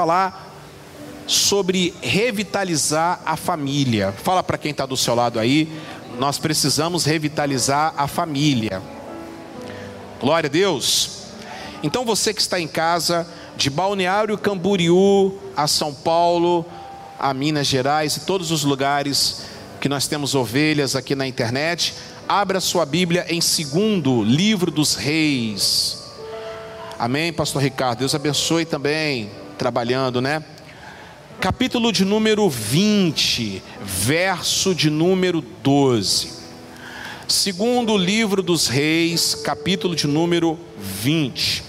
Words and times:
falar 0.00 0.50
sobre 1.26 1.92
revitalizar 2.00 3.20
a 3.26 3.36
família. 3.36 4.14
Fala 4.22 4.42
para 4.42 4.56
quem 4.56 4.70
está 4.70 4.86
do 4.86 4.96
seu 4.96 5.14
lado 5.14 5.38
aí, 5.38 5.70
nós 6.18 6.38
precisamos 6.38 7.04
revitalizar 7.04 7.92
a 7.98 8.08
família. 8.08 8.80
Glória 10.18 10.48
a 10.48 10.50
Deus. 10.50 11.24
Então 11.82 12.06
você 12.06 12.32
que 12.32 12.40
está 12.40 12.58
em 12.58 12.66
casa, 12.66 13.26
de 13.58 13.68
Balneário 13.68 14.38
Camboriú 14.38 15.38
a 15.54 15.66
São 15.66 15.92
Paulo, 15.92 16.64
a 17.18 17.34
Minas 17.34 17.66
Gerais 17.66 18.16
e 18.16 18.20
todos 18.20 18.50
os 18.50 18.64
lugares 18.64 19.42
que 19.82 19.88
nós 19.88 20.08
temos 20.08 20.34
ovelhas 20.34 20.96
aqui 20.96 21.14
na 21.14 21.26
internet, 21.26 21.92
abra 22.26 22.58
sua 22.58 22.86
Bíblia 22.86 23.26
em 23.28 23.42
segundo 23.42 24.24
livro 24.24 24.70
dos 24.70 24.94
reis. 24.94 25.98
Amém, 26.98 27.34
pastor 27.34 27.60
Ricardo. 27.62 27.98
Deus 27.98 28.14
abençoe 28.14 28.64
também, 28.64 29.30
trabalhando, 29.60 30.22
né? 30.22 30.42
Capítulo 31.38 31.92
de 31.92 32.02
número 32.02 32.48
20, 32.48 33.62
verso 33.82 34.74
de 34.74 34.88
número 34.88 35.42
12. 35.42 36.30
Segundo 37.28 37.94
livro 37.94 38.42
dos 38.42 38.68
reis, 38.68 39.34
capítulo 39.34 39.94
de 39.94 40.06
número 40.06 40.58
20, 40.78 41.62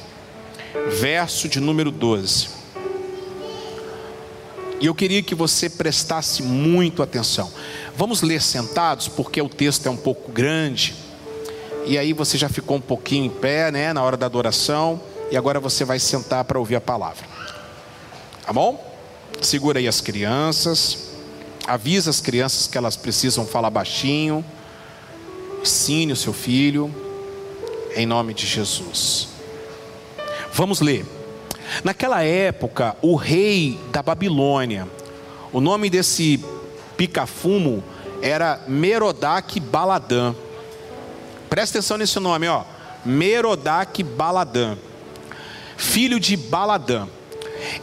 verso 1.02 1.50
de 1.50 1.60
número 1.60 1.92
12. 1.92 2.48
E 4.80 4.86
eu 4.86 4.96
queria 4.96 5.22
que 5.22 5.36
você 5.36 5.70
prestasse 5.70 6.42
muito 6.42 7.04
atenção. 7.04 7.52
Vamos 7.94 8.22
ler 8.22 8.42
sentados, 8.42 9.10
porque 9.10 9.42
o 9.42 9.50
texto 9.50 9.88
é 9.88 9.90
um 9.90 9.98
pouco 9.98 10.32
grande. 10.32 10.96
E 11.86 11.98
aí 11.98 12.14
você 12.14 12.38
já 12.38 12.48
ficou 12.48 12.78
um 12.78 12.82
pouquinho 12.82 13.26
em 13.26 13.30
pé, 13.30 13.70
né, 13.70 13.92
na 13.92 14.02
hora 14.02 14.16
da 14.16 14.28
adoração, 14.28 15.02
e 15.30 15.36
agora 15.36 15.60
você 15.60 15.84
vai 15.84 16.00
sentar 16.00 16.46
para 16.46 16.58
ouvir 16.58 16.78
a 16.78 16.82
palavra. 16.82 17.31
Tá 18.52 18.54
bom? 18.54 18.86
Segura 19.42 19.80
aí 19.80 19.88
as 19.88 20.02
crianças. 20.02 21.12
Avisa 21.66 22.10
as 22.10 22.20
crianças 22.20 22.68
que 22.68 22.78
elas 22.78 22.98
precisam 22.98 23.46
falar 23.46 23.70
baixinho. 23.70 24.44
Ensine 25.62 26.12
o 26.12 26.18
seu 26.18 26.34
filho 26.34 26.94
em 27.96 28.06
nome 28.06 28.34
de 28.34 28.46
Jesus. 28.46 29.30
Vamos 30.52 30.82
ler. 30.82 31.06
Naquela 31.82 32.24
época, 32.24 32.98
o 33.02 33.16
rei 33.16 33.80
da 33.90 34.04
Babilônia, 34.04 34.86
o 35.54 35.62
nome 35.62 35.90
desse 35.90 36.44
pica-fumo 36.98 37.82
era 38.22 38.66
Merodach 38.68 39.58
Baladã. 39.62 40.36
Presta 41.50 41.78
atenção 41.78 41.98
nesse 41.98 42.20
nome, 42.20 42.50
ó. 42.50 42.66
Merodach 43.06 44.04
Baladã, 44.04 44.78
filho 45.78 46.20
de 46.20 46.36
Baladã, 46.36 47.08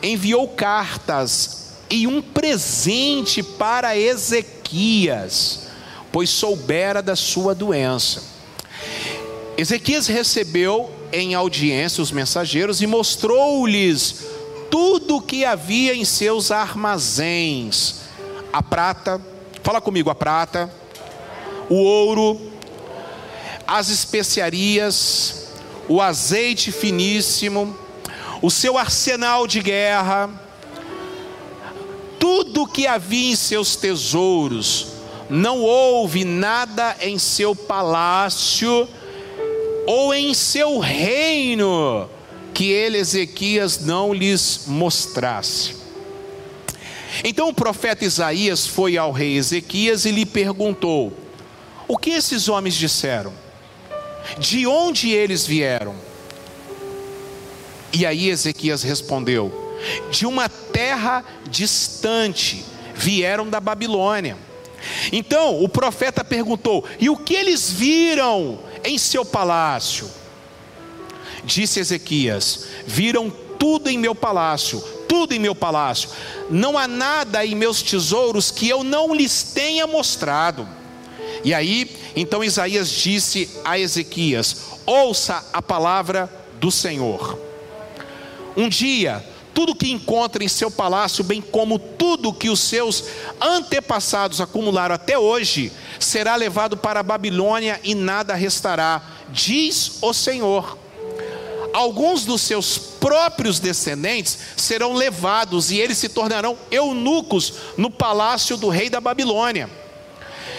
enviou 0.03 0.49
cartas 0.49 1.69
e 1.91 2.07
um 2.07 2.21
presente 2.21 3.43
para 3.43 3.97
Ezequias, 3.97 5.69
pois 6.13 6.31
soubera 6.31 7.03
da 7.03 7.17
sua 7.17 7.55
doença. 7.55 8.23
Ezequias 9.57 10.07
recebeu 10.07 10.91
em 11.13 11.35
audiência 11.35 12.03
os 12.03 12.13
mensageiros 12.13 12.81
e 12.81 12.87
mostrou-lhes 12.87 14.27
tudo 14.71 15.17
o 15.17 15.23
que 15.23 15.45
havia 15.45 15.95
em 15.95 16.05
seus 16.05 16.51
armazéns: 16.51 18.03
a 18.53 18.63
prata, 18.63 19.21
fala 19.63 19.81
comigo, 19.81 20.11
a 20.11 20.15
prata, 20.15 20.71
o 21.69 21.77
ouro, 21.77 22.41
as 23.67 23.89
especiarias, 23.89 25.49
o 25.89 26.01
azeite 26.01 26.71
finíssimo, 26.71 27.77
o 28.41 28.51
seu 28.51 28.79
arsenal 28.79 29.47
de 29.47 29.61
guerra, 29.61 30.31
tudo 32.19 32.67
que 32.67 32.87
havia 32.87 33.33
em 33.33 33.37
seus 33.37 33.77
tesouros. 33.77 34.89
Não 35.31 35.61
houve 35.61 36.25
nada 36.25 36.97
em 37.01 37.19
seu 37.19 37.55
palácio 37.55 38.89
ou 39.87 40.15
em 40.15 40.33
seu 40.33 40.79
reino 40.79 42.09
que 42.55 42.71
ele, 42.71 42.99
Ezequias, 42.99 43.85
não 43.85 44.13
lhes 44.13 44.63
mostrasse. 44.67 45.77
Então 47.23 47.49
o 47.49 47.55
profeta 47.55 48.05
Isaías 48.05 48.67
foi 48.67 48.97
ao 48.97 49.13
rei 49.13 49.37
Ezequias 49.37 50.05
e 50.05 50.11
lhe 50.11 50.27
perguntou: 50.27 51.13
O 51.87 51.97
que 51.97 52.11
esses 52.11 52.49
homens 52.49 52.75
disseram? 52.75 53.33
De 54.39 54.67
onde 54.67 55.11
eles 55.11 55.47
vieram? 55.47 55.95
E 57.93 58.05
aí 58.05 58.29
Ezequias 58.29 58.83
respondeu: 58.83 59.77
De 60.11 60.27
uma 60.27 60.49
terra 60.49 61.25
distante, 61.49 62.65
vieram 62.95 63.49
da 63.49 63.61
Babilônia. 63.61 64.37
Então 65.13 65.63
o 65.63 65.69
profeta 65.69 66.25
perguntou: 66.25 66.85
E 66.99 67.09
o 67.09 67.17
que 67.17 67.35
eles 67.35 67.71
viram 67.71 68.59
em 68.85 68.99
seu 68.99 69.25
palácio. 69.25 70.11
Disse 71.45 71.81
Ezequias: 71.81 72.67
Viram 72.87 73.31
tudo 73.59 73.89
em 73.89 73.99
meu 73.99 74.15
palácio, 74.15 74.81
tudo 75.09 75.35
em 75.35 75.39
meu 75.39 75.55
palácio. 75.55 76.11
Não 76.51 76.77
há 76.77 76.87
nada 76.87 77.45
em 77.45 77.55
meus 77.55 77.83
tesouros 77.83 78.51
que 78.51 78.69
eu 78.69 78.85
não 78.85 79.15
lhes 79.15 79.43
tenha 79.43 79.87
mostrado. 79.87 80.69
E 81.45 81.55
aí, 81.55 81.91
então 82.17 82.43
Isaías 82.43 82.91
disse 82.91 83.49
a 83.65 83.79
Ezequias: 83.79 84.57
Ouça 84.85 85.45
a 85.53 85.63
palavra 85.63 86.31
do 86.61 86.71
Senhor. 86.71 87.48
Um 88.57 88.69
dia 88.69 89.25
tudo 89.59 89.75
que 89.75 89.91
encontra 89.91 90.45
em 90.45 90.47
seu 90.47 90.71
palácio, 90.71 91.25
bem 91.25 91.41
como 91.41 91.81
tudo 91.81 92.33
que 92.33 92.49
os 92.49 92.61
seus 92.61 93.03
antepassados 93.41 94.41
acumularam 94.41 94.95
até 94.95 95.19
hoje, 95.19 95.73
será 95.99 96.37
levado 96.37 96.77
para 96.77 97.01
a 97.01 97.03
Babilônia 97.03 97.81
e 97.83 97.93
nada 97.93 98.37
restará, 98.37 99.03
diz 99.31 99.99
o 100.01 100.13
Senhor. 100.13 100.79
Alguns 101.73 102.25
dos 102.25 102.41
seus 102.41 102.79
próprios 102.79 103.59
descendentes 103.59 104.39
serão 104.57 104.95
levados 104.95 105.73
e 105.73 105.79
eles 105.81 105.99
se 105.99 106.09
tornarão 106.09 106.57
eunucos 106.71 107.55
no 107.77 107.91
palácio 107.91 108.57
do 108.57 108.69
rei 108.69 108.89
da 108.89 109.01
Babilônia. 109.01 109.69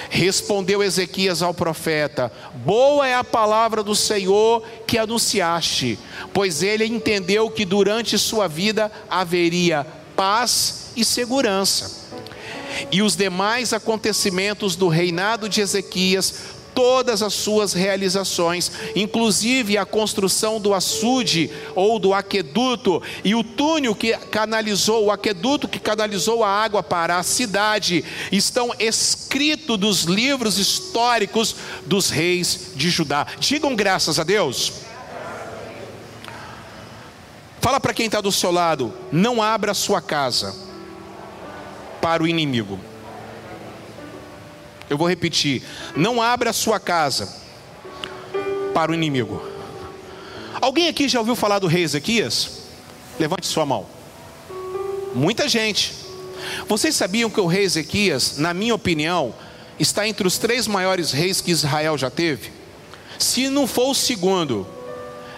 Respondeu 0.10 0.84
Ezequias 0.84 1.42
ao 1.42 1.54
profeta: 1.54 2.32
Boa 2.66 3.08
é 3.08 3.14
a 3.14 3.24
palavra 3.24 3.84
do 3.84 3.96
Senhor 3.96 4.64
que 4.88 4.98
anunciaste, 4.98 6.00
pois 6.34 6.64
ele 6.64 6.86
entendeu 6.86 7.50
que 7.50 7.64
durante 7.64 8.18
sua 8.18 8.48
vida 8.48 8.92
haveria 9.10 9.86
paz 10.16 10.92
e 10.96 11.06
segurança. 11.06 12.10
E 12.92 13.02
os 13.02 13.16
demais 13.16 13.72
acontecimentos 13.72 14.76
do 14.76 14.88
reinado 14.88 15.48
de 15.48 15.62
Ezequias 15.62 16.59
todas 16.80 17.22
as 17.22 17.34
suas 17.34 17.74
realizações, 17.74 18.72
inclusive 18.96 19.78
a 19.78 19.86
construção 19.86 20.62
do 20.62 20.74
açude 20.74 21.52
ou 21.76 22.00
do 22.00 22.14
aqueduto 22.14 23.04
e 23.22 23.36
o 23.36 23.44
túnel 23.44 23.94
que 23.94 24.16
canalizou, 24.32 25.04
o 25.04 25.12
aqueduto 25.12 25.68
que 25.68 25.78
canalizou 25.78 26.42
a 26.42 26.48
água 26.48 26.82
para 26.82 27.18
a 27.18 27.24
cidade, 27.24 28.06
estão 28.32 28.74
escritos 28.80 29.78
nos 29.78 30.04
livros 30.04 30.58
históricos 30.58 31.54
dos 31.86 32.10
reis 32.10 32.72
de 32.74 32.90
Judá. 32.90 33.28
Digam 33.42 33.76
graças 33.76 34.18
a 34.18 34.24
Deus. 34.24 34.72
Fala 37.60 37.82
para 37.82 37.94
quem 37.94 38.06
está 38.06 38.22
do 38.22 38.32
seu 38.32 38.52
lado: 38.52 38.94
não 39.12 39.44
abra 39.44 39.74
sua 39.74 40.02
casa 40.02 40.56
para 42.02 42.24
o 42.24 42.28
inimigo. 42.28 42.80
Eu 44.90 44.98
vou 44.98 45.08
repetir: 45.08 45.64
não 45.96 46.22
abra 46.22 46.50
a 46.50 46.54
sua 46.54 46.80
casa 46.80 47.34
para 48.74 48.92
o 48.92 48.96
inimigo. 48.96 49.42
Alguém 50.62 50.88
aqui 50.88 51.08
já 51.08 51.20
ouviu 51.20 51.36
falar 51.36 51.60
do 51.60 51.68
rei 51.68 51.84
Ezequias? 51.84 52.64
Levante 53.20 53.48
sua 53.48 53.66
mão. 53.66 53.86
Muita 55.14 55.48
gente. 55.48 55.94
Vocês 56.68 56.96
sabiam 56.96 57.30
que 57.30 57.40
o 57.40 57.48
rei 57.48 57.64
Ezequias, 57.64 58.38
na 58.38 58.54
minha 58.54 58.74
opinião, 58.74 59.34
está 59.80 60.08
entre 60.08 60.28
os 60.28 60.38
três 60.38 60.68
maiores 60.68 61.12
reis 61.12 61.42
que 61.42 61.52
Israel 61.52 61.98
já 61.98 62.10
teve? 62.10 62.52
Se 63.18 63.50
não 63.50 63.68
for 63.68 63.90
o 63.90 63.96
segundo, 63.96 64.66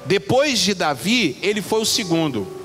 depois 0.05 0.59
de 0.59 0.73
Davi, 0.73 1.37
ele 1.41 1.61
foi 1.61 1.81
o 1.81 1.85
segundo. 1.85 2.60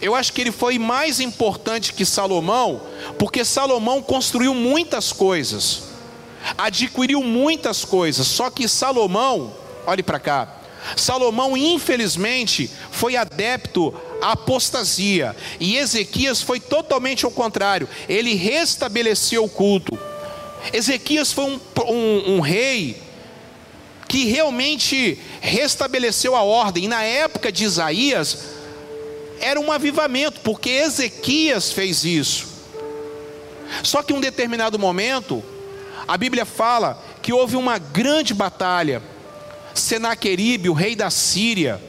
Eu 0.00 0.14
acho 0.14 0.32
que 0.32 0.40
ele 0.40 0.52
foi 0.52 0.78
mais 0.78 1.20
importante 1.20 1.92
que 1.92 2.04
Salomão, 2.04 2.82
porque 3.18 3.44
Salomão 3.44 4.02
construiu 4.02 4.52
muitas 4.54 5.12
coisas, 5.12 5.84
adquiriu 6.56 7.22
muitas 7.22 7.84
coisas, 7.84 8.26
só 8.26 8.50
que 8.50 8.68
Salomão, 8.68 9.54
olhe 9.86 10.02
para 10.02 10.18
cá, 10.18 10.56
Salomão 10.94 11.56
infelizmente 11.56 12.70
foi 12.90 13.16
adepto 13.16 13.94
à 14.20 14.32
apostasia, 14.32 15.34
e 15.58 15.76
Ezequias 15.76 16.42
foi 16.42 16.60
totalmente 16.60 17.24
ao 17.24 17.30
contrário, 17.30 17.88
ele 18.08 18.34
restabeleceu 18.34 19.44
o 19.44 19.48
culto. 19.48 19.98
Ezequias 20.72 21.32
foi 21.32 21.44
um, 21.44 21.60
um, 21.88 22.34
um 22.36 22.40
rei 22.40 23.00
que 24.08 24.24
realmente 24.26 25.18
restabeleceu 25.40 26.36
a 26.36 26.42
ordem, 26.42 26.84
e 26.84 26.88
na 26.88 27.02
época 27.02 27.50
de 27.50 27.64
Isaías, 27.64 28.55
era 29.40 29.60
um 29.60 29.70
avivamento, 29.70 30.40
porque 30.40 30.70
Ezequias 30.70 31.72
fez 31.72 32.04
isso. 32.04 32.46
Só 33.82 34.02
que 34.02 34.12
em 34.12 34.16
um 34.16 34.20
determinado 34.20 34.78
momento, 34.78 35.42
a 36.06 36.16
Bíblia 36.16 36.44
fala 36.44 37.02
que 37.22 37.32
houve 37.32 37.56
uma 37.56 37.78
grande 37.78 38.32
batalha. 38.32 39.02
Senaqueribe, 39.74 40.68
o 40.68 40.72
rei 40.72 40.96
da 40.96 41.10
Síria, 41.10 41.80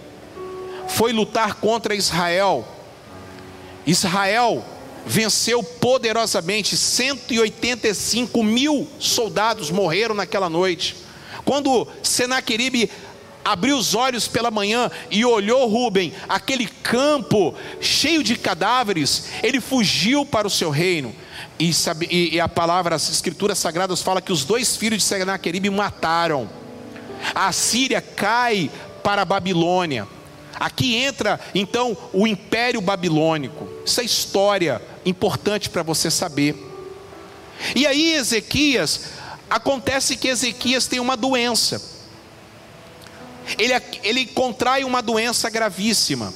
foi 0.87 1.13
lutar 1.13 1.55
contra 1.55 1.95
Israel. 1.95 2.67
Israel 3.85 4.65
venceu 5.05 5.63
poderosamente, 5.63 6.75
185 6.75 8.43
mil 8.43 8.87
soldados 8.99 9.71
morreram 9.71 10.13
naquela 10.13 10.49
noite. 10.49 10.97
Quando 11.45 11.87
Senaqueribe 12.03 12.91
abriu 13.47 13.77
os 13.77 13.95
olhos 13.95 14.27
pela 14.27 14.51
manhã 14.51 14.91
e 15.09 15.23
olhou 15.23 15.69
Rubem, 15.69 16.13
aquele 16.27 16.67
campo 16.67 17.55
cheio 17.79 18.21
de 18.21 18.35
cadáveres, 18.35 19.29
ele 19.41 19.61
fugiu 19.61 20.25
para 20.25 20.45
o 20.45 20.49
seu 20.49 20.69
reino. 20.69 21.15
E, 21.57 21.73
sabe, 21.73 22.07
e, 22.11 22.39
a 22.41 22.49
palavra, 22.49 22.95
as 22.95 23.09
escrituras 23.09 23.57
sagradas 23.57 24.01
fala 24.01 24.21
que 24.21 24.33
os 24.33 24.43
dois 24.43 24.75
filhos 24.75 24.99
de 24.99 25.05
Senaqueribe 25.05 25.69
mataram. 25.69 26.49
A 27.33 27.53
Síria 27.53 28.01
cai 28.01 28.69
para 29.01 29.21
a 29.21 29.25
Babilônia. 29.25 30.05
Aqui 30.59 30.97
entra 30.97 31.39
então 31.55 31.95
o 32.11 32.27
Império 32.27 32.81
Babilônico. 32.81 33.65
Isso 33.85 34.01
é 34.01 34.03
história 34.03 34.81
importante 35.05 35.69
para 35.69 35.83
você 35.83 36.11
saber. 36.11 36.53
E 37.73 37.87
aí, 37.87 38.13
Ezequias, 38.13 39.05
acontece 39.49 40.17
que 40.17 40.27
Ezequias 40.27 40.85
tem 40.85 40.99
uma 40.99 41.15
doença 41.15 41.96
ele, 43.57 43.73
ele 44.03 44.25
contrai 44.25 44.83
uma 44.83 45.01
doença 45.01 45.49
gravíssima. 45.49 46.33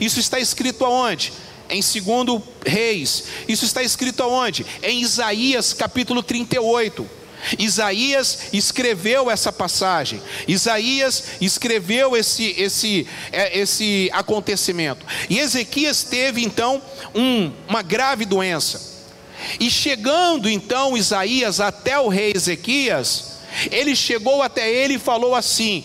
Isso 0.00 0.18
está 0.18 0.38
escrito 0.38 0.84
aonde? 0.84 1.32
Em 1.70 1.80
2 1.80 2.42
Reis. 2.64 3.24
Isso 3.46 3.64
está 3.64 3.82
escrito 3.82 4.22
aonde? 4.22 4.64
Em 4.82 5.00
Isaías 5.00 5.72
capítulo 5.72 6.22
38. 6.22 7.18
Isaías 7.58 8.48
escreveu 8.52 9.30
essa 9.30 9.52
passagem. 9.52 10.20
Isaías 10.46 11.24
escreveu 11.40 12.16
esse, 12.16 12.54
esse, 12.58 13.06
é, 13.30 13.58
esse 13.58 14.10
acontecimento. 14.12 15.06
E 15.30 15.38
Ezequias 15.38 16.02
teve 16.02 16.42
então 16.42 16.82
um, 17.14 17.52
uma 17.68 17.82
grave 17.82 18.24
doença. 18.24 18.98
E 19.60 19.70
chegando 19.70 20.50
então 20.50 20.96
Isaías 20.96 21.60
até 21.60 21.98
o 21.98 22.08
rei 22.08 22.32
Ezequias, 22.34 23.38
ele 23.70 23.94
chegou 23.94 24.42
até 24.42 24.70
ele 24.70 24.94
e 24.94 24.98
falou 24.98 25.34
assim: 25.34 25.84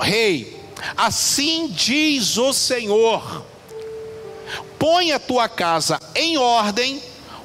rei, 0.00 0.60
assim 0.96 1.68
diz 1.68 2.36
o 2.36 2.52
Senhor: 2.52 3.44
põe 4.78 5.12
a 5.12 5.18
tua 5.18 5.48
casa 5.48 6.00
em 6.14 6.36
ordem, 6.36 7.02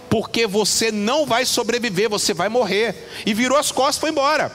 porque 0.10 0.48
você 0.48 0.92
não 0.92 1.26
vai 1.26 1.46
sobreviver, 1.46 2.10
você 2.10 2.34
vai 2.34 2.50
morrer. 2.50 3.10
E 3.26 3.34
virou 3.34 3.58
as 3.58 3.72
costas 3.72 3.98
e 3.98 4.00
foi 4.02 4.10
embora. 4.10 4.52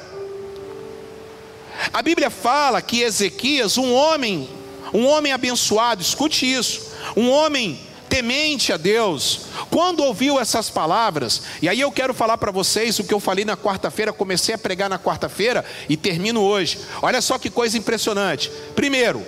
A 1.92 2.02
Bíblia 2.02 2.30
fala 2.30 2.80
que 2.82 3.00
Ezequias, 3.00 3.78
um 3.78 3.92
homem, 3.92 4.48
um 4.92 5.06
homem 5.06 5.32
abençoado, 5.32 6.02
escute 6.02 6.50
isso, 6.50 6.92
um 7.16 7.30
homem 7.30 7.78
temente 8.14 8.72
a 8.72 8.76
Deus, 8.76 9.40
quando 9.68 10.04
ouviu 10.04 10.38
essas 10.38 10.70
palavras, 10.70 11.42
e 11.60 11.68
aí 11.68 11.80
eu 11.80 11.90
quero 11.90 12.14
falar 12.14 12.38
para 12.38 12.52
vocês 12.52 12.96
o 13.00 13.02
que 13.02 13.12
eu 13.12 13.18
falei 13.18 13.44
na 13.44 13.56
quarta-feira, 13.56 14.12
comecei 14.12 14.54
a 14.54 14.58
pregar 14.58 14.88
na 14.88 15.00
quarta-feira 15.00 15.64
e 15.88 15.96
termino 15.96 16.40
hoje. 16.40 16.78
Olha 17.02 17.20
só 17.20 17.38
que 17.40 17.50
coisa 17.50 17.76
impressionante. 17.76 18.52
Primeiro, 18.76 19.26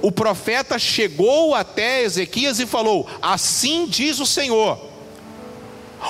o 0.00 0.10
profeta 0.10 0.78
chegou 0.78 1.54
até 1.54 2.04
Ezequias 2.04 2.58
e 2.58 2.64
falou: 2.64 3.06
Assim 3.20 3.86
diz 3.86 4.18
o 4.18 4.24
Senhor. 4.24 4.80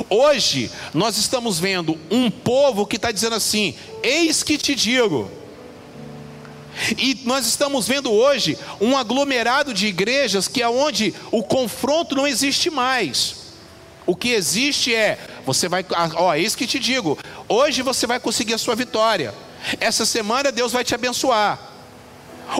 Hoje 0.08 0.70
nós 0.94 1.18
estamos 1.18 1.58
vendo 1.58 1.98
um 2.08 2.30
povo 2.30 2.86
que 2.86 2.94
está 2.94 3.10
dizendo 3.10 3.34
assim: 3.34 3.74
Eis 4.00 4.44
que 4.44 4.56
te 4.56 4.76
digo. 4.76 5.28
E 6.96 7.20
nós 7.24 7.46
estamos 7.46 7.86
vendo 7.86 8.10
hoje 8.10 8.58
um 8.80 8.96
aglomerado 8.96 9.74
de 9.74 9.86
igrejas 9.86 10.48
que 10.48 10.62
é 10.62 10.68
onde 10.68 11.14
o 11.30 11.42
confronto 11.42 12.14
não 12.14 12.26
existe 12.26 12.70
mais. 12.70 13.42
O 14.06 14.16
que 14.16 14.30
existe 14.30 14.94
é, 14.94 15.18
você 15.46 15.68
vai, 15.68 15.84
ah, 15.94 16.10
ó, 16.16 16.34
é 16.34 16.40
isso 16.40 16.56
que 16.56 16.66
te 16.66 16.78
digo. 16.78 17.18
Hoje 17.48 17.82
você 17.82 18.06
vai 18.06 18.18
conseguir 18.18 18.54
a 18.54 18.58
sua 18.58 18.74
vitória. 18.74 19.34
Essa 19.78 20.04
semana 20.04 20.50
Deus 20.50 20.72
vai 20.72 20.82
te 20.82 20.94
abençoar. 20.94 21.70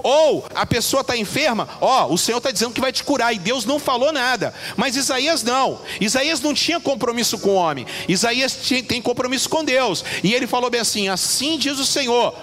Ou 0.03 0.47
a 0.55 0.65
pessoa 0.65 1.01
está 1.01 1.17
enferma, 1.17 1.69
ó, 1.81 2.07
o 2.07 2.17
Senhor 2.17 2.39
está 2.39 2.51
dizendo 2.51 2.73
que 2.73 2.81
vai 2.81 2.93
te 2.93 3.03
curar 3.03 3.35
e 3.35 3.39
Deus 3.39 3.65
não 3.65 3.79
falou 3.79 4.13
nada. 4.13 4.55
Mas 4.77 4.97
Isaías 4.97 5.43
não. 5.43 5.81
Isaías 6.01 6.41
não 6.41 6.55
tinha 6.55 6.81
compromisso 6.81 7.39
com 7.39 7.51
o 7.51 7.55
homem. 7.55 7.87
Isaías 8.09 8.57
tinha, 8.63 8.83
tem 8.83 9.03
compromisso 9.03 9.49
com 9.49 9.65
Deus. 9.65 10.05
E 10.23 10.33
ele 10.33 10.47
falou 10.47 10.71
bem 10.71 10.81
assim: 10.81 11.09
assim 11.09 11.59
diz 11.59 11.79
o 11.79 11.85
Senhor 11.85 12.35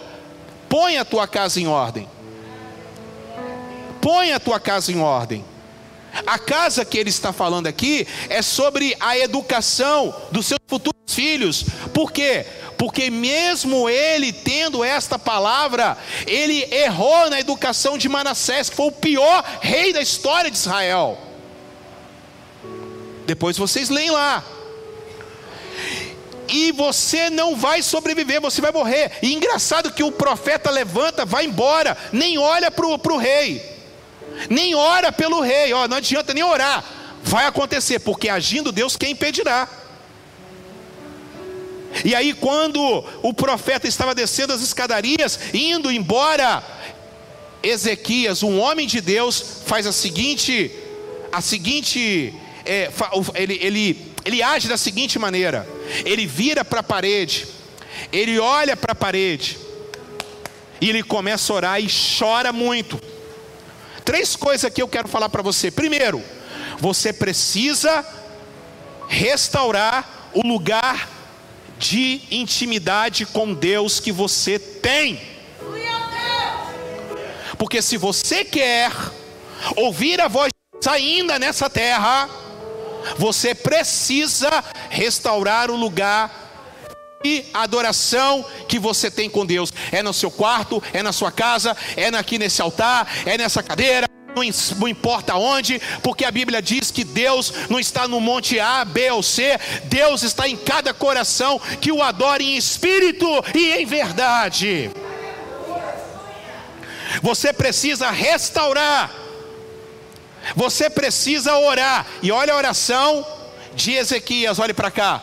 Põe 0.70 0.98
a 0.98 1.04
tua 1.04 1.28
casa 1.28 1.60
em 1.60 1.68
ordem. 1.68 2.08
Põe 4.00 4.32
a 4.32 4.40
tua 4.40 4.60
casa 4.60 4.92
em 4.92 5.02
ordem. 5.02 5.44
A 6.26 6.38
casa 6.40 6.86
que 6.86 6.98
ele 6.98 7.10
está 7.10 7.34
falando 7.34 7.68
aqui 7.68 8.08
é 8.30 8.42
sobre 8.42 8.96
a 9.00 9.18
educação 9.18 10.14
dos 10.32 10.48
seus 10.48 10.60
futuros 10.68 11.00
filhos. 11.08 11.66
Por 11.94 12.12
quê? 12.12 12.46
Porque 12.78 13.10
mesmo 13.10 13.90
ele 13.90 14.32
tendo 14.32 14.84
esta 14.84 15.20
palavra, 15.20 15.98
ele 16.26 16.64
errou 16.74 17.30
na 17.30 17.40
educação 17.40 17.98
de 17.98 18.08
Manassés, 18.08 18.70
que 18.70 18.76
foi 18.76 18.88
o 18.88 18.92
pior 18.92 19.44
rei 19.62 19.92
da 19.92 20.02
história 20.02 20.50
de 20.50 20.58
Israel. 20.58 21.18
Depois 23.26 23.58
vocês 23.58 23.90
leem 23.90 24.12
lá 24.12 24.44
e 26.50 26.72
você 26.72 27.30
não 27.30 27.56
vai 27.56 27.82
sobreviver, 27.82 28.42
você 28.42 28.62
vai 28.62 28.72
morrer. 28.72 29.12
E 29.22 29.34
engraçado 29.34 29.92
que 29.92 30.04
o 30.04 30.12
profeta 30.12 30.70
levanta, 30.70 31.26
vai 31.26 31.46
embora, 31.46 31.98
nem 32.12 32.38
olha 32.38 32.72
para 32.72 32.86
o 32.86 33.18
rei, 33.18 33.62
nem 34.50 34.76
ora 34.76 35.12
pelo 35.12 35.42
rei, 35.42 35.74
ó, 35.74 35.88
não 35.88 35.98
adianta 35.98 36.34
nem 36.34 36.44
orar, 36.44 36.84
vai 37.24 37.46
acontecer, 37.46 38.00
porque 38.00 38.30
agindo 38.30 38.72
Deus, 38.72 38.96
quem 38.96 39.12
impedirá? 39.12 39.68
E 42.06 42.14
aí, 42.14 42.34
quando 42.34 43.04
o 43.24 43.34
profeta 43.34 43.88
estava 43.88 44.14
descendo 44.14 44.54
as 44.54 44.62
escadarias, 44.62 45.40
indo 45.54 45.92
embora, 45.92 46.64
Ezequias, 47.64 48.44
um 48.44 48.60
homem 48.60 48.88
de 48.88 49.02
Deus, 49.02 49.44
faz 49.66 49.88
a 49.88 49.92
seguinte, 49.92 50.72
a 51.32 51.42
seguinte, 51.42 52.34
é, 52.66 52.90
ele, 53.36 53.60
ele, 53.62 54.14
ele 54.24 54.44
age 54.44 54.68
da 54.68 54.78
seguinte 54.78 55.18
maneira: 55.18 55.68
ele 56.06 56.26
vira 56.26 56.64
para 56.64 56.80
a 56.80 56.84
parede, 56.84 57.48
ele 58.12 58.40
olha 58.40 58.76
para 58.78 58.94
a 58.94 58.96
parede, 58.96 59.58
e 60.82 60.90
ele 60.90 61.04
começa 61.04 61.52
a 61.52 61.56
orar 61.56 61.82
e 61.82 61.88
chora 62.18 62.54
muito. 62.54 63.00
Três 64.06 64.36
coisas 64.36 64.72
que 64.74 64.82
eu 64.82 64.88
quero 64.88 65.08
falar 65.08 65.30
para 65.30 65.44
você. 65.44 65.70
Primeiro, 65.70 66.24
você 66.80 67.12
precisa 67.12 68.06
restaurar 69.08 70.30
o 70.34 70.42
lugar 70.48 71.10
de 71.78 72.22
intimidade 72.32 73.26
com 73.26 73.54
Deus 73.54 74.00
que 74.00 74.12
você 74.12 74.58
tem. 74.58 75.20
Porque 77.58 77.82
se 77.82 77.98
você 77.98 78.46
quer 78.46 78.92
ouvir 79.76 80.22
a 80.22 80.28
voz 80.28 80.50
ainda 80.88 81.38
nessa 81.38 81.70
terra, 81.70 82.30
você 83.18 83.54
precisa 83.54 84.64
restaurar 84.90 85.70
o 85.72 85.76
lugar 85.76 86.50
de 87.24 87.46
adoração 87.54 88.46
que 88.68 88.80
você 88.80 89.12
tem 89.12 89.30
com 89.30 89.46
Deus. 89.46 89.72
É 89.92 90.02
no 90.02 90.14
seu 90.14 90.32
quarto, 90.32 90.82
é 90.94 91.04
na 91.04 91.12
sua 91.12 91.32
casa, 91.32 91.76
é 91.96 92.08
aqui 92.08 92.38
nesse 92.38 92.62
altar, 92.62 93.08
é 93.26 93.38
nessa 93.38 93.62
cadeira. 93.62 94.08
Não 94.36 94.88
importa 94.88 95.36
onde, 95.36 95.82
porque 96.02 96.24
a 96.24 96.32
Bíblia 96.32 96.62
diz 96.62 96.92
que 96.92 97.04
Deus 97.04 97.52
não 97.70 97.80
está 97.80 98.08
no 98.08 98.22
monte 98.22 98.60
A, 98.60 98.86
B 98.86 99.12
ou 99.12 99.24
C, 99.24 99.60
Deus 99.86 100.24
está 100.24 100.48
em 100.48 100.56
cada 100.56 100.94
coração 100.94 101.60
que 101.82 101.92
o 101.92 102.02
adore 102.02 102.46
em 102.46 102.56
espírito 102.56 103.28
e 103.54 103.72
em 103.72 103.86
verdade. 103.86 104.92
Você 107.22 107.52
precisa 107.52 108.12
restaurar 108.12 109.12
você 110.56 110.90
precisa 110.90 111.58
orar. 111.58 112.06
E 112.22 112.32
olha 112.32 112.54
a 112.54 112.58
oração 112.58 113.26
de 113.76 113.94
Ezequias, 113.94 114.60
olhe 114.60 114.74
para 114.74 114.92
cá. 114.92 115.22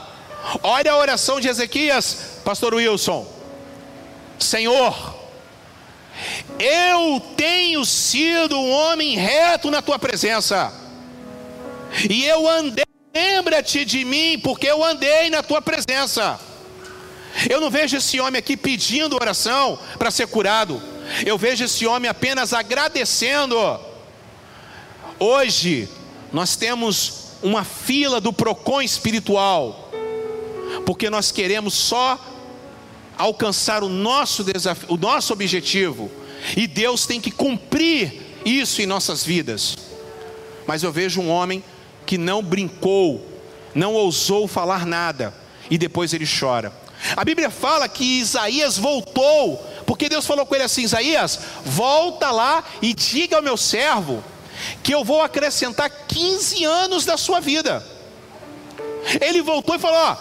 Olha 0.62 0.92
a 0.92 0.96
oração 0.96 1.40
de 1.40 1.48
Ezequias, 1.48 2.40
pastor 2.44 2.74
Wilson. 2.74 3.26
Senhor, 4.38 5.16
eu 6.58 7.20
tenho 7.36 7.84
sido 7.84 8.56
um 8.56 8.70
homem 8.70 9.16
reto 9.16 9.70
na 9.70 9.82
tua 9.82 9.98
presença. 9.98 10.72
E 12.08 12.24
eu 12.24 12.48
andei, 12.48 12.84
lembra-te 13.14 13.84
de 13.84 14.04
mim, 14.04 14.38
porque 14.42 14.66
eu 14.66 14.84
andei 14.84 15.30
na 15.30 15.42
tua 15.42 15.60
presença. 15.60 16.38
Eu 17.50 17.60
não 17.60 17.70
vejo 17.70 17.96
esse 17.96 18.18
homem 18.20 18.38
aqui 18.38 18.56
pedindo 18.56 19.16
oração 19.16 19.78
para 19.98 20.10
ser 20.10 20.26
curado. 20.26 20.82
Eu 21.24 21.36
vejo 21.36 21.64
esse 21.64 21.86
homem 21.86 22.08
apenas 22.08 22.52
agradecendo 22.52 23.56
Hoje, 25.18 25.88
nós 26.30 26.56
temos 26.56 27.26
uma 27.42 27.64
fila 27.64 28.20
do 28.20 28.32
PROCON 28.32 28.82
espiritual, 28.82 29.90
porque 30.84 31.08
nós 31.08 31.30
queremos 31.30 31.72
só 31.72 32.18
alcançar 33.16 33.82
o 33.82 33.88
nosso 33.88 34.44
desafio, 34.44 34.92
o 34.92 34.96
nosso 34.98 35.32
objetivo, 35.32 36.10
e 36.54 36.66
Deus 36.66 37.06
tem 37.06 37.18
que 37.18 37.30
cumprir 37.30 38.26
isso 38.44 38.82
em 38.82 38.86
nossas 38.86 39.24
vidas. 39.24 39.76
Mas 40.66 40.82
eu 40.82 40.92
vejo 40.92 41.20
um 41.20 41.30
homem 41.30 41.64
que 42.04 42.18
não 42.18 42.42
brincou, 42.42 43.26
não 43.74 43.94
ousou 43.94 44.46
falar 44.46 44.84
nada, 44.84 45.32
e 45.70 45.78
depois 45.78 46.12
ele 46.12 46.26
chora. 46.26 46.72
A 47.16 47.24
Bíblia 47.24 47.50
fala 47.50 47.88
que 47.88 48.20
Isaías 48.20 48.76
voltou, 48.76 49.56
porque 49.86 50.10
Deus 50.10 50.26
falou 50.26 50.44
com 50.44 50.54
ele 50.54 50.64
assim: 50.64 50.82
Isaías, 50.82 51.40
volta 51.64 52.30
lá 52.30 52.62
e 52.82 52.92
diga 52.92 53.36
ao 53.36 53.42
meu 53.42 53.56
servo 53.56 54.22
que 54.82 54.94
eu 54.94 55.04
vou 55.04 55.22
acrescentar 55.22 55.90
15 55.90 56.64
anos 56.64 57.04
da 57.04 57.16
sua 57.16 57.40
vida. 57.40 57.84
Ele 59.20 59.42
voltou 59.42 59.74
e 59.74 59.78
falou: 59.78 59.96
Ó, 59.96 60.12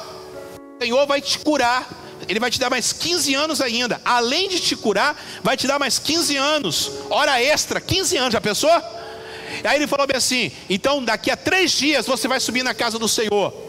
o 0.78 0.84
Senhor 0.84 1.06
vai 1.08 1.22
te 1.22 1.40
curar, 1.40 1.88
Ele 2.28 2.40
vai 2.40 2.52
te 2.52 2.60
dar 2.60 2.70
mais 2.70 2.94
15 2.94 3.34
anos 3.34 3.62
ainda. 3.62 4.02
Além 4.04 4.50
de 4.50 4.60
te 4.60 4.76
curar, 4.76 5.20
vai 5.44 5.58
te 5.58 5.68
dar 5.68 5.80
mais 5.80 6.00
15 6.00 6.36
anos, 6.38 6.92
hora 7.10 7.42
extra, 7.42 7.82
15 7.82 8.18
anos, 8.18 8.34
já 8.34 8.42
pensou? 8.42 8.72
Aí 9.64 9.78
ele 9.78 9.88
falou 9.88 10.06
bem 10.08 10.18
assim: 10.18 10.52
então 10.70 11.04
daqui 11.04 11.32
a 11.32 11.38
três 11.38 11.72
dias 11.72 12.06
você 12.06 12.28
vai 12.28 12.40
subir 12.40 12.64
na 12.64 12.74
casa 12.74 13.00
do 13.00 13.08
Senhor. 13.08 13.66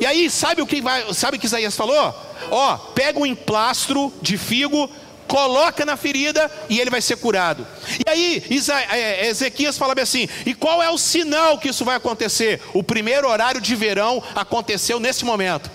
E 0.00 0.06
aí, 0.06 0.30
sabe 0.30 0.62
o 0.62 0.66
que 0.66 0.80
vai, 0.80 1.12
sabe 1.12 1.36
o 1.36 1.40
que 1.40 1.44
Isaías 1.44 1.76
falou? 1.76 2.14
Ó, 2.50 2.76
pega 2.94 3.18
um 3.18 3.26
emplastro 3.26 4.10
de 4.22 4.38
figo, 4.38 4.88
coloca 5.30 5.86
na 5.86 5.96
ferida 5.96 6.50
e 6.68 6.80
ele 6.80 6.90
vai 6.90 7.00
ser 7.00 7.16
curado. 7.16 7.64
E 8.04 8.10
aí, 8.10 8.42
é, 8.90 9.28
Ezequias 9.28 9.78
fala 9.78 9.94
bem 9.94 10.02
assim: 10.02 10.28
e 10.44 10.52
qual 10.52 10.82
é 10.82 10.90
o 10.90 10.98
sinal 10.98 11.56
que 11.56 11.68
isso 11.68 11.84
vai 11.84 11.94
acontecer? 11.94 12.60
O 12.74 12.82
primeiro 12.82 13.28
horário 13.28 13.60
de 13.60 13.76
verão 13.76 14.20
aconteceu 14.34 14.98
nesse 14.98 15.24
momento. 15.24 15.70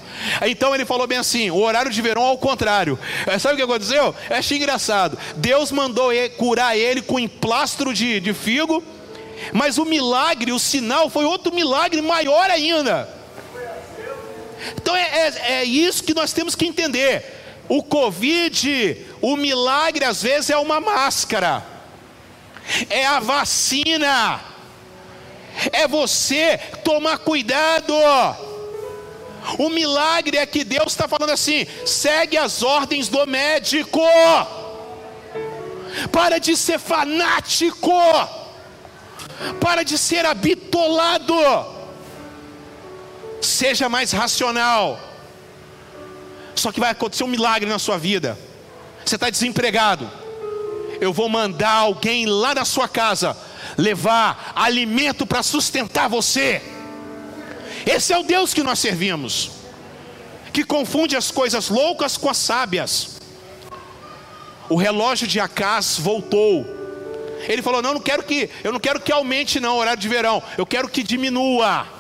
Então 0.45 0.75
ele 0.75 0.83
falou 0.85 1.07
bem 1.07 1.17
assim: 1.17 1.50
o 1.50 1.62
horário 1.62 1.89
de 1.89 2.01
verão 2.01 2.24
ao 2.24 2.38
contrário. 2.38 3.00
É, 3.25 3.39
sabe 3.39 3.53
o 3.53 3.57
que 3.57 3.63
aconteceu? 3.63 4.13
Eu 4.29 4.35
achei 4.35 4.57
engraçado. 4.57 5.17
Deus 5.38 5.71
mandou 5.71 6.12
curar 6.38 6.77
ele 6.77 7.01
com 7.01 7.17
emplastro 7.17 7.93
de, 7.93 8.19
de 8.19 8.33
figo, 8.33 8.83
mas 9.53 9.77
o 9.77 9.85
milagre, 9.85 10.51
o 10.51 10.59
sinal, 10.59 11.09
foi 11.09 11.24
outro 11.24 11.55
milagre 11.55 12.01
maior 12.01 12.50
ainda. 12.50 13.07
Então 14.75 14.93
é, 14.93 15.29
é, 15.29 15.53
é 15.59 15.63
isso 15.63 16.03
que 16.03 16.13
nós 16.13 16.33
temos 16.33 16.55
que 16.55 16.65
entender. 16.65 17.24
O 17.67 17.81
Covid, 17.81 18.97
o 19.25 19.36
milagre 19.36 20.05
às 20.05 20.22
vezes 20.22 20.51
é 20.51 20.58
uma 20.58 20.79
máscara, 20.79 21.65
é 22.91 23.08
a 23.08 23.20
vacina, 23.20 24.39
é 25.72 25.88
você 25.88 26.60
tomar 26.84 27.17
cuidado. 27.17 27.96
O 29.58 29.70
milagre 29.70 30.38
é 30.38 30.46
que 30.46 30.63
Deus 30.63 30.91
está 30.91 31.08
falando 31.08 31.32
assim: 31.32 31.65
segue 31.88 32.38
as 32.38 32.62
ordens 32.62 33.08
do 33.10 33.25
médico, 33.25 34.00
para 36.12 36.38
de 36.38 36.55
ser 36.55 36.77
fanático, 36.77 38.00
para 39.60 39.82
de 39.82 39.98
ser 39.98 40.24
habitolado, 40.24 41.34
seja 43.41 43.89
mais 43.89 44.12
racional. 44.12 45.00
Só 46.53 46.72
que 46.72 46.79
vai 46.79 46.91
acontecer 46.91 47.24
um 47.24 47.27
milagre 47.27 47.67
na 47.67 47.79
sua 47.79 47.98
vida. 47.98 48.44
Você 49.05 49.15
está 49.15 49.29
desempregado. 49.29 50.09
Eu 51.00 51.13
vou 51.13 51.29
mandar 51.29 51.71
alguém 51.71 52.25
lá 52.25 52.55
na 52.55 52.65
sua 52.65 52.88
casa 52.88 53.38
levar 53.77 54.53
alimento 54.55 55.25
para 55.25 55.43
sustentar 55.43 56.07
você. 56.07 56.62
Esse 57.85 58.13
é 58.13 58.17
o 58.17 58.24
Deus 58.24 58.53
que 58.53 58.63
nós 58.63 58.79
servimos, 58.79 59.51
que 60.51 60.63
confunde 60.63 61.15
as 61.15 61.29
coisas 61.29 61.69
loucas 61.69 62.17
com 62.17 62.29
as 62.29 62.38
sábias. 62.38 63.17
O 64.67 64.75
relógio 64.75 65.27
de 65.27 65.39
Acás 65.39 65.97
voltou. 66.00 66.65
Ele 67.47 67.62
falou: 67.62 67.81
"Não, 67.81 67.93
não 67.93 68.01
quero 68.01 68.24
que, 68.24 68.50
eu 68.63 68.71
não 68.71 68.79
quero 68.79 69.00
que 69.00 69.12
aumente 69.12 69.59
não 69.59 69.75
o 69.75 69.79
horário 69.79 70.01
de 70.01 70.09
verão. 70.09 70.41
Eu 70.57 70.65
quero 70.65 70.89
que 70.89 71.03
diminua." 71.03 71.94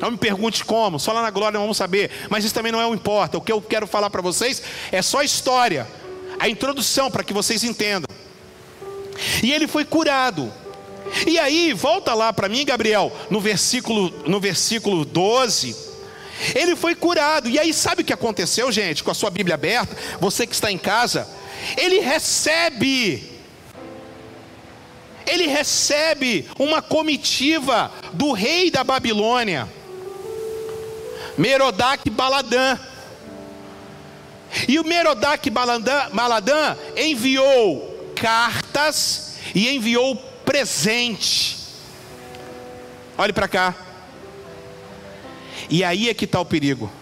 Não 0.00 0.10
me 0.10 0.16
pergunte 0.16 0.64
como, 0.64 0.98
só 0.98 1.12
lá 1.12 1.22
na 1.22 1.30
glória 1.30 1.60
vamos 1.60 1.76
saber, 1.76 2.10
mas 2.30 2.44
isso 2.44 2.54
também 2.54 2.72
não 2.72 2.80
é 2.80 2.86
o 2.86 2.94
importa. 2.94 3.36
O 3.36 3.40
que 3.40 3.52
eu 3.52 3.60
quero 3.60 3.86
falar 3.86 4.08
para 4.08 4.22
vocês 4.22 4.62
é 4.90 5.02
só 5.02 5.22
história, 5.22 5.86
a 6.38 6.48
introdução 6.48 7.10
para 7.10 7.22
que 7.22 7.32
vocês 7.32 7.62
entendam. 7.62 8.08
E 9.42 9.52
ele 9.52 9.68
foi 9.68 9.84
curado. 9.84 10.52
E 11.26 11.38
aí, 11.38 11.72
volta 11.72 12.14
lá 12.14 12.32
para 12.32 12.48
mim, 12.48 12.64
Gabriel, 12.64 13.12
no 13.28 13.40
versículo, 13.40 14.10
no 14.26 14.40
versículo 14.40 15.04
12. 15.04 15.76
Ele 16.54 16.74
foi 16.74 16.94
curado. 16.94 17.48
E 17.48 17.58
aí, 17.58 17.74
sabe 17.74 18.02
o 18.02 18.04
que 18.04 18.12
aconteceu, 18.12 18.72
gente, 18.72 19.04
com 19.04 19.10
a 19.10 19.14
sua 19.14 19.28
Bíblia 19.28 19.54
aberta? 19.54 19.94
Você 20.20 20.46
que 20.46 20.54
está 20.54 20.72
em 20.72 20.78
casa, 20.78 21.28
ele 21.76 22.00
recebe 22.00 23.28
ele 25.26 25.46
recebe 25.46 26.48
uma 26.58 26.82
comitiva 26.82 27.92
do 28.12 28.32
rei 28.32 28.68
da 28.68 28.82
Babilônia. 28.82 29.68
Merodach 31.40 32.08
Baladã. 32.10 32.78
E 34.68 34.78
o 34.78 34.84
Merodach 34.84 35.48
Baladã 35.48 36.76
enviou 36.94 38.12
cartas 38.14 39.36
e 39.54 39.70
enviou 39.70 40.16
presente. 40.44 41.56
Olhe 43.16 43.32
para 43.32 43.48
cá. 43.48 43.74
E 45.70 45.82
aí 45.82 46.10
é 46.10 46.14
que 46.14 46.26
está 46.26 46.38
o 46.38 46.44
perigo. 46.44 46.92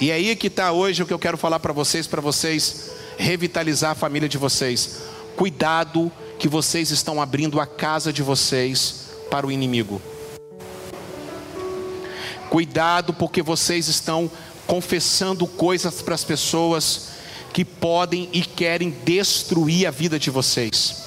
E 0.00 0.12
aí 0.12 0.30
é 0.30 0.36
que 0.36 0.46
está 0.46 0.70
hoje 0.70 1.02
o 1.02 1.06
que 1.06 1.12
eu 1.12 1.18
quero 1.18 1.36
falar 1.36 1.58
para 1.58 1.72
vocês, 1.72 2.06
para 2.06 2.20
vocês 2.20 2.92
revitalizar 3.16 3.90
a 3.92 3.96
família 3.96 4.28
de 4.28 4.38
vocês. 4.38 5.00
Cuidado 5.34 6.12
que 6.38 6.46
vocês 6.46 6.92
estão 6.92 7.20
abrindo 7.20 7.60
a 7.60 7.66
casa 7.66 8.12
de 8.12 8.22
vocês 8.22 9.08
para 9.28 9.44
o 9.44 9.50
inimigo. 9.50 10.00
Cuidado, 12.50 13.12
porque 13.12 13.42
vocês 13.42 13.88
estão 13.88 14.30
confessando 14.66 15.46
coisas 15.46 16.02
para 16.02 16.14
as 16.14 16.24
pessoas 16.24 17.10
que 17.52 17.64
podem 17.64 18.28
e 18.32 18.42
querem 18.42 18.90
destruir 18.90 19.86
a 19.86 19.90
vida 19.90 20.18
de 20.18 20.30
vocês. 20.30 21.04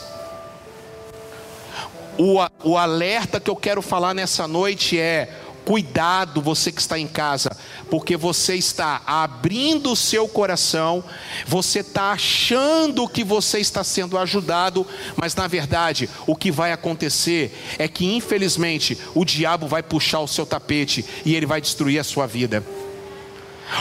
O, 2.17 2.37
o 2.63 2.77
alerta 2.77 3.39
que 3.39 3.49
eu 3.49 3.55
quero 3.55 3.81
falar 3.81 4.13
nessa 4.13 4.47
noite 4.47 4.99
é: 4.99 5.29
Cuidado, 5.65 6.41
você 6.41 6.71
que 6.71 6.81
está 6.81 6.97
em 6.97 7.07
casa, 7.07 7.55
porque 7.89 8.17
você 8.17 8.55
está 8.55 9.01
abrindo 9.05 9.91
o 9.91 9.95
seu 9.95 10.27
coração, 10.27 11.03
você 11.45 11.79
está 11.79 12.11
achando 12.11 13.07
que 13.07 13.23
você 13.23 13.59
está 13.59 13.83
sendo 13.83 14.17
ajudado, 14.17 14.85
mas 15.15 15.35
na 15.35 15.47
verdade 15.47 16.09
o 16.25 16.35
que 16.35 16.51
vai 16.51 16.71
acontecer 16.71 17.55
é 17.77 17.87
que 17.87 18.05
infelizmente 18.05 18.97
o 19.13 19.23
diabo 19.23 19.67
vai 19.67 19.83
puxar 19.83 20.19
o 20.19 20.27
seu 20.27 20.45
tapete 20.45 21.05
e 21.23 21.35
ele 21.35 21.45
vai 21.45 21.61
destruir 21.61 21.99
a 21.99 22.03
sua 22.03 22.25
vida. 22.25 22.63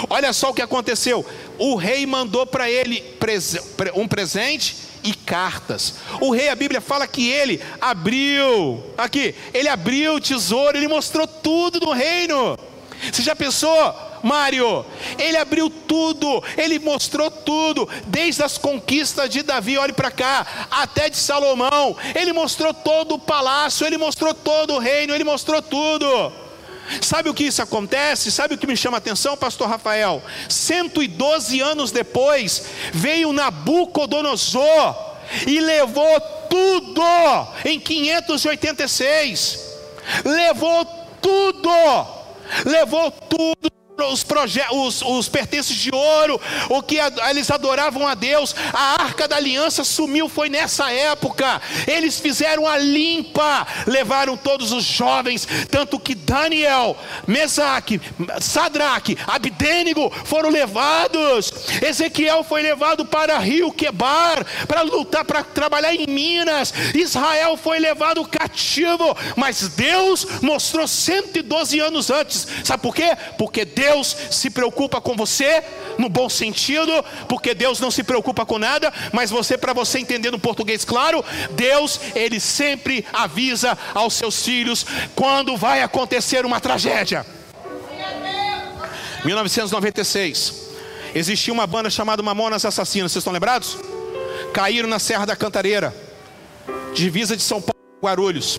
Olha 0.08 0.32
só 0.32 0.50
o 0.50 0.54
que 0.54 0.62
aconteceu: 0.62 1.24
o 1.58 1.76
rei 1.76 2.06
mandou 2.06 2.46
para 2.46 2.70
ele 2.70 3.02
um 3.94 4.06
presente 4.06 4.89
e 5.02 5.14
cartas. 5.14 5.94
O 6.20 6.32
rei, 6.32 6.48
a 6.48 6.54
Bíblia 6.54 6.80
fala 6.80 7.06
que 7.06 7.28
ele 7.28 7.60
abriu, 7.80 8.82
aqui, 8.96 9.34
ele 9.52 9.68
abriu 9.68 10.14
o 10.14 10.20
tesouro, 10.20 10.76
ele 10.76 10.88
mostrou 10.88 11.26
tudo 11.26 11.80
no 11.80 11.92
reino. 11.92 12.58
Você 13.10 13.22
já 13.22 13.34
pensou? 13.34 13.94
Mário, 14.22 14.84
ele 15.18 15.36
abriu 15.38 15.70
tudo, 15.70 16.44
ele 16.56 16.78
mostrou 16.78 17.30
tudo, 17.30 17.88
desde 18.06 18.42
as 18.42 18.58
conquistas 18.58 19.30
de 19.30 19.42
Davi, 19.42 19.78
olhe 19.78 19.92
para 19.94 20.10
cá, 20.10 20.68
até 20.70 21.08
de 21.08 21.16
Salomão, 21.16 21.96
ele 22.14 22.32
mostrou 22.32 22.74
todo 22.74 23.14
o 23.14 23.18
palácio, 23.18 23.86
ele 23.86 23.96
mostrou 23.96 24.34
todo 24.34 24.74
o 24.74 24.78
reino, 24.78 25.14
ele 25.14 25.24
mostrou 25.24 25.62
tudo. 25.62 26.06
Sabe 27.00 27.28
o 27.28 27.34
que 27.34 27.44
isso 27.44 27.62
acontece? 27.62 28.30
Sabe 28.32 28.54
o 28.54 28.58
que 28.58 28.66
me 28.66 28.76
chama 28.76 28.96
a 28.96 28.98
atenção, 28.98 29.36
pastor 29.36 29.68
Rafael? 29.68 30.22
112 30.48 31.60
anos 31.60 31.90
depois, 31.90 32.64
veio 32.92 33.32
Nabucodonosor 33.32 35.10
e 35.46 35.60
levou 35.60 36.20
tudo 36.48 37.02
em 37.64 37.78
586. 37.78 39.60
Levou 40.24 40.84
tudo. 41.20 41.70
Levou 42.64 43.10
tudo 43.10 43.79
os, 44.08 44.24
os, 44.72 45.02
os 45.02 45.28
pertences 45.28 45.76
de 45.76 45.94
ouro, 45.94 46.40
o 46.68 46.82
que 46.82 46.98
eles 47.28 47.50
adoravam 47.50 48.06
a 48.06 48.14
Deus. 48.14 48.54
A 48.72 49.02
arca 49.02 49.26
da 49.26 49.36
aliança 49.36 49.84
sumiu, 49.84 50.28
foi 50.28 50.48
nessa 50.48 50.90
época. 50.92 51.60
Eles 51.86 52.18
fizeram 52.18 52.66
a 52.66 52.76
limpa, 52.78 53.66
levaram 53.86 54.36
todos 54.36 54.72
os 54.72 54.84
jovens, 54.84 55.46
tanto 55.70 55.98
que 55.98 56.14
Daniel, 56.14 56.96
Mesaque, 57.26 58.00
Sadraque, 58.40 59.16
Abdênigo 59.26 60.10
foram 60.24 60.50
levados. 60.50 61.52
Ezequiel 61.82 62.44
foi 62.44 62.62
levado 62.62 63.04
para 63.04 63.38
Rio 63.38 63.72
Quebar 63.72 64.44
para 64.66 64.82
lutar, 64.82 65.24
para 65.24 65.42
trabalhar 65.42 65.94
em 65.94 66.06
Minas. 66.06 66.72
Israel 66.94 67.56
foi 67.56 67.78
levado 67.78 68.26
cativo, 68.26 69.16
mas 69.36 69.68
Deus 69.68 70.26
mostrou 70.42 70.86
112 70.86 71.80
anos 71.80 72.10
antes. 72.10 72.46
Sabe 72.64 72.82
por 72.82 72.94
quê? 72.94 73.16
Porque 73.38 73.64
Deus 73.64 73.89
se 74.30 74.50
preocupa 74.50 75.00
com 75.00 75.16
você 75.16 75.62
no 75.98 76.08
bom 76.08 76.28
sentido, 76.28 77.04
porque 77.28 77.54
Deus 77.54 77.80
não 77.80 77.90
se 77.90 78.02
preocupa 78.02 78.46
com 78.46 78.58
nada, 78.58 78.92
mas 79.12 79.30
você 79.30 79.56
para 79.58 79.72
você 79.72 79.98
entender 79.98 80.30
no 80.30 80.38
português 80.38 80.84
claro, 80.84 81.24
Deus 81.52 82.00
ele 82.14 82.40
sempre 82.40 83.04
avisa 83.12 83.76
aos 83.94 84.14
seus 84.14 84.44
filhos 84.44 84.86
quando 85.14 85.56
vai 85.56 85.82
acontecer 85.82 86.44
uma 86.46 86.60
tragédia. 86.60 87.24
1996 89.24 90.70
existia 91.14 91.52
uma 91.52 91.66
banda 91.66 91.90
chamada 91.90 92.22
Mamonas 92.22 92.64
Assassinas, 92.64 93.12
vocês 93.12 93.20
estão 93.20 93.32
lembrados? 93.32 93.76
Caíram 94.54 94.88
na 94.88 94.98
Serra 94.98 95.26
da 95.26 95.36
Cantareira, 95.36 95.94
divisa 96.94 97.36
de 97.36 97.42
São 97.42 97.60
Paulo, 97.60 97.74
Guarulhos. 98.02 98.58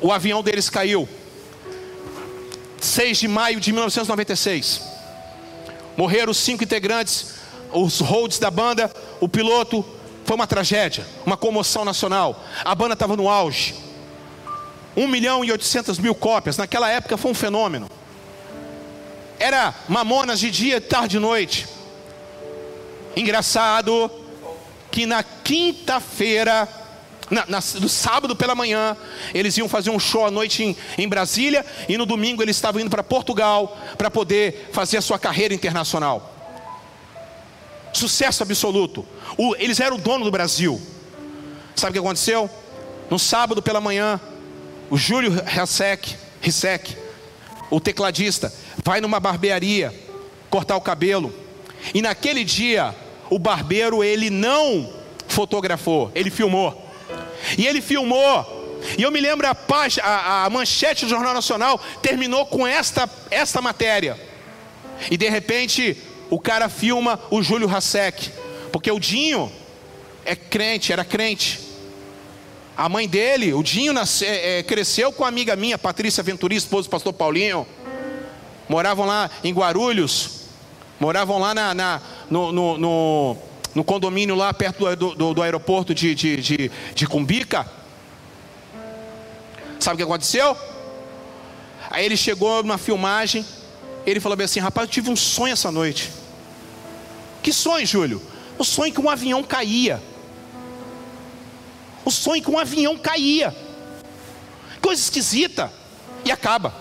O 0.00 0.12
avião 0.12 0.42
deles 0.42 0.70
caiu. 0.70 1.08
6 2.82 3.18
de 3.18 3.28
maio 3.28 3.60
de 3.60 3.72
1996. 3.72 4.82
Morreram 5.96 6.32
os 6.32 6.38
cinco 6.38 6.64
integrantes, 6.64 7.34
os 7.72 8.00
holds 8.00 8.38
da 8.38 8.50
banda, 8.50 8.92
o 9.20 9.28
piloto. 9.28 9.84
Foi 10.24 10.36
uma 10.36 10.46
tragédia, 10.46 11.06
uma 11.26 11.36
comoção 11.36 11.84
nacional. 11.84 12.44
A 12.64 12.74
banda 12.74 12.94
estava 12.94 13.16
no 13.16 13.28
auge. 13.28 13.74
1 14.96 15.08
milhão 15.08 15.44
e 15.44 15.50
800 15.50 15.98
mil 15.98 16.14
cópias. 16.14 16.56
Naquela 16.56 16.90
época 16.90 17.16
foi 17.16 17.30
um 17.30 17.34
fenômeno. 17.34 17.88
Era 19.38 19.74
mamonas 19.88 20.38
de 20.38 20.50
dia, 20.50 20.80
tarde 20.80 21.16
e 21.16 21.20
noite. 21.20 21.66
Engraçado 23.16 24.10
que 24.90 25.06
na 25.06 25.22
quinta-feira 25.22 26.68
na, 27.32 27.46
na, 27.46 27.58
no 27.80 27.88
sábado 27.88 28.36
pela 28.36 28.54
manhã, 28.54 28.94
eles 29.32 29.56
iam 29.56 29.66
fazer 29.66 29.88
um 29.88 29.98
show 29.98 30.26
à 30.26 30.30
noite 30.30 30.62
em, 30.62 30.76
em 30.98 31.08
Brasília, 31.08 31.64
e 31.88 31.96
no 31.96 32.04
domingo 32.04 32.42
eles 32.42 32.56
estavam 32.56 32.80
indo 32.80 32.90
para 32.90 33.02
Portugal 33.02 33.76
para 33.96 34.10
poder 34.10 34.68
fazer 34.70 34.98
a 34.98 35.02
sua 35.02 35.18
carreira 35.18 35.54
internacional. 35.54 36.30
Sucesso 37.94 38.42
absoluto. 38.42 39.06
O, 39.38 39.56
eles 39.56 39.80
eram 39.80 39.96
o 39.96 40.00
dono 40.00 40.24
do 40.26 40.30
Brasil. 40.30 40.80
Sabe 41.74 41.90
o 41.90 41.92
que 41.94 42.06
aconteceu? 42.06 42.50
No 43.10 43.18
sábado 43.18 43.62
pela 43.62 43.80
manhã, 43.80 44.20
o 44.90 44.98
Júlio 44.98 45.32
Rissek, 46.40 46.96
o 47.70 47.80
tecladista, 47.80 48.52
vai 48.84 49.00
numa 49.00 49.18
barbearia 49.18 49.92
cortar 50.50 50.76
o 50.76 50.82
cabelo. 50.82 51.34
E 51.94 52.02
naquele 52.02 52.44
dia, 52.44 52.94
o 53.30 53.38
barbeiro 53.38 54.04
ele 54.04 54.28
não 54.28 54.92
fotografou, 55.26 56.12
ele 56.14 56.30
filmou. 56.30 56.91
E 57.56 57.66
ele 57.66 57.80
filmou. 57.80 58.80
E 58.98 59.02
eu 59.02 59.10
me 59.10 59.20
lembro 59.20 59.46
a, 59.46 59.54
página, 59.54 60.04
a, 60.04 60.44
a 60.44 60.50
manchete 60.50 61.04
do 61.04 61.10
Jornal 61.10 61.34
Nacional 61.34 61.80
terminou 62.02 62.46
com 62.46 62.66
esta, 62.66 63.08
esta 63.30 63.60
matéria. 63.60 64.18
E 65.10 65.16
de 65.16 65.28
repente 65.28 65.96
o 66.30 66.38
cara 66.38 66.68
filma 66.68 67.20
o 67.30 67.42
Júlio 67.42 67.68
Hasek. 67.74 68.30
Porque 68.72 68.90
o 68.90 68.98
Dinho 68.98 69.52
é 70.24 70.34
crente, 70.34 70.92
era 70.92 71.04
crente. 71.04 71.60
A 72.76 72.88
mãe 72.88 73.06
dele, 73.06 73.52
o 73.52 73.62
Dinho, 73.62 73.92
nasce, 73.92 74.24
é, 74.24 74.58
é, 74.58 74.62
cresceu 74.62 75.12
com 75.12 75.24
a 75.24 75.28
amiga 75.28 75.54
minha, 75.54 75.76
Patrícia 75.76 76.22
Venturi, 76.22 76.56
esposa 76.56 76.88
do 76.88 76.90
pastor 76.90 77.12
Paulinho. 77.12 77.66
Moravam 78.68 79.06
lá 79.06 79.30
em 79.44 79.52
Guarulhos. 79.52 80.42
Moravam 80.98 81.38
lá 81.38 81.54
na, 81.54 81.74
na 81.74 82.00
no, 82.30 82.50
no, 82.50 82.78
no 82.78 83.36
no 83.74 83.82
condomínio 83.82 84.34
lá 84.34 84.52
perto 84.52 84.94
do, 84.96 85.14
do, 85.14 85.34
do 85.34 85.42
aeroporto 85.42 85.94
de, 85.94 86.14
de, 86.14 86.36
de, 86.36 86.70
de 86.94 87.06
Cumbica. 87.06 87.66
Sabe 89.80 89.94
o 89.94 89.96
que 89.96 90.02
aconteceu? 90.02 90.56
Aí 91.90 92.04
ele 92.04 92.16
chegou 92.16 92.62
numa 92.62 92.78
filmagem, 92.78 93.44
ele 94.06 94.20
falou 94.20 94.36
bem 94.36 94.44
assim: 94.44 94.60
rapaz, 94.60 94.86
eu 94.86 94.92
tive 94.92 95.10
um 95.10 95.16
sonho 95.16 95.52
essa 95.52 95.70
noite. 95.70 96.10
Que 97.42 97.52
sonho, 97.52 97.86
Júlio? 97.86 98.22
O 98.58 98.64
sonho 98.64 98.92
que 98.92 99.00
um 99.00 99.10
avião 99.10 99.42
caía. 99.42 100.00
O 102.04 102.10
sonho 102.10 102.42
que 102.42 102.50
um 102.50 102.58
avião 102.58 102.96
caía. 102.96 103.54
Coisa 104.80 105.02
esquisita. 105.02 105.72
E 106.24 106.30
acaba. 106.30 106.72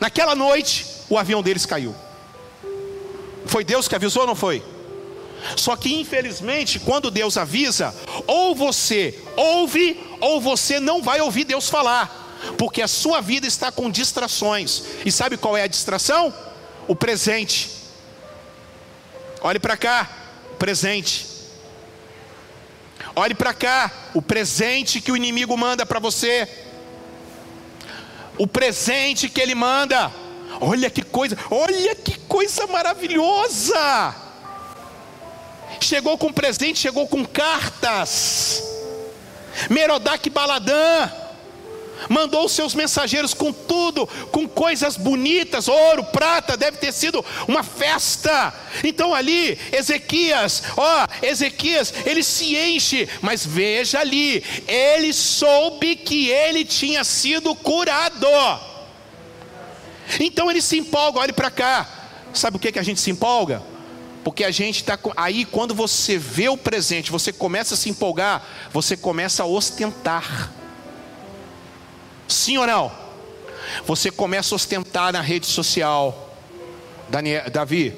Naquela 0.00 0.34
noite, 0.34 0.84
o 1.08 1.16
avião 1.16 1.42
deles 1.42 1.64
caiu. 1.64 1.94
Foi 3.46 3.62
Deus 3.62 3.86
que 3.86 3.94
avisou 3.94 4.22
ou 4.22 4.28
não 4.28 4.34
foi? 4.34 4.64
Só 5.56 5.76
que 5.76 5.94
infelizmente, 5.94 6.78
quando 6.78 7.10
Deus 7.10 7.36
avisa, 7.36 7.94
ou 8.26 8.54
você 8.54 9.18
ouve, 9.36 10.00
ou 10.20 10.40
você 10.40 10.78
não 10.78 11.02
vai 11.02 11.20
ouvir 11.20 11.44
Deus 11.44 11.68
falar, 11.68 12.40
porque 12.56 12.82
a 12.82 12.88
sua 12.88 13.20
vida 13.20 13.46
está 13.46 13.70
com 13.70 13.90
distrações. 13.90 14.82
E 15.04 15.12
sabe 15.12 15.36
qual 15.36 15.56
é 15.56 15.62
a 15.62 15.66
distração? 15.66 16.32
O 16.86 16.94
presente. 16.94 17.70
Olhe 19.40 19.58
para 19.58 19.76
cá, 19.76 20.08
presente. 20.58 21.26
Olhe 23.14 23.34
para 23.34 23.52
cá, 23.52 23.90
o 24.14 24.22
presente 24.22 25.00
que 25.00 25.12
o 25.12 25.16
inimigo 25.16 25.56
manda 25.56 25.84
para 25.84 25.98
você. 25.98 26.48
O 28.38 28.46
presente 28.46 29.28
que 29.28 29.40
ele 29.40 29.54
manda. 29.54 30.10
Olha 30.60 30.88
que 30.88 31.02
coisa, 31.02 31.36
olha 31.50 31.94
que 31.94 32.18
coisa 32.20 32.66
maravilhosa 32.66 34.31
chegou 35.82 36.16
com 36.16 36.32
presente, 36.32 36.78
chegou 36.78 37.06
com 37.06 37.24
cartas. 37.24 38.62
Merodach 39.68 40.28
Baladã 40.30 41.10
mandou 42.08 42.48
seus 42.48 42.74
mensageiros 42.74 43.34
com 43.34 43.52
tudo, 43.52 44.06
com 44.30 44.48
coisas 44.48 44.96
bonitas, 44.96 45.68
ouro, 45.68 46.04
prata, 46.04 46.56
deve 46.56 46.78
ter 46.78 46.92
sido 46.92 47.24
uma 47.46 47.62
festa. 47.62 48.52
Então 48.82 49.14
ali, 49.14 49.58
Ezequias, 49.70 50.62
ó, 50.76 51.06
Ezequias, 51.22 51.92
ele 52.04 52.22
se 52.22 52.56
enche, 52.56 53.08
mas 53.20 53.44
veja 53.44 54.00
ali, 54.00 54.42
ele 54.66 55.12
soube 55.12 55.96
que 55.96 56.28
ele 56.28 56.64
tinha 56.64 57.04
sido 57.04 57.54
curado. 57.54 58.26
Então 60.20 60.50
ele 60.50 60.60
se 60.60 60.78
empolga, 60.78 61.20
olhe 61.20 61.32
para 61.32 61.50
cá. 61.50 61.88
Sabe 62.34 62.56
o 62.56 62.60
que, 62.60 62.72
que 62.72 62.78
a 62.78 62.82
gente 62.82 63.00
se 63.00 63.10
empolga? 63.10 63.62
Porque 64.24 64.44
a 64.44 64.50
gente 64.50 64.76
está. 64.76 64.98
Aí, 65.16 65.44
quando 65.44 65.74
você 65.74 66.16
vê 66.16 66.48
o 66.48 66.56
presente, 66.56 67.10
você 67.10 67.32
começa 67.32 67.74
a 67.74 67.76
se 67.76 67.90
empolgar, 67.90 68.44
você 68.72 68.96
começa 68.96 69.42
a 69.42 69.46
ostentar. 69.46 70.52
Sim 72.28 72.58
ou 72.58 72.66
não? 72.66 72.92
Você 73.86 74.10
começa 74.10 74.54
a 74.54 74.56
ostentar 74.56 75.12
na 75.12 75.20
rede 75.20 75.46
social. 75.46 76.30
Daniel, 77.08 77.50
Davi, 77.50 77.94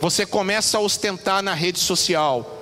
você 0.00 0.24
começa 0.24 0.78
a 0.78 0.80
ostentar 0.80 1.42
na 1.42 1.54
rede 1.54 1.78
social. 1.78 2.56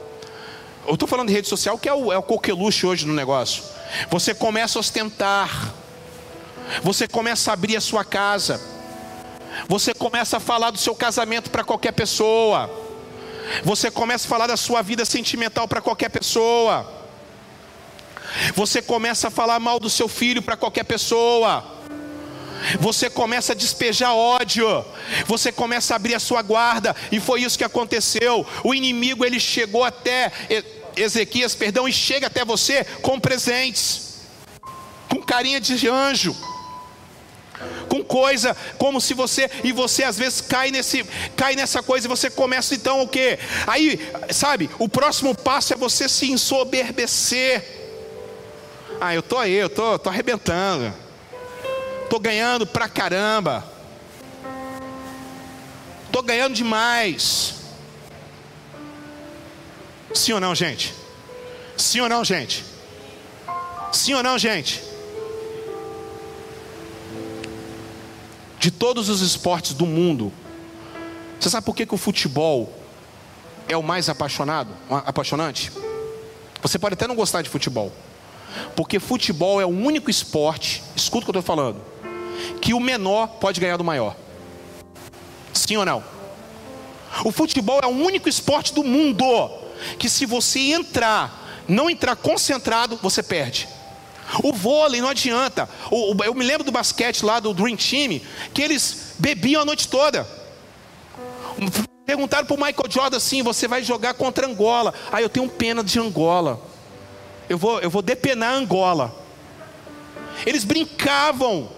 Eu 0.86 0.94
estou 0.94 1.08
falando 1.08 1.28
de 1.28 1.34
rede 1.34 1.48
social 1.48 1.78
que 1.78 1.88
é 1.88 1.94
o, 1.94 2.12
é 2.12 2.18
o 2.18 2.22
coqueluche 2.22 2.86
hoje 2.86 3.06
no 3.06 3.12
negócio. 3.12 3.62
Você 4.10 4.34
começa 4.34 4.78
a 4.78 4.80
ostentar. 4.80 5.74
Você 6.82 7.06
começa 7.06 7.50
a 7.50 7.54
abrir 7.54 7.76
a 7.76 7.80
sua 7.80 8.04
casa. 8.04 8.60
Você 9.68 9.94
começa 9.94 10.38
a 10.38 10.40
falar 10.40 10.70
do 10.70 10.78
seu 10.78 10.94
casamento 10.94 11.50
para 11.50 11.64
qualquer 11.64 11.92
pessoa. 11.92 12.85
Você 13.62 13.90
começa 13.90 14.26
a 14.26 14.28
falar 14.28 14.46
da 14.46 14.56
sua 14.56 14.82
vida 14.82 15.04
sentimental 15.04 15.66
para 15.68 15.80
qualquer 15.80 16.08
pessoa. 16.08 16.92
Você 18.54 18.82
começa 18.82 19.28
a 19.28 19.30
falar 19.30 19.58
mal 19.60 19.78
do 19.78 19.88
seu 19.88 20.08
filho 20.08 20.42
para 20.42 20.56
qualquer 20.56 20.84
pessoa. 20.84 21.64
Você 22.80 23.08
começa 23.08 23.52
a 23.52 23.56
despejar 23.56 24.14
ódio. 24.14 24.84
Você 25.26 25.52
começa 25.52 25.94
a 25.94 25.96
abrir 25.96 26.14
a 26.14 26.20
sua 26.20 26.42
guarda. 26.42 26.94
E 27.12 27.20
foi 27.20 27.42
isso 27.42 27.58
que 27.58 27.64
aconteceu. 27.64 28.46
O 28.64 28.74
inimigo 28.74 29.24
ele 29.24 29.38
chegou 29.38 29.84
até 29.84 30.32
Ezequias, 30.96 31.54
perdão, 31.54 31.86
e 31.86 31.92
chega 31.92 32.26
até 32.26 32.44
você 32.44 32.82
com 33.02 33.20
presentes, 33.20 34.20
com 35.08 35.20
carinha 35.22 35.60
de 35.60 35.88
anjo 35.88 36.34
com 37.88 38.04
coisa 38.04 38.56
como 38.78 39.00
se 39.00 39.14
você 39.14 39.50
e 39.64 39.72
você 39.72 40.04
às 40.04 40.18
vezes 40.18 40.40
cai 40.40 40.70
nesse 40.70 41.04
cai 41.36 41.54
nessa 41.54 41.82
coisa 41.82 42.06
e 42.06 42.08
você 42.08 42.30
começa 42.30 42.74
então 42.74 43.02
o 43.02 43.08
quê? 43.08 43.38
Aí, 43.66 44.00
sabe, 44.30 44.70
o 44.78 44.88
próximo 44.88 45.34
passo 45.34 45.72
é 45.72 45.76
você 45.76 46.08
se 46.08 46.30
ensoberbecer. 46.30 47.64
Ah, 49.00 49.14
eu 49.14 49.22
tô 49.22 49.38
aí, 49.38 49.52
eu 49.52 49.68
tô, 49.68 49.98
tô 49.98 50.08
arrebentando. 50.08 50.92
Tô 52.08 52.18
ganhando 52.18 52.66
pra 52.66 52.88
caramba. 52.88 53.76
ganhando 56.26 56.54
demais. 56.54 57.54
Sim 60.12 60.32
ou 60.32 60.40
não, 60.40 60.54
gente? 60.54 60.92
Sim 61.76 62.00
ou 62.00 62.08
não, 62.08 62.24
gente? 62.24 62.64
Sim 63.92 64.14
ou 64.14 64.22
não, 64.22 64.38
gente? 64.38 64.82
De 68.58 68.70
todos 68.70 69.08
os 69.08 69.20
esportes 69.20 69.74
do 69.74 69.86
mundo, 69.86 70.32
você 71.38 71.50
sabe 71.50 71.64
por 71.64 71.76
que, 71.76 71.86
que 71.86 71.94
o 71.94 71.98
futebol 71.98 72.72
é 73.68 73.76
o 73.76 73.82
mais 73.82 74.08
apaixonado, 74.08 74.70
apaixonante? 74.90 75.70
Você 76.62 76.78
pode 76.78 76.94
até 76.94 77.06
não 77.06 77.14
gostar 77.14 77.42
de 77.42 77.50
futebol, 77.50 77.92
porque 78.74 78.98
futebol 78.98 79.60
é 79.60 79.66
o 79.66 79.68
único 79.68 80.10
esporte, 80.10 80.82
escuta 80.96 81.24
o 81.24 81.32
que 81.32 81.36
eu 81.36 81.40
estou 81.40 81.56
falando, 81.56 81.80
que 82.60 82.74
o 82.74 82.80
menor 82.80 83.26
pode 83.26 83.60
ganhar 83.60 83.76
do 83.76 83.84
maior. 83.84 84.16
Sim 85.52 85.76
ou 85.76 85.84
não? 85.84 86.02
O 87.24 87.32
futebol 87.32 87.80
é 87.82 87.86
o 87.86 87.90
único 87.90 88.28
esporte 88.28 88.74
do 88.74 88.82
mundo 88.82 89.24
que 89.98 90.08
se 90.08 90.26
você 90.26 90.58
entrar, 90.72 91.64
não 91.68 91.88
entrar 91.88 92.16
concentrado, 92.16 92.98
você 93.02 93.22
perde. 93.22 93.68
O 94.42 94.52
vôlei 94.52 95.00
não 95.00 95.08
adianta. 95.08 95.68
eu 96.24 96.34
me 96.34 96.44
lembro 96.44 96.64
do 96.64 96.72
basquete 96.72 97.24
lá 97.24 97.40
do 97.40 97.54
Dream 97.54 97.76
Team, 97.76 98.20
que 98.52 98.62
eles 98.62 99.14
bebiam 99.18 99.62
a 99.62 99.64
noite 99.64 99.88
toda. 99.88 100.26
Perguntaram 102.04 102.46
para 102.46 102.54
o 102.54 102.58
Michael 102.58 102.90
Jordan 102.90 103.16
assim: 103.16 103.42
você 103.42 103.66
vai 103.66 103.82
jogar 103.82 104.14
contra 104.14 104.46
Angola. 104.46 104.92
Ah, 105.10 105.22
eu 105.22 105.28
tenho 105.28 105.48
pena 105.48 105.82
de 105.82 105.98
Angola. 105.98 106.60
Eu 107.48 107.56
vou, 107.56 107.80
eu 107.80 107.90
vou 107.90 108.02
depenar 108.02 108.54
Angola. 108.54 109.14
Eles 110.44 110.64
brincavam. 110.64 111.70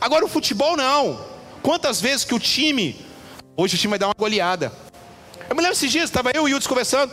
Agora 0.00 0.24
o 0.24 0.28
futebol 0.28 0.76
não. 0.76 1.20
Quantas 1.62 2.00
vezes 2.00 2.24
que 2.24 2.34
o 2.34 2.38
time, 2.38 3.04
hoje 3.56 3.74
o 3.74 3.78
time 3.78 3.90
vai 3.90 3.98
dar 3.98 4.06
uma 4.06 4.14
goleada. 4.16 4.72
Eu 5.48 5.54
me 5.54 5.62
lembro 5.62 5.76
esses 5.76 5.90
dias, 5.90 6.04
estava 6.04 6.30
eu 6.30 6.42
e 6.48 6.52
o 6.52 6.54
Yudis 6.54 6.66
conversando. 6.66 7.12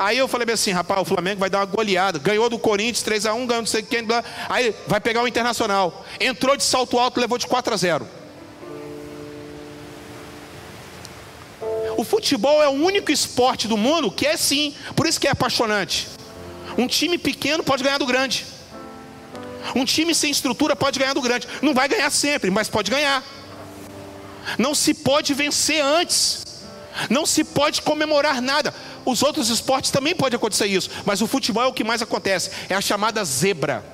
Aí 0.00 0.16
eu 0.16 0.26
falei 0.26 0.50
assim, 0.50 0.70
rapaz, 0.70 1.02
o 1.02 1.04
Flamengo 1.04 1.40
vai 1.40 1.50
dar 1.50 1.58
uma 1.58 1.66
goleada. 1.66 2.18
Ganhou 2.18 2.48
do 2.48 2.58
Corinthians 2.58 3.04
3x1, 3.04 3.46
ganhou 3.46 3.60
não 3.60 3.66
sei 3.66 3.82
quem. 3.82 4.06
Aí 4.48 4.74
vai 4.86 4.98
pegar 4.98 5.22
o 5.22 5.28
Internacional. 5.28 6.06
Entrou 6.18 6.56
de 6.56 6.62
salto 6.64 6.98
alto, 6.98 7.20
levou 7.20 7.36
de 7.36 7.46
4 7.46 7.74
a 7.74 7.76
0. 7.76 8.08
O 11.98 12.02
futebol 12.02 12.62
é 12.62 12.68
o 12.68 12.70
único 12.70 13.12
esporte 13.12 13.68
do 13.68 13.76
mundo 13.76 14.10
que 14.10 14.26
é 14.26 14.38
sim, 14.38 14.74
por 14.96 15.06
isso 15.06 15.20
que 15.20 15.28
é 15.28 15.32
apaixonante. 15.32 16.08
Um 16.78 16.86
time 16.86 17.18
pequeno 17.18 17.62
pode 17.62 17.84
ganhar 17.84 17.98
do 17.98 18.06
grande. 18.06 18.46
Um 19.76 19.84
time 19.84 20.14
sem 20.14 20.30
estrutura 20.30 20.74
pode 20.74 20.98
ganhar 20.98 21.12
do 21.12 21.20
grande. 21.20 21.46
Não 21.60 21.74
vai 21.74 21.86
ganhar 21.86 22.08
sempre, 22.08 22.50
mas 22.50 22.70
pode 22.70 22.90
ganhar. 22.90 23.22
Não 24.56 24.74
se 24.74 24.94
pode 24.94 25.34
vencer 25.34 25.84
antes. 25.84 26.40
Não 27.08 27.24
se 27.24 27.44
pode 27.44 27.82
comemorar 27.82 28.40
nada. 28.40 28.74
Os 29.04 29.22
outros 29.22 29.48
esportes 29.48 29.90
também 29.90 30.14
pode 30.14 30.36
acontecer 30.36 30.66
isso, 30.66 30.90
mas 31.04 31.20
o 31.20 31.26
futebol 31.26 31.62
é 31.62 31.66
o 31.66 31.72
que 31.72 31.84
mais 31.84 32.02
acontece. 32.02 32.50
É 32.68 32.74
a 32.74 32.80
chamada 32.80 33.24
zebra. 33.24 33.84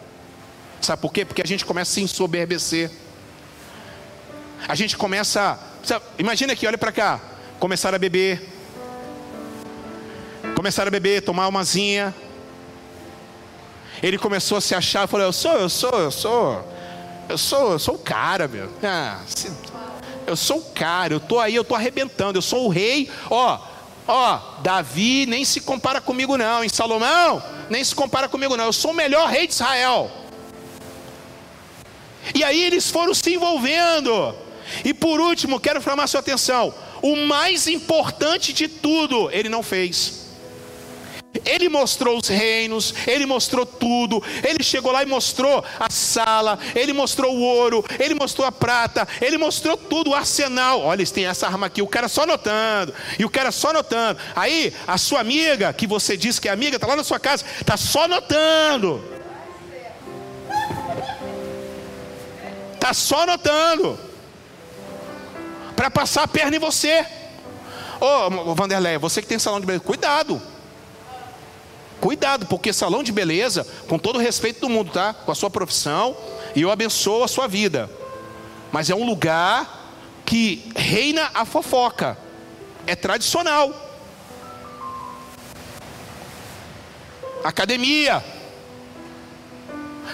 Sabe 0.80 1.00
por 1.00 1.12
quê? 1.12 1.24
Porque 1.24 1.42
a 1.42 1.46
gente 1.46 1.64
começa 1.64 1.90
a 1.90 1.94
se 1.94 2.00
ensoberbecer. 2.02 2.90
A 4.68 4.74
gente 4.74 4.96
começa. 4.96 5.58
Sabe, 5.82 6.04
imagina 6.18 6.52
aqui, 6.52 6.66
olha 6.66 6.78
para 6.78 6.92
cá. 6.92 7.20
Começar 7.58 7.94
a 7.94 7.98
beber. 7.98 8.48
Começar 10.54 10.86
a 10.86 10.90
beber, 10.90 11.22
tomar 11.22 11.48
umazinha. 11.48 12.14
Ele 14.02 14.18
começou 14.18 14.58
a 14.58 14.60
se 14.60 14.74
achar, 14.74 15.06
falou: 15.06 15.26
Eu 15.26 15.32
sou, 15.32 15.52
eu 15.52 15.68
sou, 15.68 15.98
eu 15.98 16.10
sou, 16.10 16.64
eu 17.28 17.38
sou, 17.38 17.72
eu 17.72 17.78
sou 17.78 17.94
o 17.94 17.98
cara, 17.98 18.46
meu. 18.46 18.70
Ah, 18.82 19.20
se, 19.26 19.50
eu 20.26 20.36
sou 20.36 20.58
o 20.58 20.64
cara, 20.72 21.14
eu 21.14 21.20
tô 21.20 21.38
aí, 21.38 21.54
eu 21.54 21.64
tô 21.64 21.74
arrebentando, 21.74 22.38
eu 22.38 22.42
sou 22.42 22.66
o 22.66 22.68
rei. 22.68 23.10
Ó, 23.30 23.58
ó, 24.06 24.60
Davi 24.62 25.26
nem 25.26 25.44
se 25.44 25.60
compara 25.60 26.00
comigo 26.00 26.36
não, 26.36 26.62
em 26.64 26.68
Salomão 26.68 27.42
nem 27.68 27.82
se 27.82 27.94
compara 27.94 28.28
comigo 28.28 28.56
não. 28.56 28.64
Eu 28.64 28.72
sou 28.72 28.90
o 28.90 28.94
melhor 28.94 29.28
rei 29.28 29.46
de 29.46 29.54
Israel. 29.54 30.10
E 32.34 32.42
aí 32.42 32.60
eles 32.60 32.90
foram 32.90 33.14
se 33.14 33.34
envolvendo. 33.34 34.34
E 34.84 34.92
por 34.92 35.20
último, 35.20 35.60
quero 35.60 35.80
chamar 35.80 36.06
sua 36.06 36.20
atenção. 36.20 36.74
O 37.02 37.16
mais 37.16 37.66
importante 37.66 38.52
de 38.52 38.68
tudo, 38.68 39.30
ele 39.30 39.48
não 39.48 39.62
fez. 39.62 40.25
Ele 41.44 41.68
mostrou 41.68 42.18
os 42.18 42.28
reinos, 42.28 42.94
ele 43.06 43.26
mostrou 43.26 43.66
tudo. 43.66 44.22
Ele 44.42 44.62
chegou 44.62 44.92
lá 44.92 45.02
e 45.02 45.06
mostrou 45.06 45.64
a 45.78 45.90
sala, 45.90 46.58
ele 46.74 46.92
mostrou 46.92 47.34
o 47.34 47.40
ouro, 47.40 47.84
ele 47.98 48.14
mostrou 48.14 48.46
a 48.46 48.52
prata, 48.52 49.06
ele 49.20 49.38
mostrou 49.38 49.76
tudo, 49.76 50.10
o 50.10 50.14
arsenal. 50.14 50.80
Olha, 50.80 50.98
eles 50.98 51.10
têm 51.10 51.26
essa 51.26 51.46
arma 51.46 51.66
aqui, 51.66 51.82
o 51.82 51.86
cara 51.86 52.08
só 52.08 52.26
notando, 52.26 52.94
e 53.18 53.24
o 53.24 53.30
cara 53.30 53.52
só 53.52 53.72
notando. 53.72 54.18
Aí, 54.34 54.72
a 54.86 54.98
sua 54.98 55.20
amiga, 55.20 55.72
que 55.72 55.86
você 55.86 56.16
disse 56.16 56.40
que 56.40 56.48
é 56.48 56.52
amiga, 56.52 56.76
está 56.76 56.86
lá 56.86 56.96
na 56.96 57.04
sua 57.04 57.18
casa, 57.18 57.44
está 57.60 57.76
só 57.76 58.08
notando. 58.08 59.02
Está 62.74 62.94
só 62.94 63.26
notando. 63.26 63.98
Para 65.74 65.90
passar 65.90 66.22
a 66.22 66.28
perna 66.28 66.56
em 66.56 66.60
você. 66.60 67.04
Ô, 68.00 68.50
oh, 68.50 68.54
Vanderlei, 68.54 68.98
você 68.98 69.20
que 69.20 69.28
tem 69.28 69.38
salão 69.38 69.60
de 69.60 69.66
beleza, 69.66 69.84
cuidado. 69.84 70.40
Cuidado, 72.00 72.46
porque 72.46 72.72
salão 72.72 73.02
de 73.02 73.12
beleza, 73.12 73.66
com 73.88 73.98
todo 73.98 74.16
o 74.16 74.20
respeito 74.20 74.60
do 74.60 74.68
mundo, 74.68 74.92
tá? 74.92 75.14
Com 75.14 75.32
a 75.32 75.34
sua 75.34 75.50
profissão, 75.50 76.16
e 76.54 76.62
eu 76.62 76.70
abençoo 76.70 77.24
a 77.24 77.28
sua 77.28 77.48
vida. 77.48 77.90
Mas 78.70 78.90
é 78.90 78.94
um 78.94 79.06
lugar 79.06 79.94
que 80.24 80.70
reina 80.76 81.30
a 81.34 81.44
fofoca. 81.44 82.18
É 82.86 82.94
tradicional. 82.94 83.72
Academia. 87.42 88.22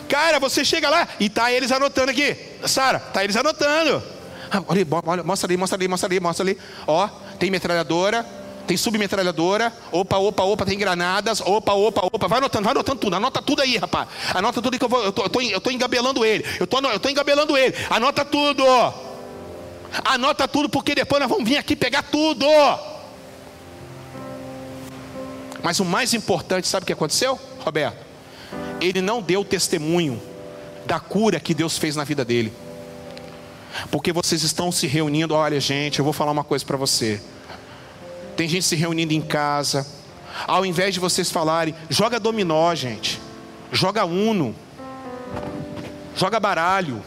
Cara, 0.09 0.38
você 0.38 0.64
chega 0.64 0.88
lá 0.88 1.09
e 1.18 1.29
tá 1.29 1.51
eles 1.51 1.73
anotando 1.73 2.11
aqui. 2.11 2.37
Sara, 2.66 3.01
tá 3.01 3.25
eles 3.25 3.37
anotando. 3.37 4.03
Ah, 4.51 4.62
olha, 4.68 4.87
olha, 5.07 5.23
mostra 5.23 5.47
ali, 5.47 5.57
mostra 5.57 5.79
ali, 5.79 5.88
mostra 5.88 6.09
ali, 6.09 6.21
mostra 6.21 6.45
ali. 6.45 6.59
Ó, 6.87 7.09
tem 7.38 7.51
metralhadora, 7.51 8.25
tem 8.66 8.77
submetralhadora, 8.77 9.72
opa, 9.90 10.18
opa, 10.18 10.42
opa, 10.44 10.64
tem 10.64 10.79
granadas, 10.79 11.40
opa, 11.40 11.72
opa, 11.72 12.07
opa, 12.07 12.29
vai 12.29 12.38
anotando, 12.38 12.64
vai 12.64 12.72
anotando 12.72 13.01
tudo, 13.01 13.16
anota 13.16 13.42
tudo 13.42 13.62
aí, 13.62 13.77
rapaz. 13.77 14.09
Anota 14.35 14.62
tudo 14.62 14.79
que 14.79 14.85
eu 14.85 14.88
vou, 14.88 15.03
eu 15.03 15.12
tô, 15.12 15.40
eu 15.40 15.61
tô, 15.61 15.70
engabelando 15.70 16.25
ele, 16.25 16.44
eu 16.61 16.66
tô, 16.66 16.79
eu 16.79 17.01
tô 17.01 17.09
engabelando 17.09 17.57
ele, 17.57 17.75
anota 17.90 18.25
tudo. 18.25 18.64
Anota 20.05 20.48
tudo, 20.48 20.68
porque 20.68 20.94
depois 20.94 21.20
nós 21.20 21.29
vamos 21.29 21.48
vir 21.48 21.59
aqui 21.59 21.77
pegar 21.77 22.03
tudo. 22.03 22.46
Mas 25.62 25.79
o 25.81 25.85
mais 25.85 26.14
importante, 26.14 26.66
sabe 26.66 26.85
o 26.85 26.87
que 26.87 26.92
aconteceu, 26.92 27.38
Roberto? 27.61 27.98
Ele 28.81 29.01
não 29.01 29.20
deu 29.20 29.44
testemunho 29.44 30.20
da 30.87 30.98
cura 30.98 31.38
que 31.38 31.55
Deus 31.55 31.79
fez 31.79 31.94
na 31.94 32.05
vida 32.05 32.25
dele. 32.25 32.53
Porque 33.90 34.12
vocês 34.12 34.42
estão 34.42 34.72
se 34.72 34.87
reunindo, 34.87 35.35
olha, 35.35 35.61
gente, 35.61 35.98
eu 35.98 36.05
vou 36.05 36.12
falar 36.12 36.33
uma 36.33 36.44
coisa 36.44 36.64
para 36.64 36.77
você. 36.77 37.20
Tem 38.42 38.48
gente 38.48 38.66
se 38.66 38.74
reunindo 38.74 39.12
em 39.12 39.20
casa. 39.20 39.87
Ao 40.48 40.66
invés 40.66 40.92
de 40.92 40.98
vocês 40.98 41.31
falarem, 41.31 41.76
joga 41.88 42.18
dominó, 42.18 42.74
gente. 42.74 43.20
Joga 43.70 44.05
uno. 44.05 44.52
Joga 46.16 46.40
baralho. 46.40 47.00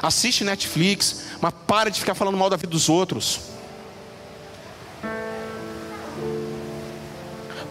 Assiste 0.00 0.44
Netflix, 0.44 1.24
mas 1.42 1.52
para 1.66 1.90
de 1.90 2.00
ficar 2.00 2.14
falando 2.14 2.38
mal 2.38 2.48
da 2.48 2.56
vida 2.56 2.70
dos 2.70 2.88
outros. 2.88 3.40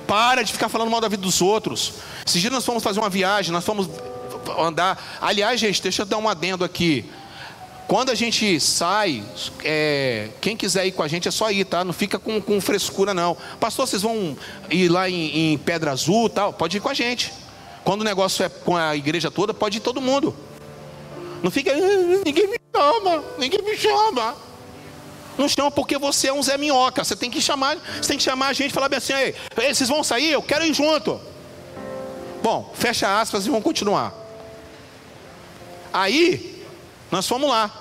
Para 0.05 0.43
de 0.43 0.53
ficar 0.53 0.69
falando 0.69 0.91
mal 0.91 1.01
da 1.01 1.07
vida 1.07 1.23
dos 1.23 1.41
outros. 1.41 1.93
Esses 2.23 2.39
dias 2.39 2.53
nós 2.53 2.63
fomos 2.63 2.83
fazer 2.83 2.99
uma 2.99 3.09
viagem, 3.09 3.51
nós 3.51 3.65
fomos 3.65 3.89
andar. 4.59 5.17
Aliás, 5.19 5.59
gente, 5.59 5.81
deixa 5.81 6.03
eu 6.03 6.05
dar 6.05 6.19
um 6.19 6.29
adendo 6.29 6.63
aqui. 6.63 7.03
Quando 7.87 8.09
a 8.09 8.15
gente 8.15 8.59
sai, 8.59 9.23
é, 9.63 10.29
quem 10.41 10.57
quiser 10.57 10.85
ir 10.85 10.91
com 10.91 11.01
a 11.01 11.07
gente 11.07 11.27
é 11.29 11.31
só 11.31 11.49
ir, 11.49 11.63
tá? 11.63 11.85
Não 11.85 11.93
fica 11.93 12.19
com, 12.19 12.41
com 12.41 12.59
frescura, 12.59 13.13
não. 13.13 13.37
Pastor, 13.61 13.87
vocês 13.87 14.01
vão 14.01 14.37
ir 14.69 14.89
lá 14.89 15.09
em, 15.09 15.53
em 15.53 15.57
Pedra 15.57 15.91
Azul 15.91 16.29
tal? 16.29 16.51
Pode 16.51 16.75
ir 16.75 16.79
com 16.81 16.89
a 16.89 16.93
gente. 16.93 17.33
Quando 17.85 18.01
o 18.01 18.03
negócio 18.03 18.43
é 18.43 18.49
com 18.49 18.75
a 18.75 18.93
igreja 18.93 19.31
toda, 19.31 19.53
pode 19.53 19.77
ir 19.77 19.79
todo 19.79 20.01
mundo. 20.01 20.35
Não 21.41 21.49
fica, 21.49 21.71
ah, 21.71 22.21
ninguém 22.25 22.47
me 22.47 22.59
chama, 22.75 23.23
ninguém 23.37 23.61
me 23.61 23.77
chama. 23.77 24.35
Não 25.37 25.47
chama 25.47 25.71
porque 25.71 25.97
você 25.97 26.27
é 26.27 26.33
um 26.33 26.43
Zé 26.43 26.57
Minhoca. 26.57 27.05
Você 27.05 27.15
tem 27.15 27.31
que 27.31 27.39
chamar, 27.39 27.77
você 28.01 28.09
tem 28.09 28.17
que 28.17 28.23
chamar 28.23 28.47
a 28.47 28.53
gente 28.53 28.71
e 28.71 28.73
falar 28.73 28.89
bem 28.89 28.97
assim, 28.97 29.13
ei, 29.13 29.33
vocês 29.73 29.87
vão 29.87 30.03
sair? 30.03 30.31
Eu 30.31 30.41
quero 30.41 30.65
ir 30.65 30.73
junto. 30.73 31.21
Bom, 32.43 32.69
fecha 32.75 33.21
aspas 33.21 33.45
e 33.45 33.49
vão 33.49 33.61
continuar. 33.61 34.13
Aí, 35.93 36.56
nós 37.11 37.27
fomos 37.27 37.49
lá. 37.49 37.71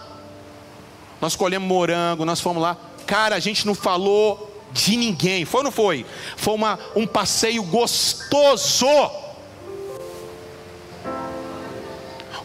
Nós 1.20 1.34
colhemos 1.34 1.68
morango, 1.68 2.24
nós 2.24 2.40
fomos 2.40 2.62
lá. 2.62 2.76
Cara, 3.06 3.36
a 3.36 3.40
gente 3.40 3.66
não 3.66 3.74
falou 3.74 4.52
de 4.72 4.96
ninguém. 4.96 5.44
Foi 5.44 5.60
ou 5.60 5.64
não 5.64 5.70
foi? 5.72 6.04
Foi 6.36 6.54
uma, 6.54 6.78
um 6.94 7.06
passeio 7.06 7.62
gostoso. 7.62 8.86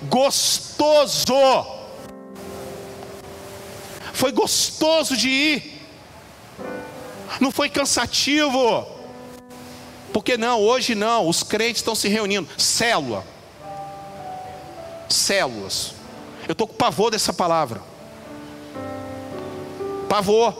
Gostoso. 0.04 1.34
Foi 4.13 4.32
gostoso 4.32 5.17
de 5.17 5.30
ir. 5.30 5.82
Não 7.39 7.52
foi 7.52 7.70
cansativo. 7.70 8.88
Porque 10.13 10.38
não, 10.38 10.60
hoje 10.60 10.94
não, 10.96 11.28
os 11.28 11.44
crentes 11.44 11.78
estão 11.78 11.96
se 11.96 12.08
reunindo. 12.08 12.48
Célula. 12.58 13.26
Células. 15.10 16.01
Eu 16.52 16.54
estou 16.54 16.68
com 16.68 16.74
pavor 16.74 17.10
dessa 17.10 17.32
palavra. 17.32 17.82
Pavor. 20.10 20.54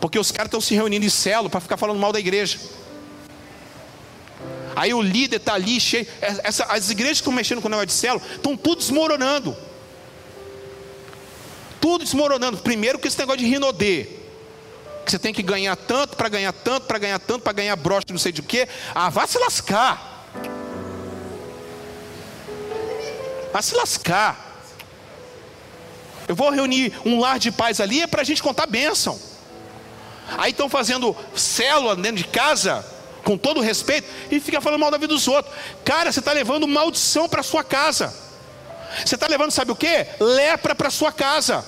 Porque 0.00 0.18
os 0.18 0.32
caras 0.32 0.46
estão 0.46 0.58
se 0.58 0.74
reunindo 0.74 1.04
em 1.04 1.10
célula 1.10 1.50
para 1.50 1.60
ficar 1.60 1.76
falando 1.76 1.98
mal 1.98 2.14
da 2.14 2.18
igreja. 2.18 2.58
Aí 4.74 4.94
o 4.94 5.02
líder 5.02 5.36
está 5.36 5.52
ali 5.52 5.78
cheio. 5.78 6.06
Essa, 6.18 6.64
as 6.64 6.88
igrejas 6.88 7.18
que 7.18 7.24
estão 7.24 7.32
mexendo 7.34 7.60
com 7.60 7.68
o 7.68 7.70
negócio 7.70 7.88
de 7.88 7.92
célula 7.92 8.24
estão 8.36 8.56
tudo 8.56 8.78
desmoronando. 8.78 9.54
Tudo 11.78 12.04
desmoronando. 12.04 12.56
Primeiro 12.56 12.98
que 12.98 13.06
esse 13.06 13.18
negócio 13.18 13.40
de 13.40 13.46
rinodê. 13.46 14.04
Que 15.04 15.10
você 15.10 15.18
tem 15.18 15.34
que 15.34 15.42
ganhar 15.42 15.76
tanto 15.76 16.16
para 16.16 16.30
ganhar 16.30 16.54
tanto, 16.54 16.86
para 16.86 16.98
ganhar 16.98 17.18
tanto, 17.18 17.42
para 17.42 17.52
ganhar 17.52 17.76
broche, 17.76 18.06
não 18.08 18.18
sei 18.18 18.32
de 18.32 18.40
o 18.40 18.44
que. 18.44 18.66
Ah, 18.94 19.10
vá 19.10 19.26
se 19.26 19.38
lascar. 19.38 20.26
Vá 23.52 23.60
se 23.60 23.74
lascar. 23.74 24.51
Eu 26.28 26.34
vou 26.34 26.50
reunir 26.50 26.92
um 27.04 27.20
lar 27.20 27.38
de 27.38 27.50
paz 27.50 27.80
ali 27.80 28.02
é 28.02 28.06
para 28.06 28.22
a 28.22 28.24
gente 28.24 28.42
contar 28.42 28.66
bênção. 28.66 29.18
Aí 30.38 30.50
estão 30.50 30.68
fazendo 30.68 31.16
célula 31.34 31.96
dentro 31.96 32.16
de 32.18 32.24
casa 32.24 32.84
com 33.22 33.38
todo 33.38 33.60
respeito, 33.60 34.08
e 34.30 34.40
fica 34.40 34.60
falando 34.60 34.80
mal 34.80 34.90
da 34.90 34.98
vida 34.98 35.14
dos 35.14 35.28
outros. 35.28 35.54
Cara, 35.84 36.10
você 36.10 36.18
está 36.18 36.32
levando 36.32 36.66
maldição 36.66 37.28
para 37.28 37.42
sua 37.42 37.62
casa. 37.62 38.12
Você 39.04 39.14
está 39.14 39.26
levando, 39.26 39.50
sabe 39.50 39.70
o 39.70 39.76
que? 39.76 40.06
Lepra 40.20 40.74
para 40.74 40.90
sua 40.90 41.12
casa. 41.12 41.64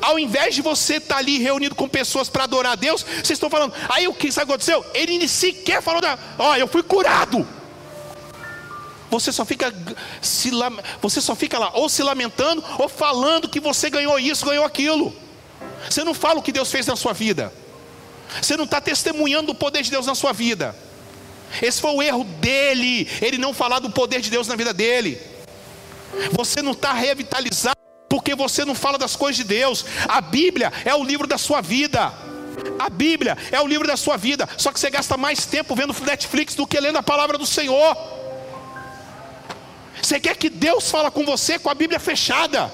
Ao 0.00 0.18
invés 0.18 0.54
de 0.54 0.62
você 0.62 0.96
estar 0.96 1.16
tá 1.16 1.18
ali 1.18 1.38
reunido 1.38 1.74
com 1.74 1.88
pessoas 1.88 2.28
para 2.28 2.44
adorar 2.44 2.72
a 2.72 2.76
Deus, 2.76 3.02
vocês 3.02 3.30
estão 3.30 3.50
falando, 3.50 3.74
aí 3.88 4.06
o 4.06 4.14
que 4.14 4.28
aconteceu? 4.38 4.84
Ele 4.94 5.26
sequer 5.26 5.82
falou 5.82 6.00
da, 6.00 6.16
ó, 6.38 6.52
oh, 6.52 6.56
eu 6.56 6.68
fui 6.68 6.82
curado. 6.82 7.46
Você 9.10 9.32
só 9.32 9.44
fica 9.44 9.74
se, 10.22 10.50
você 11.02 11.20
só 11.20 11.34
fica 11.34 11.58
lá 11.58 11.72
ou 11.74 11.88
se 11.88 12.02
lamentando 12.02 12.64
ou 12.78 12.88
falando 12.88 13.48
que 13.48 13.60
você 13.60 13.90
ganhou 13.90 14.18
isso, 14.18 14.46
ganhou 14.46 14.64
aquilo. 14.64 15.14
Você 15.88 16.04
não 16.04 16.14
fala 16.14 16.38
o 16.38 16.42
que 16.42 16.52
Deus 16.52 16.70
fez 16.70 16.86
na 16.86 16.96
sua 16.96 17.12
vida. 17.12 17.52
Você 18.40 18.56
não 18.56 18.64
está 18.64 18.80
testemunhando 18.80 19.52
o 19.52 19.54
poder 19.54 19.82
de 19.82 19.90
Deus 19.90 20.06
na 20.06 20.14
sua 20.14 20.32
vida. 20.32 20.74
Esse 21.60 21.80
foi 21.80 21.90
o 21.92 22.02
erro 22.02 22.22
dele, 22.22 23.08
ele 23.20 23.36
não 23.36 23.52
falar 23.52 23.80
do 23.80 23.90
poder 23.90 24.20
de 24.20 24.30
Deus 24.30 24.46
na 24.46 24.54
vida 24.54 24.72
dele. 24.72 25.20
Você 26.32 26.62
não 26.62 26.72
está 26.72 26.92
revitalizado 26.92 27.76
porque 28.08 28.34
você 28.34 28.64
não 28.64 28.74
fala 28.74 28.96
das 28.96 29.16
coisas 29.16 29.36
de 29.36 29.44
Deus. 29.44 29.84
A 30.08 30.20
Bíblia 30.20 30.72
é 30.84 30.94
o 30.94 31.02
livro 31.02 31.26
da 31.26 31.38
sua 31.38 31.60
vida. 31.60 32.12
A 32.78 32.88
Bíblia 32.88 33.36
é 33.50 33.60
o 33.60 33.66
livro 33.66 33.86
da 33.86 33.96
sua 33.96 34.16
vida. 34.16 34.48
Só 34.56 34.72
que 34.72 34.78
você 34.78 34.90
gasta 34.90 35.16
mais 35.16 35.46
tempo 35.46 35.74
vendo 35.74 35.94
Netflix 36.04 36.54
do 36.54 36.66
que 36.66 36.78
lendo 36.78 36.98
a 36.98 37.02
palavra 37.02 37.36
do 37.36 37.46
Senhor. 37.46 37.96
Você 40.10 40.18
quer 40.18 40.36
que 40.36 40.50
Deus 40.50 40.90
fala 40.90 41.08
com 41.08 41.24
você 41.24 41.56
com 41.56 41.70
a 41.70 41.74
Bíblia 41.74 42.00
fechada. 42.00 42.68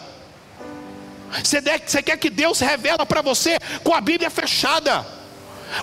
Você 1.45 2.03
quer 2.03 2.17
que 2.17 2.31
Deus 2.31 2.61
revela 2.61 3.05
para 3.05 3.21
você 3.21 3.59
com 3.85 3.93
a 3.93 4.01
Bíblia 4.01 4.31
fechada. 4.31 5.07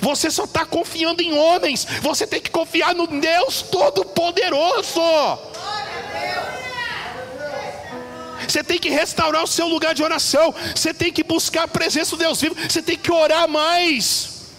Você 0.02 0.32
só 0.32 0.46
está 0.46 0.66
confiando 0.66 1.22
em 1.22 1.38
homens. 1.38 1.86
Você 2.02 2.26
tem 2.26 2.42
que 2.42 2.50
confiar 2.50 2.96
no 2.96 3.06
Deus 3.06 3.62
Todo-Poderoso. 3.62 5.00
Você 8.48 8.64
tem 8.64 8.80
que 8.80 8.90
restaurar 8.90 9.44
o 9.44 9.48
seu 9.48 9.68
lugar 9.68 9.94
de 9.94 10.02
oração. 10.02 10.56
Você 10.76 10.92
tem 10.92 11.14
que 11.14 11.24
buscar 11.24 11.66
a 11.66 11.68
presença 11.68 12.16
do 12.16 12.18
Deus 12.18 12.42
vivo. 12.42 12.56
Você 12.68 12.82
tem 12.82 12.98
que 12.98 13.12
orar 13.12 13.48
mais. 13.48 14.56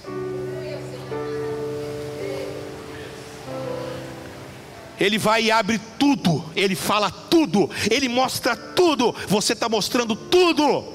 Ele 5.01 5.19
vai 5.19 5.43
e 5.43 5.51
abre 5.51 5.81
tudo, 5.99 6.44
ele 6.55 6.75
fala 6.75 7.11
tudo, 7.11 7.71
ele 7.91 8.09
mostra 8.09 8.57
tudo, 8.57 9.15
você 9.29 9.53
está 9.53 9.69
mostrando 9.69 10.15
tudo. 10.15 10.93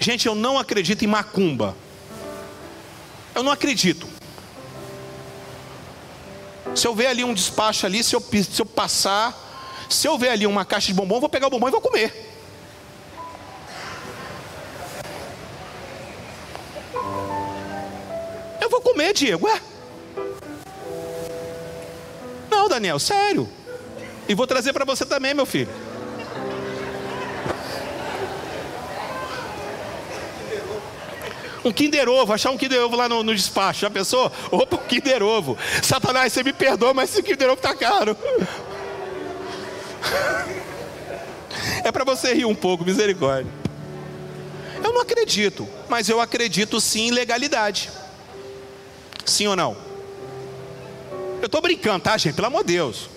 Gente, 0.00 0.26
eu 0.26 0.34
não 0.34 0.58
acredito 0.58 1.04
em 1.04 1.08
macumba. 1.08 1.76
Eu 3.34 3.42
não 3.42 3.52
acredito. 3.52 4.06
Se 6.74 6.86
eu 6.86 6.94
ver 6.94 7.06
ali 7.06 7.24
um 7.24 7.34
despacho 7.34 7.86
ali, 7.86 8.04
se 8.04 8.14
eu, 8.14 8.20
se 8.20 8.60
eu 8.60 8.66
passar, 8.66 9.36
se 9.88 10.06
eu 10.06 10.16
ver 10.18 10.30
ali 10.30 10.46
uma 10.46 10.64
caixa 10.64 10.88
de 10.88 10.94
bombom, 10.94 11.20
vou 11.20 11.28
pegar 11.28 11.46
o 11.48 11.50
bombom 11.50 11.68
e 11.68 11.70
vou 11.70 11.80
comer. 11.80 12.26
Eu 18.60 18.70
vou 18.70 18.80
comer, 18.80 19.12
Diego. 19.12 19.46
Ué? 19.46 19.60
Não, 22.50 22.68
Daniel, 22.68 22.98
sério. 22.98 23.48
E 24.28 24.34
vou 24.34 24.46
trazer 24.46 24.72
para 24.72 24.84
você 24.84 25.04
também, 25.06 25.34
meu 25.34 25.46
filho. 25.46 25.70
Um 31.64 31.72
Kinder 31.72 32.08
Ovo, 32.08 32.32
achar 32.32 32.50
um 32.50 32.56
Kinder 32.56 32.82
Ovo 32.82 32.96
lá 32.96 33.08
no, 33.08 33.22
no 33.22 33.34
despacho. 33.34 33.80
Já 33.80 33.90
pensou? 33.90 34.32
Opa, 34.50 34.76
um 34.76 34.86
Kinder 34.86 35.22
Ovo. 35.22 35.58
Satanás, 35.82 36.32
você 36.32 36.42
me 36.42 36.52
perdoa, 36.52 36.94
mas 36.94 37.10
esse 37.10 37.22
Kinder 37.22 37.50
Ovo 37.50 37.60
tá 37.60 37.74
caro. 37.74 38.16
É 41.84 41.90
para 41.90 42.04
você 42.04 42.32
rir 42.32 42.44
um 42.44 42.54
pouco, 42.54 42.84
misericórdia. 42.84 43.50
Eu 44.82 44.92
não 44.92 45.00
acredito, 45.00 45.68
mas 45.88 46.08
eu 46.08 46.20
acredito 46.20 46.80
sim 46.80 47.08
em 47.08 47.10
legalidade. 47.10 47.90
Sim 49.24 49.48
ou 49.48 49.56
não? 49.56 49.87
Eu 51.40 51.46
estou 51.46 51.60
brincando, 51.60 52.00
tá, 52.00 52.16
gente? 52.18 52.34
Pelo 52.34 52.48
amor 52.48 52.64
de 52.64 52.72
Deus. 52.74 53.08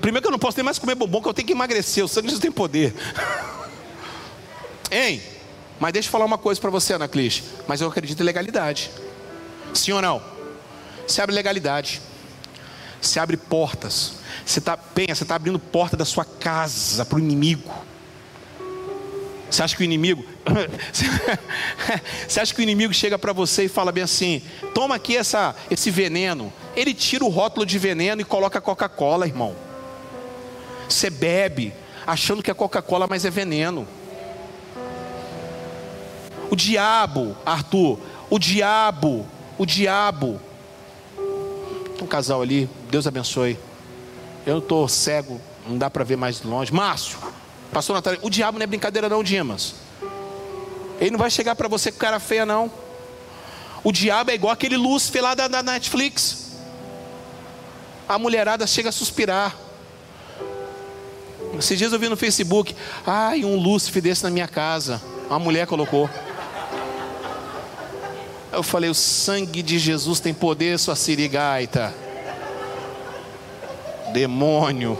Primeiro 0.00 0.22
que 0.22 0.28
eu 0.28 0.32
não 0.32 0.38
posso 0.38 0.56
nem 0.56 0.64
mais 0.64 0.78
comer 0.78 0.94
bombom, 0.94 1.20
que 1.20 1.28
eu 1.28 1.34
tenho 1.34 1.46
que 1.46 1.52
emagrecer. 1.52 2.04
O 2.04 2.08
sangue 2.08 2.30
não 2.32 2.38
tem 2.38 2.52
poder. 2.52 2.94
Hein? 4.90 5.20
Mas 5.80 5.92
deixa 5.92 6.08
eu 6.08 6.12
falar 6.12 6.24
uma 6.24 6.38
coisa 6.38 6.60
para 6.60 6.70
você, 6.70 6.94
Ana 6.94 7.08
Clis. 7.08 7.42
Mas 7.66 7.80
eu 7.80 7.88
acredito 7.88 8.20
em 8.20 8.24
legalidade. 8.24 8.90
Sim 9.74 9.92
ou 9.92 10.02
não? 10.02 10.22
Você 11.06 11.20
abre 11.20 11.34
legalidade. 11.34 12.00
Você 13.00 13.18
abre 13.18 13.36
portas. 13.36 14.14
Você 14.44 14.60
penha, 14.94 15.14
você 15.14 15.24
está 15.24 15.34
abrindo 15.34 15.58
porta 15.58 15.96
da 15.96 16.04
sua 16.04 16.24
casa 16.24 17.04
para 17.04 17.16
o 17.16 17.18
inimigo. 17.18 17.70
Você 19.50 19.62
acha 19.62 19.76
que 19.76 19.82
o 19.82 19.84
inimigo. 19.84 20.24
você 22.26 22.40
acha 22.40 22.54
que 22.54 22.60
o 22.60 22.62
inimigo 22.62 22.92
chega 22.92 23.18
para 23.18 23.32
você 23.32 23.64
e 23.64 23.68
fala 23.68 23.92
bem 23.92 24.04
assim: 24.04 24.42
toma 24.74 24.96
aqui 24.96 25.16
essa, 25.16 25.54
esse 25.70 25.90
veneno. 25.90 26.52
Ele 26.74 26.92
tira 26.92 27.24
o 27.24 27.28
rótulo 27.28 27.64
de 27.64 27.78
veneno 27.78 28.20
e 28.20 28.24
coloca 28.24 28.60
Coca-Cola, 28.60 29.26
irmão. 29.26 29.54
Você 30.88 31.10
bebe, 31.10 31.72
achando 32.06 32.42
que 32.42 32.50
é 32.50 32.54
Coca-Cola, 32.54 33.06
mas 33.08 33.24
é 33.24 33.30
veneno. 33.30 33.86
O 36.50 36.56
diabo, 36.56 37.36
Arthur, 37.44 37.98
o 38.30 38.38
diabo, 38.38 39.26
o 39.58 39.66
diabo. 39.66 40.40
Um 42.00 42.06
casal 42.06 42.42
ali, 42.42 42.68
Deus 42.90 43.06
abençoe. 43.06 43.58
Eu 44.46 44.58
estou 44.58 44.86
cego, 44.86 45.40
não 45.66 45.76
dá 45.76 45.90
para 45.90 46.04
ver 46.04 46.16
mais 46.16 46.42
longe. 46.42 46.72
Márcio, 46.72 47.18
pastor 47.72 47.94
Natália, 47.94 48.20
o 48.22 48.30
diabo 48.30 48.58
não 48.58 48.64
é 48.64 48.66
brincadeira 48.66 49.08
não, 49.08 49.22
Dimas. 49.22 49.74
Ele 51.00 51.10
não 51.10 51.18
vai 51.18 51.30
chegar 51.30 51.54
para 51.54 51.68
você 51.68 51.92
com 51.92 51.98
cara 51.98 52.18
feia 52.18 52.46
não. 52.46 52.70
O 53.84 53.92
diabo 53.92 54.30
é 54.30 54.34
igual 54.34 54.52
aquele 54.52 54.76
Lúcifer 54.76 55.22
lá 55.22 55.34
da, 55.34 55.46
da 55.46 55.62
Netflix. 55.62 56.52
A 58.08 58.18
mulherada 58.18 58.66
chega 58.66 58.88
a 58.88 58.92
suspirar. 58.92 59.54
Esses 61.58 61.78
dias 61.78 61.92
eu 61.92 61.98
vi 61.98 62.08
no 62.08 62.16
Facebook, 62.16 62.74
ai, 63.06 63.44
um 63.44 63.56
Lúcifer 63.56 64.02
desse 64.02 64.24
na 64.24 64.30
minha 64.30 64.48
casa. 64.48 65.00
Uma 65.28 65.38
mulher 65.38 65.66
colocou. 65.66 66.08
Eu 68.52 68.62
falei: 68.62 68.88
o 68.88 68.94
sangue 68.94 69.62
de 69.62 69.78
Jesus 69.78 70.20
tem 70.20 70.32
poder, 70.32 70.78
sua 70.78 70.96
sirigaita. 70.96 71.94
Demônio, 74.12 74.98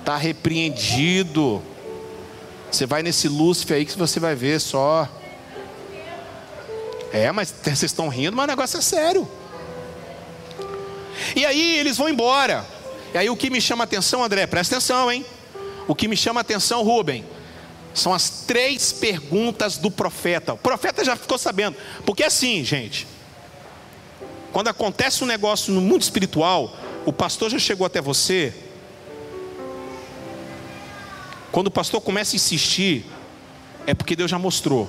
está 0.00 0.16
repreendido. 0.16 1.62
Você 2.70 2.86
vai 2.86 3.02
nesse 3.02 3.28
Lúcifer 3.28 3.76
aí 3.76 3.86
que 3.86 3.96
você 3.96 4.18
vai 4.18 4.34
ver 4.34 4.60
só. 4.60 5.08
É, 7.12 7.30
mas 7.32 7.52
vocês 7.62 7.82
estão 7.84 8.08
rindo, 8.08 8.36
mas 8.36 8.44
o 8.44 8.48
negócio 8.48 8.78
é 8.78 8.80
sério. 8.80 9.28
E 11.34 11.44
aí 11.44 11.78
eles 11.78 11.96
vão 11.96 12.08
embora. 12.08 12.64
E 13.12 13.18
aí 13.18 13.28
o 13.28 13.36
que 13.36 13.50
me 13.50 13.60
chama 13.60 13.84
atenção, 13.84 14.22
André, 14.22 14.46
presta 14.46 14.76
atenção, 14.76 15.10
hein? 15.10 15.24
O 15.88 15.94
que 15.94 16.06
me 16.06 16.16
chama 16.16 16.40
atenção, 16.40 16.82
Rubem, 16.84 17.24
são 17.92 18.14
as 18.14 18.30
três 18.46 18.92
perguntas 18.92 19.76
do 19.76 19.90
profeta. 19.90 20.54
O 20.54 20.58
profeta 20.58 21.04
já 21.04 21.16
ficou 21.16 21.36
sabendo. 21.36 21.76
Porque 22.06 22.22
assim, 22.22 22.64
gente, 22.64 23.06
quando 24.52 24.68
acontece 24.68 25.24
um 25.24 25.26
negócio 25.26 25.72
no 25.72 25.80
mundo 25.80 26.02
espiritual, 26.02 26.76
o 27.04 27.12
pastor 27.12 27.50
já 27.50 27.58
chegou 27.58 27.84
até 27.84 28.00
você. 28.00 28.54
Quando 31.52 31.66
o 31.66 31.70
pastor 31.70 32.00
começa 32.00 32.34
a 32.34 32.36
insistir, 32.36 33.04
é 33.86 33.94
porque 33.94 34.14
Deus 34.14 34.30
já 34.30 34.38
mostrou. 34.38 34.88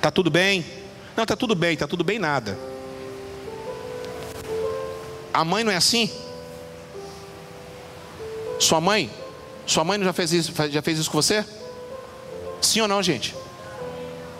Tá 0.00 0.10
tudo 0.10 0.30
bem? 0.30 0.64
Não, 1.16 1.26
tá 1.26 1.36
tudo 1.36 1.54
bem, 1.54 1.76
tá 1.76 1.86
tudo 1.86 2.04
bem 2.04 2.18
nada. 2.18 2.58
A 5.32 5.44
mãe 5.44 5.62
não 5.62 5.72
é 5.72 5.76
assim? 5.76 6.10
Sua 8.58 8.80
mãe? 8.80 9.10
Sua 9.66 9.84
mãe 9.84 9.96
não 9.96 10.04
já 10.04 10.12
fez 10.12 10.32
isso, 10.32 10.52
já 10.70 10.82
fez 10.82 10.98
isso 10.98 11.10
com 11.10 11.20
você? 11.20 11.44
Sim 12.60 12.82
ou 12.82 12.88
não, 12.88 13.02
gente? 13.02 13.34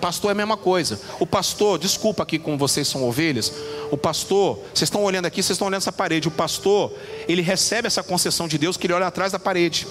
Pastor 0.01 0.31
é 0.31 0.33
a 0.33 0.35
mesma 0.35 0.57
coisa. 0.57 0.99
O 1.19 1.27
pastor, 1.27 1.79
desculpa 1.79 2.23
aqui 2.23 2.39
com 2.39 2.57
vocês 2.57 2.89
são 2.89 3.07
ovelhas. 3.07 3.53
O 3.91 3.97
pastor, 3.97 4.57
vocês 4.73 4.83
estão 4.83 5.05
olhando 5.05 5.27
aqui, 5.27 5.43
vocês 5.43 5.57
estão 5.57 5.69
olhando 5.69 5.83
essa 5.83 5.93
parede. 5.93 6.29
O 6.29 6.31
pastor, 6.31 6.93
ele 7.29 7.43
recebe 7.43 7.87
essa 7.87 8.03
concessão 8.03 8.49
de 8.49 8.57
Deus 8.57 8.77
que 8.77 8.87
ele 8.87 8.95
olha 8.95 9.07
atrás 9.07 9.33
da 9.33 9.39
parede. 9.39 9.87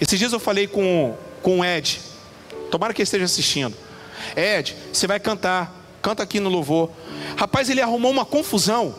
Esses 0.00 0.18
dias 0.18 0.32
eu 0.32 0.38
falei 0.38 0.66
com, 0.66 1.16
com 1.42 1.60
o 1.60 1.64
Ed. 1.64 2.00
Tomara 2.70 2.94
que 2.94 3.00
ele 3.00 3.04
esteja 3.04 3.24
assistindo. 3.24 3.74
Ed, 4.36 4.76
você 4.92 5.06
vai 5.06 5.18
cantar. 5.18 5.74
Canta 6.00 6.22
aqui 6.22 6.38
no 6.38 6.48
louvor. 6.48 6.90
Rapaz, 7.36 7.68
ele 7.68 7.80
arrumou 7.80 8.12
uma 8.12 8.24
confusão. 8.24 8.94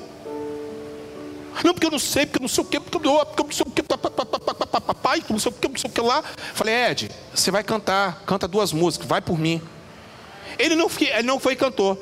Não, 1.63 1.73
porque 1.73 1.88
eu 1.88 1.91
não 1.91 1.99
sei, 1.99 2.25
porque 2.25 2.38
eu 2.38 2.41
não 2.41 2.47
sei 2.47 2.63
o 2.63 2.67
que, 2.67 2.80
porque 2.80 3.08
eu, 3.08 3.25
porque 3.25 3.41
eu 3.41 3.45
não 3.45 3.51
sei 3.51 3.65
o 3.65 3.71
papai, 3.97 5.23
não 5.29 5.39
sei 5.39 5.51
o 5.51 5.55
que, 5.55 5.67
não 5.67 5.77
sei 5.77 5.89
o 5.89 5.93
que 5.93 6.01
lá. 6.01 6.23
Falei, 6.53 6.73
Ed, 6.91 7.12
você 7.33 7.51
vai 7.51 7.63
cantar, 7.63 8.23
canta 8.25 8.47
duas 8.47 8.71
músicas, 8.71 9.07
vai 9.07 9.21
por 9.21 9.38
mim. 9.38 9.62
Ele 10.57 10.75
não, 10.75 10.89
ele 10.99 11.27
não 11.27 11.39
foi 11.39 11.55
cantor. 11.55 11.97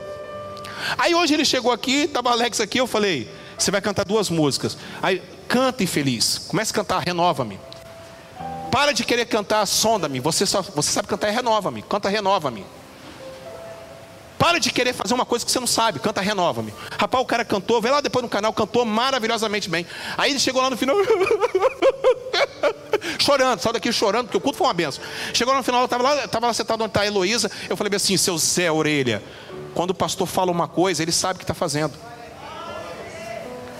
Aí 0.97 1.15
hoje 1.15 1.33
ele 1.33 1.45
chegou 1.45 1.71
aqui, 1.71 2.03
estava 2.03 2.31
Alex 2.31 2.59
aqui, 2.59 2.79
eu 2.79 2.87
falei, 2.87 3.29
você 3.57 3.71
vai 3.71 3.81
cantar 3.81 4.05
duas 4.05 4.29
músicas. 4.29 4.77
Aí, 5.01 5.21
canta 5.47 5.83
infeliz, 5.83 6.39
comece 6.47 6.71
a 6.71 6.75
cantar, 6.75 6.99
renova-me. 6.99 7.59
Para 8.71 8.91
de 8.91 9.05
querer 9.05 9.25
cantar, 9.25 9.65
sonda-me. 9.65 10.19
Você, 10.19 10.45
só, 10.45 10.61
você 10.61 10.91
sabe 10.91 11.07
cantar, 11.07 11.29
renova-me. 11.29 11.81
Canta, 11.81 12.09
renova-me. 12.09 12.65
Para 14.45 14.59
de 14.59 14.71
querer 14.71 14.93
fazer 14.93 15.15
uma 15.15 15.25
coisa 15.25 15.43
que 15.43 15.51
você 15.51 15.59
não 15.59 15.65
sabe. 15.65 15.97
Canta, 15.97 16.21
renova-me. 16.21 16.71
Rapaz, 16.99 17.23
o 17.23 17.25
cara 17.25 17.43
cantou, 17.43 17.81
vê 17.81 17.89
lá 17.89 17.99
depois 17.99 18.21
no 18.21 18.29
canal, 18.29 18.53
cantou 18.53 18.85
maravilhosamente 18.85 19.67
bem. 19.67 19.87
Aí 20.15 20.29
ele 20.29 20.39
chegou 20.39 20.61
lá 20.61 20.69
no 20.69 20.77
final. 20.77 20.95
chorando, 23.17 23.59
saiu 23.59 23.73
daqui 23.73 23.91
chorando, 23.91 24.25
porque 24.25 24.37
o 24.37 24.39
culto 24.39 24.59
foi 24.59 24.67
uma 24.67 24.73
benção. 24.75 25.03
Chegou 25.33 25.51
lá 25.51 25.57
no 25.57 25.63
final, 25.63 25.81
eu 25.81 25.85
estava 25.85 26.03
lá, 26.03 26.27
tava 26.27 26.45
lá 26.45 26.53
sentado 26.53 26.83
onde 26.83 26.91
está 26.91 27.01
a 27.01 27.07
Heloísa. 27.07 27.49
Eu 27.67 27.75
falei 27.75 27.91
assim: 27.95 28.15
seu 28.17 28.37
Zé 28.37 28.71
Orelha, 28.71 29.23
quando 29.73 29.89
o 29.89 29.95
pastor 29.95 30.27
fala 30.27 30.51
uma 30.51 30.67
coisa, 30.67 31.01
ele 31.01 31.11
sabe 31.11 31.33
o 31.33 31.37
que 31.39 31.43
está 31.43 31.55
fazendo. 31.55 31.95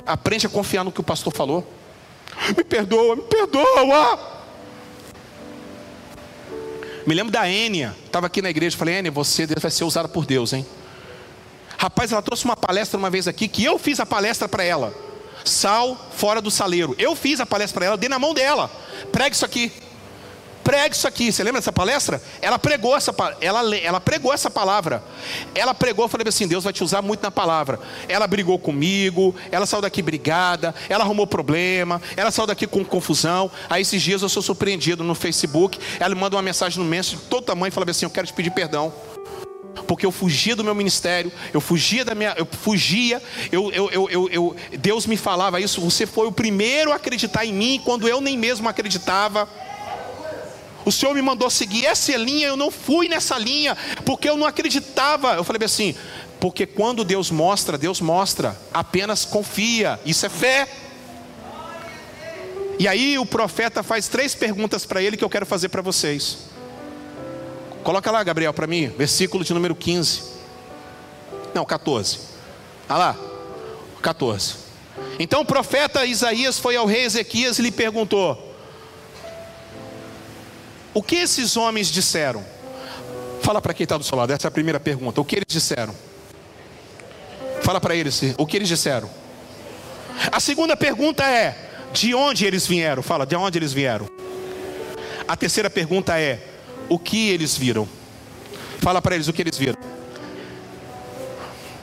Aprende 0.03 0.47
a 0.47 0.49
confiar 0.49 0.83
no 0.83 0.91
que 0.91 0.99
o 0.99 1.03
pastor 1.03 1.31
falou. 1.31 1.63
Me 2.57 2.63
perdoa, 2.63 3.17
me 3.17 3.21
perdoa. 3.21 4.19
Me 7.05 7.13
lembro 7.13 7.31
da 7.31 7.49
Enia, 7.49 7.95
estava 8.05 8.25
aqui 8.27 8.41
na 8.41 8.49
igreja, 8.49 8.75
falei, 8.75 8.95
Enia, 8.95 9.11
você 9.11 9.45
vai 9.45 9.69
ser 9.69 9.83
usada 9.83 10.07
por 10.07 10.25
Deus, 10.25 10.53
hein? 10.53 10.65
Rapaz, 11.77 12.11
ela 12.11 12.21
trouxe 12.21 12.45
uma 12.45 12.57
palestra 12.57 12.97
uma 12.97 13.09
vez 13.09 13.27
aqui, 13.27 13.47
que 13.47 13.63
eu 13.63 13.77
fiz 13.77 13.99
a 13.99 14.05
palestra 14.05 14.47
para 14.47 14.63
ela. 14.63 14.93
Sal 15.43 16.09
fora 16.15 16.41
do 16.41 16.49
saleiro. 16.49 16.95
Eu 16.97 17.15
fiz 17.15 17.39
a 17.39 17.45
palestra 17.45 17.75
para 17.75 17.85
ela, 17.85 17.97
dei 17.97 18.09
na 18.09 18.17
mão 18.17 18.33
dela. 18.33 18.71
Prega 19.11 19.35
isso 19.35 19.45
aqui. 19.45 19.71
Pregue 20.65 20.95
isso 20.95 21.07
aqui. 21.07 21.31
Você 21.31 21.43
lembra 21.43 21.61
dessa 21.61 21.71
palestra? 21.71 22.19
Ela 22.41 22.57
pregou 22.57 22.97
essa, 22.97 23.13
ela, 23.39 23.77
ela 23.77 24.01
pregou 24.01 24.33
essa 24.33 24.49
palavra. 24.49 25.03
Ela 25.53 25.75
pregou, 25.75 26.05
eu 26.05 26.09
falei 26.09 26.27
assim: 26.27 26.47
Deus 26.47 26.63
vai 26.63 26.73
te 26.73 26.83
usar 26.83 27.03
muito 27.03 27.21
na 27.21 27.29
palavra. 27.29 27.79
Ela 28.09 28.25
brigou 28.25 28.57
comigo, 28.57 29.35
ela 29.51 29.67
saiu 29.67 29.83
daqui 29.83 30.01
brigada, 30.01 30.73
ela 30.89 31.03
arrumou 31.03 31.27
problema, 31.27 32.01
ela 32.17 32.31
saiu 32.31 32.47
daqui 32.47 32.65
com 32.65 32.83
confusão. 32.83 33.51
Aí 33.69 33.83
esses 33.83 34.01
dias 34.01 34.23
eu 34.23 34.27
sou 34.27 34.41
surpreendido 34.41 35.03
no 35.03 35.13
Facebook. 35.13 35.77
Ela 35.99 36.15
me 36.15 36.19
manda 36.19 36.35
uma 36.35 36.41
mensagem 36.41 36.79
no 36.79 36.85
Messenger 36.85 37.19
de 37.19 37.25
todo 37.25 37.45
tamanho, 37.45 37.71
falava 37.71 37.91
assim: 37.91 38.07
Eu 38.07 38.09
quero 38.09 38.25
te 38.25 38.33
pedir 38.33 38.49
perdão 38.49 38.91
porque 39.87 40.05
eu 40.05 40.11
fugia 40.11 40.55
do 40.55 40.63
meu 40.63 40.73
ministério, 40.73 41.31
eu 41.53 41.61
fugia 41.61 42.03
da 42.03 42.15
minha, 42.15 42.33
eu 42.37 42.45
fugia, 42.45 43.21
eu, 43.51 43.71
eu, 43.71 43.89
eu, 44.09 44.29
eu, 44.29 44.55
Deus 44.79 45.05
me 45.05 45.17
falava 45.17 45.59
isso. 45.59 45.79
Você 45.81 46.07
foi 46.07 46.25
o 46.25 46.31
primeiro 46.31 46.91
a 46.91 46.95
acreditar 46.95 47.45
em 47.45 47.53
mim 47.53 47.81
quando 47.83 48.07
eu 48.07 48.19
nem 48.19 48.35
mesmo 48.35 48.67
acreditava. 48.67 49.47
O 50.85 50.91
Senhor 50.91 51.15
me 51.15 51.21
mandou 51.21 51.49
seguir 51.49 51.85
essa 51.87 52.15
linha, 52.15 52.47
eu 52.47 52.55
não 52.55 52.69
fui 52.69 53.09
nessa 53.09 53.37
linha, 53.39 53.75
porque 54.05 54.29
eu 54.29 54.37
não 54.37 54.45
acreditava. 54.45 55.33
Eu 55.33 55.43
falei 55.43 55.65
assim, 55.65 55.95
porque 56.39 56.67
quando 56.67 57.03
Deus 57.03 57.31
mostra, 57.31 57.77
Deus 57.77 57.99
mostra, 57.99 58.55
apenas 58.71 59.25
confia, 59.25 59.99
isso 60.05 60.25
é 60.25 60.29
fé. 60.29 60.69
E 62.77 62.87
aí 62.87 63.17
o 63.17 63.25
profeta 63.25 63.81
faz 63.81 64.07
três 64.07 64.35
perguntas 64.35 64.85
para 64.85 65.01
ele 65.01 65.17
que 65.17 65.23
eu 65.23 65.29
quero 65.29 65.45
fazer 65.45 65.69
para 65.69 65.81
vocês. 65.81 66.37
Coloca 67.83 68.11
lá, 68.11 68.23
Gabriel, 68.23 68.53
para 68.53 68.67
mim, 68.67 68.89
versículo 68.89 69.43
de 69.43 69.53
número 69.53 69.73
15. 69.73 70.23
Não, 71.53 71.65
14. 71.65 72.19
Olha 72.89 72.97
lá, 72.97 73.17
14. 74.01 74.55
Então 75.17 75.41
o 75.41 75.45
profeta 75.45 76.05
Isaías 76.05 76.59
foi 76.59 76.75
ao 76.75 76.85
rei 76.85 77.05
Ezequias 77.05 77.57
e 77.57 77.61
lhe 77.61 77.71
perguntou: 77.71 78.54
o 80.95 81.03
que 81.03 81.17
esses 81.17 81.57
homens 81.57 81.89
disseram? 81.89 82.43
Fala 83.41 83.61
para 83.61 83.73
quem 83.73 83.83
está 83.83 83.97
do 83.97 84.03
seu 84.03 84.17
lado, 84.17 84.31
essa 84.31 84.47
é 84.47 84.49
a 84.49 84.51
primeira 84.51 84.79
pergunta. 84.79 85.19
O 85.19 85.25
que 85.25 85.35
eles 85.35 85.45
disseram? 85.47 85.93
Fala 87.61 87.81
para 87.81 87.93
eles 87.93 88.21
o 88.37 88.45
que 88.47 88.55
eles 88.55 88.69
disseram. 88.69 89.09
A 90.31 90.39
segunda 90.39 90.77
pergunta 90.77 91.23
é: 91.25 91.89
de 91.91 92.15
onde 92.15 92.45
eles 92.45 92.65
vieram? 92.65 93.03
Fala, 93.03 93.25
de 93.25 93.35
onde 93.35 93.59
eles 93.59 93.73
vieram? 93.73 94.07
A 95.27 95.35
terceira 95.35 95.69
pergunta 95.69 96.17
é: 96.17 96.41
o 96.87 96.97
que 96.97 97.29
eles 97.29 97.57
viram? 97.57 97.87
Fala 98.79 99.01
para 99.01 99.15
eles 99.15 99.27
o 99.27 99.33
que 99.33 99.41
eles 99.41 99.57
viram. 99.57 99.77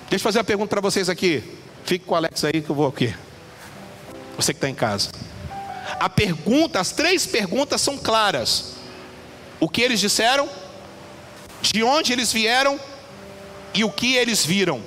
Deixa 0.09 0.17
eu 0.17 0.21
fazer 0.21 0.39
uma 0.39 0.45
pergunta 0.45 0.71
para 0.71 0.81
vocês 0.81 1.11
aqui. 1.11 1.45
Fique 1.85 2.07
com 2.07 2.15
o 2.15 2.17
Alex 2.17 2.45
aí 2.45 2.63
que 2.63 2.71
eu 2.71 2.75
vou 2.75 2.87
aqui. 2.87 3.15
Você 4.37 4.55
que 4.55 4.57
está 4.59 4.71
em 4.71 4.75
casa. 4.75 5.11
A 6.01 6.09
pergunta, 6.09 6.81
as 6.81 6.93
três 6.93 7.27
perguntas 7.27 7.81
são 7.83 7.99
claras 7.99 8.82
o 9.63 9.69
que 9.69 9.81
eles 9.81 10.01
disseram, 10.01 10.49
de 11.61 11.85
onde 11.85 12.13
eles 12.13 12.33
vieram 12.33 12.81
e 13.73 13.85
o 13.85 13.93
que 13.93 14.17
eles 14.17 14.45
viram. 14.45 14.83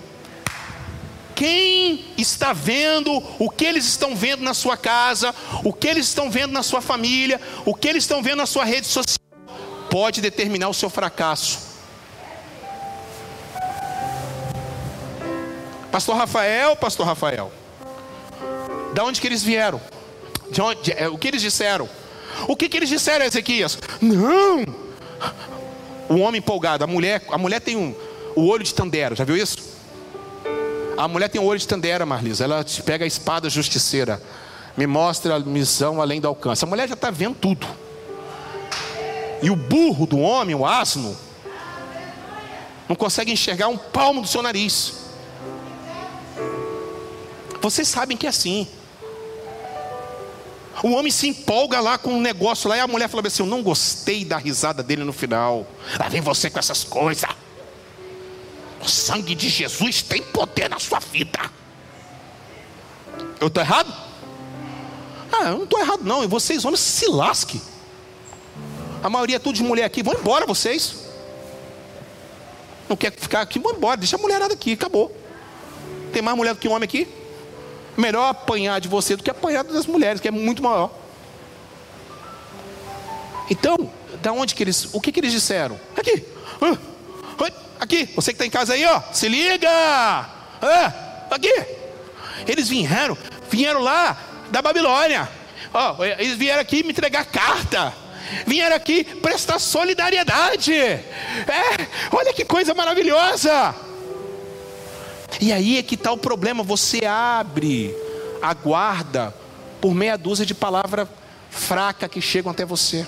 Quem 1.33 2.03
está 2.17 2.51
vendo 2.51 3.23
o 3.39 3.49
que 3.49 3.63
eles 3.63 3.85
estão 3.85 4.13
vendo 4.13 4.43
na 4.43 4.53
sua 4.53 4.75
casa, 4.75 5.33
o 5.63 5.71
que 5.71 5.87
eles 5.87 6.07
estão 6.07 6.29
vendo 6.29 6.51
na 6.51 6.61
sua 6.61 6.81
família, 6.81 7.39
o 7.65 7.73
que 7.73 7.87
eles 7.87 8.03
estão 8.03 8.21
vendo 8.21 8.39
na 8.39 8.45
sua 8.45 8.65
rede 8.65 8.85
social, 8.85 9.17
pode 9.89 10.19
determinar 10.19 10.67
o 10.67 10.73
seu 10.73 10.89
fracasso. 10.89 11.57
Pastor 15.89 16.17
Rafael, 16.17 16.75
Pastor 16.75 17.05
Rafael, 17.05 17.49
da 18.93 19.05
onde 19.05 19.21
que 19.21 19.27
eles 19.27 19.41
vieram? 19.41 19.79
De 20.51 20.61
onde, 20.61 20.91
é, 20.91 21.07
o 21.07 21.17
que 21.17 21.29
eles 21.29 21.41
disseram? 21.41 21.89
O 22.47 22.55
que, 22.55 22.69
que 22.69 22.77
eles 22.77 22.89
disseram 22.89 23.23
a 23.23 23.27
Ezequias? 23.27 23.77
Não! 24.01 24.65
O 26.09 26.19
homem 26.19 26.39
empolgado, 26.39 26.83
a 26.83 26.87
mulher, 26.87 27.23
a 27.29 27.37
mulher 27.37 27.59
tem 27.59 27.75
um, 27.75 27.95
o 28.35 28.45
olho 28.47 28.63
de 28.63 28.73
Tandera, 28.73 29.15
já 29.15 29.23
viu 29.23 29.35
isso? 29.35 29.57
A 30.97 31.07
mulher 31.07 31.29
tem 31.29 31.41
o 31.41 31.43
olho 31.43 31.59
de 31.59 31.67
Tandera, 31.67 32.05
Marlisa. 32.05 32.43
Ela 32.43 32.63
te 32.63 32.81
pega 32.81 33.03
a 33.03 33.07
espada 33.07 33.49
justiceira, 33.49 34.21
me 34.77 34.87
mostra 34.87 35.35
a 35.35 35.39
missão 35.39 36.01
além 36.01 36.21
do 36.21 36.27
alcance. 36.27 36.63
A 36.63 36.67
mulher 36.67 36.87
já 36.87 36.93
está 36.93 37.11
vendo 37.11 37.35
tudo. 37.35 37.67
E 39.41 39.49
o 39.49 39.55
burro 39.55 40.05
do 40.05 40.19
homem, 40.19 40.55
o 40.55 40.65
asno, 40.65 41.15
não 42.87 42.95
consegue 42.95 43.31
enxergar 43.31 43.67
um 43.67 43.77
palmo 43.77 44.21
do 44.21 44.27
seu 44.27 44.41
nariz. 44.41 44.93
Vocês 47.61 47.87
sabem 47.87 48.15
que 48.15 48.25
é 48.25 48.29
assim. 48.29 48.67
O 50.85 50.91
homem 50.91 51.11
se 51.11 51.27
empolga 51.27 51.79
lá 51.79 51.97
com 51.97 52.11
um 52.11 52.21
negócio 52.21 52.69
lá 52.69 52.77
e 52.77 52.79
a 52.79 52.85
mulher 52.87 53.09
fala 53.09 53.25
assim: 53.25 53.41
Eu 53.41 53.49
não 53.49 53.63
gostei 53.63 54.23
da 54.23 54.37
risada 54.37 54.83
dele 54.83 55.03
no 55.03 55.11
final. 55.11 55.65
Lá 55.99 56.07
vem 56.09 56.21
você 56.21 56.47
com 56.47 56.59
essas 56.59 56.83
coisas. 56.83 57.27
O 58.79 58.87
sangue 58.87 59.33
de 59.33 59.49
Jesus 59.49 60.03
tem 60.03 60.21
poder 60.21 60.69
na 60.69 60.77
sua 60.77 60.99
vida. 60.99 61.39
Eu 63.41 63.47
estou 63.47 63.63
errado? 63.63 63.91
Ah, 65.31 65.45
eu 65.45 65.57
não 65.57 65.63
estou 65.63 65.79
errado, 65.79 66.03
não. 66.03 66.23
E 66.23 66.27
vocês, 66.27 66.63
homens, 66.63 66.81
se 66.81 67.07
lasquem. 67.07 67.59
A 69.01 69.09
maioria 69.09 69.37
é 69.37 69.39
tudo 69.39 69.55
de 69.55 69.63
mulher 69.63 69.85
aqui. 69.85 70.03
Vão 70.03 70.13
embora 70.13 70.45
vocês. 70.45 70.97
Não 72.87 72.95
quer 72.95 73.11
ficar 73.11 73.41
aqui? 73.41 73.57
Vão 73.57 73.73
embora. 73.73 73.97
Deixa 73.97 74.17
a 74.17 74.19
mulherada 74.19 74.53
aqui. 74.53 74.73
Acabou. 74.73 75.11
Tem 76.13 76.21
mais 76.21 76.37
mulher 76.37 76.53
do 76.53 76.59
que 76.59 76.67
homem 76.67 76.83
aqui? 76.83 77.07
Melhor 77.97 78.29
apanhar 78.29 78.79
de 78.79 78.87
você 78.87 79.15
do 79.15 79.23
que 79.23 79.29
apanhar 79.29 79.63
das 79.63 79.85
mulheres, 79.85 80.21
que 80.21 80.27
é 80.27 80.31
muito 80.31 80.61
maior. 80.61 80.91
Então, 83.49 83.91
da 84.21 84.31
onde 84.31 84.55
que 84.55 84.63
eles, 84.63 84.89
o 84.93 84.99
que 84.99 85.11
que 85.11 85.19
eles 85.19 85.31
disseram? 85.31 85.79
Aqui, 85.97 86.25
aqui, 87.79 88.09
você 88.15 88.31
que 88.31 88.35
está 88.35 88.45
em 88.45 88.49
casa 88.49 88.73
aí, 88.73 88.85
ó, 88.85 89.01
se 89.13 89.29
liga, 89.29 89.69
aqui. 91.31 91.53
Eles 92.47 92.67
vieram, 92.67 93.17
vieram 93.49 93.81
lá 93.81 94.17
da 94.51 94.61
Babilônia. 94.61 95.29
Oh, 95.73 96.03
eles 96.03 96.37
vieram 96.37 96.61
aqui 96.61 96.83
me 96.83 96.91
entregar 96.91 97.25
carta. 97.25 97.93
Vieram 98.45 98.75
aqui 98.75 99.03
prestar 99.03 99.59
solidariedade. 99.59 100.73
É, 100.73 101.87
olha 102.11 102.33
que 102.33 102.43
coisa 102.43 102.73
maravilhosa. 102.73 103.75
E 105.39 105.51
aí 105.51 105.77
é 105.77 105.83
que 105.83 105.95
está 105.95 106.11
o 106.11 106.17
problema. 106.17 106.63
Você 106.63 107.05
abre 107.05 107.95
a 108.41 108.53
guarda 108.53 109.33
por 109.81 109.93
meia 109.93 110.17
dúzia 110.17 110.45
de 110.45 110.53
palavras 110.53 111.07
fracas 111.49 112.09
que 112.09 112.21
chegam 112.21 112.51
até 112.51 112.65
você. 112.65 113.05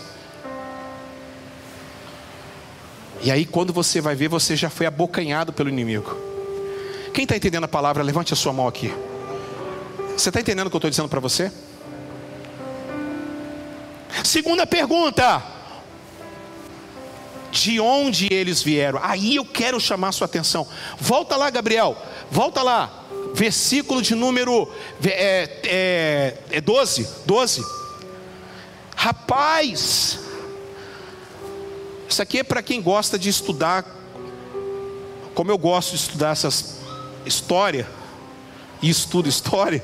E 3.22 3.32
aí, 3.32 3.46
quando 3.46 3.74
você 3.74 4.00
vai 4.00 4.16
ver, 4.16 4.28
você 4.28 4.56
já 4.56 4.70
foi 4.70 4.86
abocanhado 4.86 5.52
pelo 5.52 5.70
inimigo. 5.70 6.16
Quem 7.14 7.24
está 7.24 7.36
entendendo 7.36 7.64
a 7.64 7.68
palavra, 7.68 8.04
levante 8.04 8.32
a 8.32 8.36
sua 8.36 8.54
mão 8.54 8.68
aqui. 8.68 8.94
Você 10.16 10.30
está 10.30 10.40
entendendo 10.40 10.68
o 10.68 10.70
que 10.70 10.76
eu 10.76 10.80
estou 10.80 10.90
dizendo 10.90 11.10
para 11.10 11.20
você? 11.20 11.52
Segunda 14.24 14.68
pergunta: 14.68 15.44
de 17.52 17.80
onde 17.80 18.28
eles 18.32 18.62
vieram? 18.62 19.00
Aí 19.02 19.36
eu 19.36 19.46
quero 19.46 19.80
chamar 19.80 20.12
sua 20.12 20.26
atenção. 20.26 20.68
Volta 21.00 21.36
lá, 21.36 21.50
Gabriel. 21.50 21.98
Volta 22.32 22.62
lá. 22.62 23.04
Versículo 23.34 24.02
de 24.02 24.16
número 24.16 24.72
é, 25.04 25.50
é, 25.64 26.38
é 26.58 26.62
12. 26.62 27.08
12. 27.26 27.64
Rapaz, 28.96 30.20
isso 32.10 32.22
aqui 32.22 32.40
é 32.40 32.44
para 32.44 32.64
quem 32.64 32.82
gosta 32.82 33.20
de 33.20 33.30
estudar, 33.30 33.86
como 35.36 35.52
eu 35.52 35.58
gosto 35.58 35.92
de 35.92 35.98
estudar 35.98 36.32
essas 36.32 36.78
história 37.26 37.88
e 38.82 38.90
estudo 38.90 39.30
história. 39.30 39.84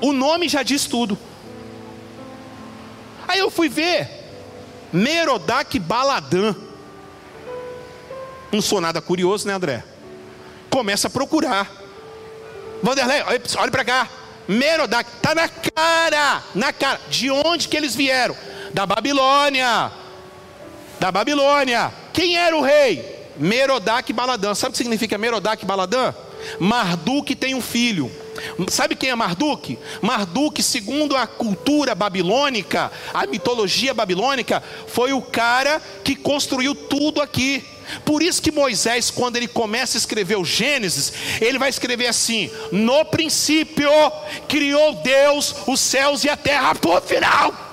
O 0.00 0.12
nome 0.12 0.48
já 0.48 0.62
diz 0.62 0.86
tudo. 0.86 1.18
Aí 3.26 3.38
eu 3.38 3.50
fui 3.50 3.68
ver 3.68 4.08
Merodach 4.92 5.78
Baladã. 5.78 6.54
Não 8.52 8.60
sou 8.60 8.80
nada 8.80 9.00
curioso, 9.00 9.46
né, 9.46 9.54
André? 9.54 9.84
Começa 10.70 11.08
a 11.08 11.10
procurar. 11.10 11.70
Vanderlei, 12.82 13.22
olha 13.56 13.70
para 13.70 13.84
cá. 13.84 14.08
Merodach, 14.48 15.08
está 15.16 15.34
na 15.34 15.48
cara, 15.48 16.42
na 16.54 16.72
cara. 16.72 17.00
De 17.08 17.30
onde 17.30 17.68
que 17.68 17.76
eles 17.76 17.94
vieram? 17.94 18.36
Da 18.72 18.86
Babilônia 18.86 19.92
da 21.00 21.10
Babilônia. 21.10 21.90
Quem 22.12 22.36
era 22.36 22.54
o 22.54 22.60
rei? 22.60 23.30
Merodach 23.38 24.12
Baladã. 24.12 24.54
Sabe 24.54 24.68
o 24.68 24.72
que 24.72 24.78
significa 24.78 25.16
Merodach 25.16 25.64
Baladã? 25.64 26.14
Marduk 26.58 27.34
tem 27.34 27.54
um 27.54 27.62
filho. 27.62 28.10
Sabe 28.68 28.94
quem 28.94 29.08
é 29.08 29.14
Marduk? 29.14 29.78
Marduk, 30.02 30.62
segundo 30.62 31.16
a 31.16 31.26
cultura 31.26 31.94
babilônica, 31.94 32.92
a 33.14 33.26
mitologia 33.26 33.94
babilônica, 33.94 34.62
foi 34.86 35.12
o 35.12 35.22
cara 35.22 35.80
que 36.04 36.14
construiu 36.14 36.74
tudo 36.74 37.22
aqui. 37.22 37.64
Por 38.04 38.22
isso 38.22 38.42
que 38.42 38.50
Moisés, 38.50 39.10
quando 39.10 39.36
ele 39.36 39.48
começa 39.48 39.96
a 39.96 40.00
escrever 40.00 40.36
o 40.36 40.44
Gênesis, 40.44 41.12
ele 41.40 41.58
vai 41.58 41.68
escrever 41.68 42.06
assim: 42.06 42.50
No 42.72 43.04
princípio 43.04 43.90
criou 44.48 44.94
Deus 44.94 45.54
os 45.66 45.80
céus 45.80 46.24
e 46.24 46.28
a 46.28 46.36
terra. 46.36 46.74
Por 46.74 47.00
final. 47.02 47.70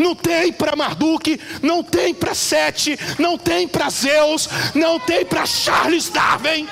não 0.00 0.14
tem 0.14 0.50
para 0.52 0.74
Marduk, 0.74 1.38
não 1.62 1.84
tem 1.84 2.14
para 2.14 2.34
Sete, 2.34 2.98
não 3.18 3.36
tem 3.36 3.68
para 3.68 3.90
Zeus, 3.90 4.48
não 4.74 4.98
tem 4.98 5.24
para 5.24 5.44
Charles 5.44 6.08
Darwin. 6.08 6.66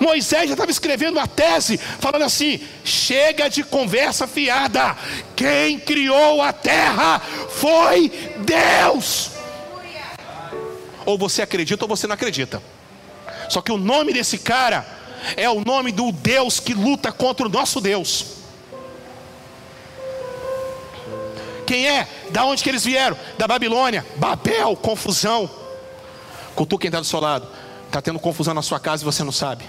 Moisés 0.00 0.48
já 0.48 0.54
estava 0.54 0.70
escrevendo 0.70 1.16
uma 1.16 1.26
tese, 1.26 1.78
falando 1.78 2.22
assim: 2.22 2.60
chega 2.84 3.48
de 3.48 3.62
conversa 3.62 4.26
fiada, 4.26 4.96
quem 5.34 5.78
criou 5.78 6.42
a 6.42 6.52
terra 6.52 7.20
foi 7.50 8.08
Deus. 8.38 9.30
Ou 11.04 11.16
você 11.16 11.42
acredita 11.42 11.84
ou 11.84 11.88
você 11.88 12.06
não 12.06 12.14
acredita. 12.14 12.62
Só 13.48 13.62
que 13.62 13.70
o 13.70 13.78
nome 13.78 14.12
desse 14.12 14.38
cara 14.38 14.84
é 15.36 15.48
o 15.48 15.64
nome 15.64 15.92
do 15.92 16.10
Deus 16.12 16.60
que 16.60 16.74
luta 16.74 17.12
contra 17.12 17.46
o 17.46 17.50
nosso 17.50 17.80
Deus. 17.80 18.36
Quem 21.66 21.88
é? 21.88 22.06
Da 22.30 22.44
onde 22.44 22.62
que 22.62 22.68
eles 22.68 22.84
vieram? 22.84 23.16
Da 23.36 23.48
Babilônia. 23.48 24.06
Babel, 24.16 24.76
confusão. 24.76 25.50
Cultua 26.54 26.78
quem 26.78 26.88
está 26.88 27.00
do 27.00 27.06
seu 27.06 27.20
lado. 27.20 27.48
Está 27.86 28.02
tendo 28.02 28.18
confusão 28.18 28.52
na 28.52 28.62
sua 28.62 28.78
casa 28.78 29.02
e 29.02 29.04
você 29.04 29.24
não 29.24 29.32
sabe. 29.32 29.64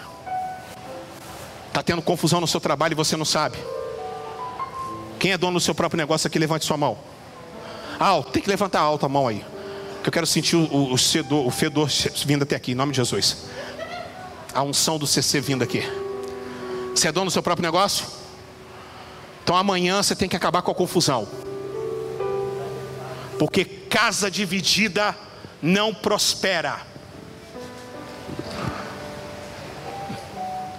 Está 1.67 1.83
tendo 1.83 2.01
confusão 2.01 2.41
no 2.41 2.47
seu 2.47 2.59
trabalho 2.59 2.93
e 2.93 2.95
você 2.95 3.15
não 3.15 3.25
sabe. 3.25 3.57
Quem 5.19 5.31
é 5.31 5.37
dono 5.37 5.59
do 5.59 5.63
seu 5.63 5.73
próprio 5.73 5.97
negócio 5.97 6.27
aqui, 6.27 6.37
levante 6.37 6.65
sua 6.65 6.77
mão. 6.77 6.97
Alto, 7.99 8.31
tem 8.31 8.41
que 8.41 8.49
levantar 8.49 8.81
alto 8.81 9.05
a 9.05 9.09
mão 9.09 9.27
aí. 9.27 9.45
Que 10.03 10.09
eu 10.09 10.13
quero 10.13 10.27
sentir 10.27 10.55
o, 10.55 10.63
o, 10.65 10.93
o, 10.93 11.51
fedor, 11.51 11.89
vindo 12.25 12.43
até 12.43 12.55
aqui, 12.55 12.71
em 12.71 12.75
nome 12.75 12.91
de 12.91 12.97
Jesus. 12.97 13.45
A 14.53 14.63
unção 14.63 14.97
do 14.97 15.07
CC 15.07 15.39
vindo 15.39 15.63
aqui. 15.63 15.81
Você 16.93 17.07
é 17.07 17.11
dono 17.11 17.27
do 17.27 17.31
seu 17.31 17.43
próprio 17.43 17.63
negócio? 17.63 18.05
Então 19.43 19.55
amanhã 19.55 20.01
você 20.01 20.15
tem 20.15 20.27
que 20.27 20.35
acabar 20.35 20.61
com 20.61 20.71
a 20.71 20.75
confusão 20.75 21.27
porque 23.37 23.63
casa 23.63 24.29
dividida 24.29 25.15
não 25.61 25.93
prospera. 25.93 26.81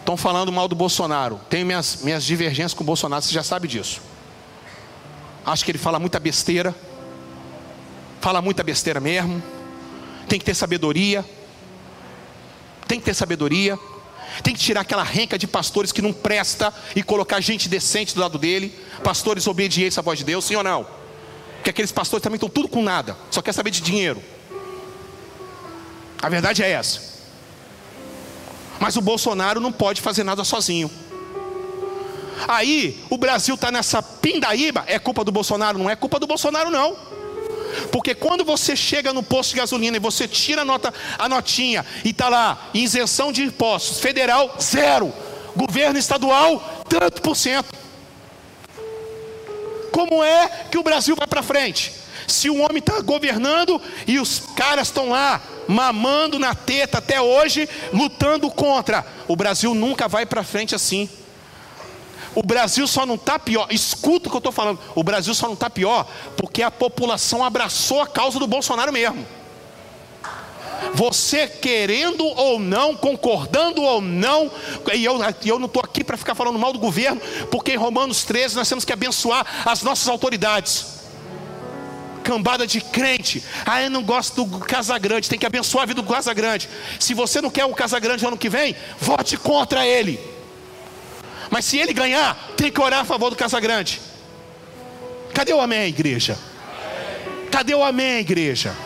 Estão 0.09 0.16
falando 0.16 0.50
mal 0.50 0.66
do 0.66 0.74
Bolsonaro. 0.74 1.38
Tenho 1.50 1.66
minhas, 1.66 1.98
minhas 2.00 2.24
divergências 2.24 2.72
com 2.72 2.82
o 2.82 2.86
Bolsonaro, 2.86 3.20
você 3.20 3.30
já 3.30 3.42
sabe 3.42 3.68
disso. 3.68 4.00
Acho 5.44 5.62
que 5.62 5.70
ele 5.70 5.76
fala 5.76 5.98
muita 5.98 6.18
besteira. 6.18 6.74
Fala 8.18 8.40
muita 8.40 8.64
besteira 8.64 9.00
mesmo. 9.00 9.42
Tem 10.26 10.38
que 10.38 10.46
ter 10.46 10.54
sabedoria. 10.54 11.22
Tem 12.86 12.98
que 12.98 13.04
ter 13.04 13.12
sabedoria. 13.12 13.78
Tem 14.42 14.54
que 14.54 14.61
tirar 14.61 14.80
aquela 14.80 15.02
renca 15.02 15.36
de 15.36 15.46
pastores 15.46 15.92
que 15.92 16.00
não 16.00 16.14
presta 16.14 16.72
e 16.96 17.02
colocar 17.02 17.38
gente 17.42 17.68
decente 17.68 18.14
do 18.14 18.22
lado 18.22 18.38
dele. 18.38 18.74
Pastores 19.04 19.46
obedientes 19.46 19.98
à 19.98 20.00
voz 20.00 20.18
de 20.18 20.24
Deus, 20.24 20.46
sim 20.46 20.56
ou 20.56 20.64
não? 20.64 20.86
Porque 21.56 21.68
aqueles 21.68 21.92
pastores 21.92 22.22
também 22.22 22.36
estão 22.36 22.48
tudo 22.48 22.66
com 22.66 22.82
nada, 22.82 23.14
só 23.30 23.42
quer 23.42 23.52
saber 23.52 23.70
de 23.70 23.82
dinheiro. 23.82 24.22
A 26.22 26.30
verdade 26.30 26.62
é 26.62 26.70
essa. 26.70 27.07
Mas 28.81 28.97
o 28.97 29.01
Bolsonaro 29.01 29.61
não 29.61 29.72
pode 29.72 30.01
fazer 30.01 30.24
nada 30.24 30.45
sozinho. 30.45 30.91
Aí 32.47 33.03
o 33.11 33.18
Brasil 33.18 33.55
está 33.55 33.72
nessa 33.72 34.03
pindaíba, 34.03 34.85
é 34.87 34.99
culpa 34.99 35.24
do 35.24 35.33
Bolsonaro? 35.33 35.79
Não 35.79 35.91
é 35.91 35.97
culpa 35.97 36.20
do 36.20 36.26
Bolsonaro, 36.26 36.70
não. 36.70 36.97
Porque 37.91 38.14
quando 38.14 38.45
você 38.45 38.76
chega 38.76 39.12
no 39.12 39.22
posto 39.22 39.51
de 39.51 39.57
gasolina 39.57 39.97
e 39.97 40.01
você 40.01 40.29
tira 40.29 40.62
a, 40.62 40.64
nota, 40.64 40.93
a 41.18 41.29
notinha 41.29 41.85
e 42.05 42.11
está 42.11 42.29
lá, 42.29 42.70
isenção 42.72 43.33
de 43.33 43.43
impostos, 43.43 43.99
federal, 43.99 44.55
zero. 44.61 45.12
Governo 45.57 45.99
estadual, 45.99 46.85
tanto 46.89 47.20
por 47.20 47.37
cento. 47.37 47.74
Como 49.91 50.22
é 50.22 50.49
que 50.70 50.79
o 50.79 50.83
Brasil 50.83 51.16
vai 51.16 51.26
para 51.26 51.43
frente? 51.43 51.93
Se 52.26 52.49
o 52.49 52.61
homem 52.61 52.79
está 52.79 53.01
governando 53.01 53.81
e 54.07 54.20
os 54.20 54.41
caras 54.55 54.89
estão 54.89 55.09
lá 55.09 55.41
mamando 55.69 56.39
na 56.39 56.55
teta 56.55 56.99
até 56.99 57.21
hoje, 57.21 57.69
lutando 57.93 58.51
contra, 58.51 59.07
o 59.29 59.37
Brasil 59.37 59.75
nunca 59.75 60.09
vai 60.09 60.25
para 60.25 60.43
frente 60.43 60.75
assim. 60.75 61.09
O 62.35 62.43
Brasil 62.43 62.87
só 62.87 63.05
não 63.05 63.16
está 63.16 63.39
pior, 63.39 63.66
escuta 63.71 64.29
o 64.29 64.31
que 64.31 64.37
eu 64.37 64.39
estou 64.39 64.53
falando. 64.53 64.79
O 64.95 65.03
Brasil 65.03 65.35
só 65.35 65.47
não 65.47 65.55
está 65.55 65.69
pior 65.69 66.07
porque 66.37 66.62
a 66.62 66.71
população 66.71 67.45
abraçou 67.45 68.01
a 68.01 68.07
causa 68.07 68.39
do 68.39 68.47
Bolsonaro 68.47 68.93
mesmo. 68.93 69.27
Você 70.95 71.49
querendo 71.49 72.25
ou 72.25 72.59
não, 72.59 72.95
concordando 72.95 73.83
ou 73.83 74.01
não, 74.01 74.51
e 74.95 75.05
eu, 75.05 75.19
eu 75.45 75.59
não 75.59 75.66
estou 75.66 75.83
aqui 75.85 76.05
para 76.05 76.16
ficar 76.16 76.35
falando 76.35 76.59
mal 76.59 76.73
do 76.73 76.79
governo, 76.79 77.21
porque 77.51 77.73
em 77.73 77.77
Romanos 77.77 78.25
13 78.25 78.55
nós 78.55 78.69
temos 78.69 78.85
que 78.85 78.93
abençoar 78.93 79.45
as 79.66 79.83
nossas 79.83 80.07
autoridades. 80.09 80.97
Cambada 82.29 82.66
de 82.66 82.83
crente, 82.83 83.43
ah, 83.64 83.81
eu 83.81 83.89
não 83.89 84.03
gosto 84.03 84.45
do 84.45 84.59
Casagrande, 84.59 85.31
tem 85.31 85.39
que 85.39 85.47
abençoar 85.47 85.85
a 85.85 85.87
vida 85.87 86.03
do 86.03 86.07
Casagrande. 86.07 86.68
Se 87.01 87.14
você 87.14 87.41
não 87.41 87.49
quer 87.49 87.64
o 87.64 87.72
Casagrande 87.72 88.22
no 88.22 88.29
ano 88.29 88.37
que 88.37 88.51
vem, 88.51 88.76
vote 89.01 89.39
contra 89.39 89.87
ele. 89.87 90.20
Mas 91.51 91.64
se 91.64 91.79
ele 91.79 91.95
ganhar, 91.95 92.37
tem 92.55 92.70
que 92.70 92.79
orar 92.83 93.01
a 93.01 93.05
favor 93.07 93.31
do 93.31 93.37
Casagrande. 93.37 93.99
Cadê 95.33 95.55
o 95.55 95.61
amém, 95.62 95.89
igreja? 95.89 96.39
Cadê 97.51 97.74
o 97.74 97.83
amém, 97.83 98.18
igreja? 98.18 98.76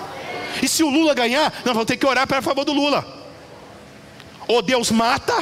E 0.62 0.68
se 0.68 0.84
o 0.84 0.88
Lula 0.88 1.12
ganhar, 1.12 1.52
nós 1.64 1.74
vamos 1.74 1.86
ter 1.86 1.96
que 1.96 2.06
orar 2.06 2.28
para 2.28 2.40
favor 2.42 2.64
do 2.64 2.72
Lula. 2.72 3.04
Ou 4.46 4.62
Deus 4.62 4.92
mata. 4.92 5.36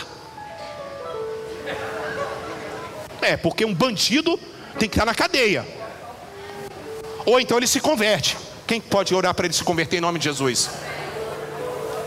É, 3.20 3.36
porque 3.36 3.62
um 3.62 3.74
bandido 3.74 4.40
tem 4.78 4.88
que 4.88 4.94
estar 4.94 5.05
na 5.05 5.14
cadeia. 5.14 5.79
Ou 7.24 7.40
então 7.40 7.56
ele 7.56 7.66
se 7.66 7.80
converte. 7.80 8.36
Quem 8.66 8.80
pode 8.80 9.14
orar 9.14 9.34
para 9.34 9.46
ele 9.46 9.54
se 9.54 9.64
converter 9.64 9.96
em 9.96 10.00
nome 10.00 10.18
de 10.18 10.24
Jesus? 10.24 10.70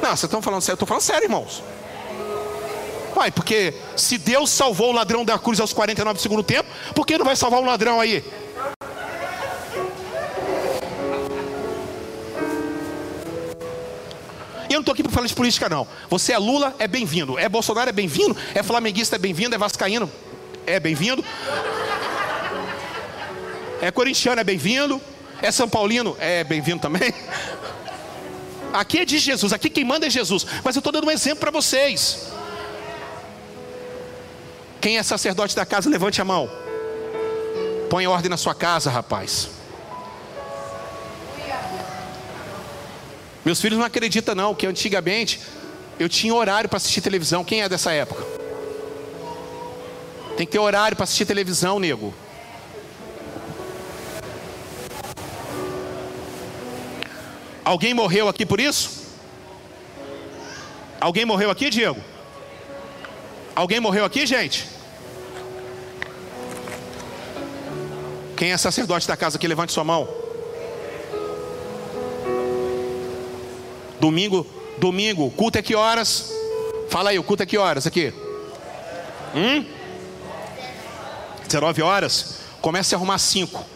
Não, 0.01 0.09
vocês 0.09 0.24
estão 0.24 0.41
falando 0.41 0.61
sério, 0.61 0.74
eu 0.74 0.76
estou 0.76 0.88
falando 0.88 1.03
sério, 1.03 1.26
irmãos. 1.26 1.64
Uai, 3.16 3.32
porque 3.32 3.74
se 3.95 4.18
Deus 4.18 4.49
salvou 4.49 4.89
o 4.89 4.93
ladrão 4.93 5.24
da 5.24 5.38
cruz 5.38 5.59
aos 5.59 5.72
49 5.72 6.18
do 6.18 6.22
segundo 6.22 6.43
tempo, 6.43 6.70
por 6.95 7.05
que 7.05 7.18
não 7.18 7.26
vai 7.26 7.36
salvar 7.36 7.61
um 7.61 7.66
ladrão 7.66 7.99
aí? 7.99 8.24
Eu 14.70 14.78
não 14.78 14.80
estou 14.80 14.93
aqui 14.93 15.03
para 15.03 15.11
falar 15.11 15.28
de 15.28 15.36
política, 15.36 15.70
não. 15.70 15.88
Você 16.09 16.34
é 16.34 16.38
Lula, 16.38 16.76
é 16.80 16.88
bem-vindo. 16.88 17.38
É 17.38 17.47
Bolsonaro, 17.47 17.89
é 17.89 17.93
bem-vindo. 17.93 18.36
É 18.55 18.64
flamenguista, 18.64 19.18
é 19.18 19.20
bem-vindo. 19.20 19.53
É 19.53 19.57
vascaíno, 19.57 20.11
é 20.66 20.80
bem-vindo. 20.80 21.24
É 23.84 23.92
corintiano, 23.92 24.40
é 24.40 24.46
bem-vindo. 24.46 25.02
É 25.42 25.52
São 25.52 25.68
Paulino, 25.68 26.16
é 26.18 26.42
bem-vindo 26.42 26.80
também. 26.80 27.14
Aqui 28.72 29.00
é 29.00 29.06
de 29.06 29.20
Jesus, 29.20 29.52
aqui 29.52 29.70
quem 29.70 29.84
manda 29.84 30.08
é 30.08 30.10
Jesus. 30.10 30.46
Mas 30.64 30.74
eu 30.78 30.80
estou 30.80 30.94
dando 30.94 31.06
um 31.06 31.12
exemplo 31.12 31.42
para 31.42 31.52
vocês. 31.52 32.32
Quem 34.80 34.98
é 34.98 35.04
sacerdote 35.04 35.54
da 35.54 35.66
casa, 35.66 35.90
levante 35.90 36.22
a 36.22 36.24
mão. 36.24 36.50
Põe 37.90 38.08
ordem 38.08 38.30
na 38.30 38.38
sua 38.38 38.56
casa, 38.56 38.90
rapaz. 38.90 39.50
Meus 43.44 43.60
filhos 43.60 43.78
não 43.78 43.86
acreditam 43.86 44.34
não, 44.34 44.56
que 44.56 44.66
antigamente 44.66 45.42
eu 46.00 46.08
tinha 46.08 46.34
horário 46.34 46.70
para 46.70 46.78
assistir 46.78 47.02
televisão. 47.02 47.44
Quem 47.44 47.62
é 47.62 47.68
dessa 47.68 47.92
época? 47.92 48.24
Tem 50.38 50.46
que 50.46 50.54
ter 50.54 50.60
horário 50.60 50.96
para 50.96 51.04
assistir 51.04 51.26
televisão, 51.26 51.80
nego. 51.80 52.14
Alguém 57.66 57.93
morreu 57.93 58.28
aqui 58.28 58.45
por 58.45 58.59
isso? 58.59 59.03
Alguém 60.99 61.26
morreu 61.26 61.49
aqui, 61.49 61.70
Diego? 61.70 62.01
Alguém 63.55 63.80
morreu 63.80 64.03
aqui, 64.03 64.26
gente? 64.26 64.68
Quem 68.36 68.51
é 68.51 68.57
sacerdote 68.57 69.07
da 69.07 69.16
casa 69.16 69.38
aqui, 69.38 69.47
levante 69.47 69.72
sua 69.72 69.84
mão. 69.84 70.07
Domingo, 73.99 74.45
domingo, 74.78 75.32
culto 75.32 75.57
é 75.57 75.61
que 75.61 75.76
horas? 75.76 76.32
Fala 76.89 77.11
aí, 77.11 77.20
o 77.20 77.24
culto 77.24 77.43
é 77.43 77.45
que 77.45 77.57
horas 77.57 77.88
aqui? 77.88 78.14
Hum? 79.34 79.66
19 81.45 81.82
horas? 81.82 82.39
Comece 82.59 82.93
a 82.93 82.97
arrumar 82.97 83.18
5. 83.18 83.72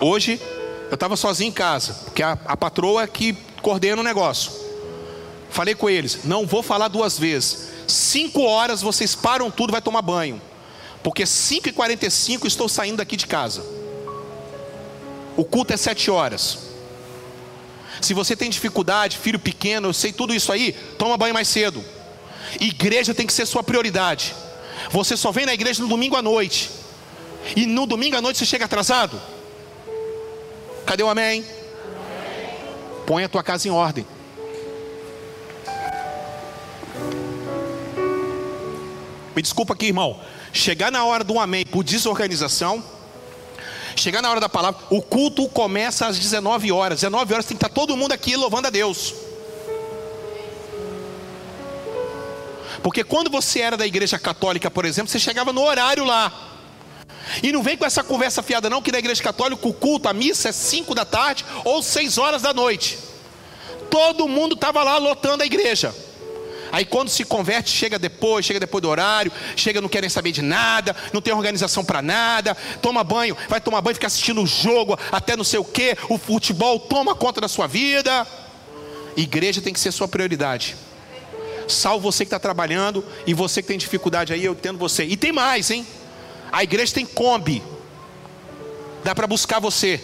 Hoje 0.00 0.40
eu 0.88 0.94
estava 0.94 1.16
sozinho 1.16 1.48
em 1.48 1.52
casa, 1.52 1.94
porque 2.04 2.22
a, 2.22 2.38
a 2.44 2.56
patroa 2.56 3.06
que 3.06 3.32
coordena 3.62 4.00
o 4.00 4.04
negócio. 4.04 4.52
Falei 5.50 5.74
com 5.74 5.88
eles, 5.88 6.20
não 6.24 6.46
vou 6.46 6.62
falar 6.62 6.88
duas 6.88 7.18
vezes. 7.18 7.68
Cinco 7.88 8.42
horas 8.42 8.82
vocês 8.82 9.14
param 9.14 9.50
tudo, 9.50 9.72
vai 9.72 9.80
tomar 9.80 10.02
banho. 10.02 10.40
Porque 11.02 11.24
5 11.24 11.68
e 11.68 11.72
45 11.72 12.46
estou 12.46 12.68
saindo 12.68 12.96
daqui 12.96 13.16
de 13.16 13.26
casa. 13.26 13.64
O 15.36 15.44
culto 15.44 15.72
é 15.72 15.76
sete 15.76 16.10
horas. 16.10 16.58
Se 18.00 18.12
você 18.12 18.34
tem 18.34 18.50
dificuldade, 18.50 19.16
filho 19.16 19.38
pequeno, 19.38 19.88
eu 19.88 19.92
sei 19.92 20.12
tudo 20.12 20.34
isso 20.34 20.50
aí, 20.52 20.72
toma 20.98 21.16
banho 21.16 21.32
mais 21.32 21.48
cedo. 21.48 21.82
Igreja 22.60 23.14
tem 23.14 23.26
que 23.26 23.32
ser 23.32 23.46
sua 23.46 23.62
prioridade. 23.62 24.34
Você 24.90 25.16
só 25.16 25.30
vem 25.30 25.46
na 25.46 25.54
igreja 25.54 25.82
no 25.82 25.88
domingo 25.88 26.16
à 26.16 26.22
noite. 26.22 26.70
E 27.54 27.66
no 27.66 27.86
domingo 27.86 28.16
à 28.16 28.20
noite 28.20 28.38
você 28.38 28.46
chega 28.46 28.64
atrasado. 28.64 29.20
Cadê 30.86 31.02
o 31.02 31.08
amém? 31.08 31.44
Põe 33.04 33.24
a 33.24 33.28
tua 33.28 33.42
casa 33.42 33.66
em 33.66 33.72
ordem. 33.72 34.06
Me 39.34 39.42
desculpa 39.42 39.74
aqui, 39.74 39.86
irmão. 39.86 40.18
Chegar 40.52 40.92
na 40.92 41.04
hora 41.04 41.24
do 41.24 41.38
amém 41.38 41.66
por 41.66 41.82
desorganização. 41.82 42.82
Chegar 43.96 44.22
na 44.22 44.30
hora 44.30 44.40
da 44.40 44.48
palavra. 44.48 44.80
O 44.88 45.02
culto 45.02 45.48
começa 45.48 46.06
às 46.06 46.18
19 46.18 46.70
horas. 46.70 47.00
19 47.00 47.34
horas 47.34 47.46
tem 47.46 47.56
que 47.56 47.64
estar 47.64 47.74
todo 47.74 47.96
mundo 47.96 48.12
aqui 48.12 48.36
louvando 48.36 48.68
a 48.68 48.70
Deus. 48.70 49.14
Porque 52.82 53.02
quando 53.02 53.28
você 53.28 53.60
era 53.60 53.76
da 53.76 53.86
igreja 53.86 54.18
católica, 54.18 54.70
por 54.70 54.84
exemplo, 54.84 55.10
você 55.10 55.18
chegava 55.18 55.52
no 55.52 55.62
horário 55.62 56.04
lá. 56.04 56.45
E 57.42 57.52
não 57.52 57.62
vem 57.62 57.76
com 57.76 57.84
essa 57.84 58.02
conversa 58.02 58.42
fiada, 58.42 58.70
não, 58.70 58.82
que 58.82 58.92
na 58.92 58.98
igreja 58.98 59.22
católica 59.22 59.66
o 59.66 59.72
culto, 59.72 60.08
a 60.08 60.12
missa 60.12 60.48
é 60.48 60.52
5 60.52 60.94
da 60.94 61.04
tarde 61.04 61.44
ou 61.64 61.82
6 61.82 62.18
horas 62.18 62.42
da 62.42 62.52
noite. 62.52 62.98
Todo 63.90 64.28
mundo 64.28 64.54
estava 64.54 64.82
lá 64.82 64.98
lotando 64.98 65.42
a 65.42 65.46
igreja. 65.46 65.94
Aí 66.72 66.84
quando 66.84 67.08
se 67.08 67.24
converte, 67.24 67.70
chega 67.70 67.98
depois, 67.98 68.44
chega 68.44 68.60
depois 68.60 68.82
do 68.82 68.88
horário, 68.88 69.32
chega 69.54 69.80
não 69.80 69.88
querem 69.88 70.10
saber 70.10 70.32
de 70.32 70.42
nada, 70.42 70.94
não 71.12 71.20
tem 71.20 71.32
organização 71.32 71.84
para 71.84 72.02
nada, 72.02 72.56
toma 72.82 73.04
banho, 73.04 73.36
vai 73.48 73.60
tomar 73.60 73.80
banho, 73.80 73.94
fica 73.94 74.06
assistindo 74.06 74.42
o 74.42 74.46
jogo, 74.46 74.98
até 75.12 75.36
não 75.36 75.44
sei 75.44 75.58
o 75.58 75.64
que, 75.64 75.96
o 76.08 76.18
futebol 76.18 76.78
toma 76.80 77.14
conta 77.14 77.40
da 77.40 77.48
sua 77.48 77.66
vida. 77.66 78.26
Igreja 79.16 79.62
tem 79.62 79.72
que 79.72 79.80
ser 79.80 79.92
sua 79.92 80.08
prioridade. 80.08 80.76
Salvo 81.68 82.12
você 82.12 82.24
que 82.24 82.28
está 82.28 82.38
trabalhando 82.38 83.04
e 83.26 83.34
você 83.34 83.62
que 83.62 83.68
tem 83.68 83.78
dificuldade 83.78 84.32
aí, 84.32 84.44
eu 84.44 84.52
entendo 84.52 84.78
você. 84.78 85.04
E 85.04 85.16
tem 85.16 85.32
mais, 85.32 85.70
hein? 85.70 85.86
A 86.52 86.62
igreja 86.62 86.94
tem 86.94 87.06
Kombi. 87.06 87.62
Dá 89.04 89.14
para 89.14 89.26
buscar 89.26 89.60
você. 89.60 90.02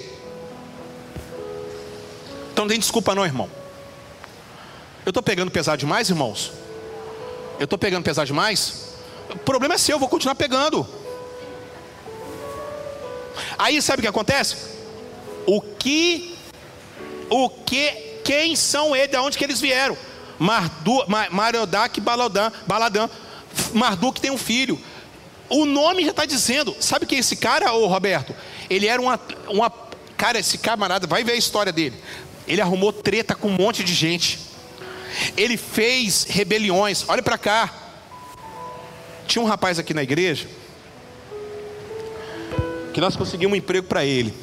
Então 2.53 2.65
não 2.65 2.69
tem 2.69 2.79
desculpa 2.79 3.15
não, 3.15 3.25
irmão. 3.25 3.51
Eu 5.05 5.11
estou 5.11 5.23
pegando 5.23 5.51
pesado 5.51 5.79
demais, 5.79 6.09
irmãos? 6.09 6.53
Eu 7.59 7.65
estou 7.65 7.79
pegando 7.79 8.05
pesado 8.05 8.27
demais? 8.27 8.93
O 9.31 9.39
problema 9.39 9.75
é 9.75 9.79
seu, 9.79 9.97
eu 9.97 9.99
vou 9.99 10.09
continuar 10.09 10.35
pegando. 10.35 10.87
Aí 13.59 13.81
sabe 13.81 14.01
o 14.01 14.03
que 14.03 14.09
acontece? 14.09 14.57
O 15.47 15.61
que, 15.61 16.37
o 17.29 17.49
que, 17.49 17.91
quem 18.25 18.55
são 18.55 18.95
eles, 18.95 19.11
de 19.11 19.17
onde 19.17 19.39
que 19.39 19.45
eles 19.45 19.61
vieram? 19.61 19.97
Mardu, 20.39 21.05
Marodak 21.31 22.01
Baladã, 22.01 22.53
Baladã. 22.67 23.09
Marduk 23.73 24.21
tem 24.21 24.31
um 24.31 24.39
filho 24.39 24.81
o 25.53 25.67
nome 25.67 26.05
já 26.05 26.11
está 26.11 26.25
dizendo. 26.25 26.75
Sabe 26.81 27.07
quem 27.07 27.19
é 27.19 27.21
esse 27.21 27.37
cara, 27.37 27.73
ô 27.73 27.87
Roberto? 27.87 28.35
Ele 28.71 28.87
era 28.87 29.01
uma, 29.01 29.21
uma. 29.49 29.71
Cara, 30.17 30.39
esse 30.39 30.59
camarada, 30.59 31.07
vai 31.07 31.23
ver 31.23 31.33
a 31.33 31.37
história 31.37 31.73
dele. 31.73 31.97
Ele 32.49 32.61
arrumou 32.61 32.93
treta 32.93 33.35
com 33.35 33.49
um 33.49 33.57
monte 33.57 33.85
de 33.85 33.93
gente. 33.93 34.39
Ele 35.37 35.57
fez 35.57 36.25
rebeliões. 36.25 37.05
Olha 37.07 37.23
para 37.23 37.37
cá. 37.37 37.73
Tinha 39.27 39.43
um 39.43 39.47
rapaz 39.47 39.79
aqui 39.79 39.95
na 39.95 40.03
igreja 40.03 40.49
que 42.93 43.01
nós 43.01 43.17
conseguimos 43.17 43.55
um 43.55 43.57
emprego 43.57 43.87
para 43.87 44.05
ele. 44.05 44.35